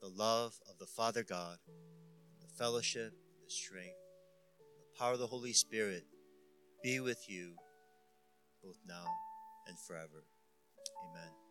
the 0.00 0.08
love 0.08 0.54
of 0.68 0.78
the 0.78 0.86
Father 0.86 1.22
God, 1.22 1.58
the 2.40 2.48
fellowship, 2.58 3.12
the 3.44 3.50
strength, 3.50 3.96
the 4.58 4.98
power 4.98 5.12
of 5.12 5.18
the 5.18 5.26
Holy 5.26 5.52
Spirit 5.52 6.04
be 6.82 7.00
with 7.00 7.28
you 7.28 7.52
both 8.62 8.78
now 8.86 9.04
and 9.66 9.78
forever. 9.86 10.24
Amen. 11.10 11.49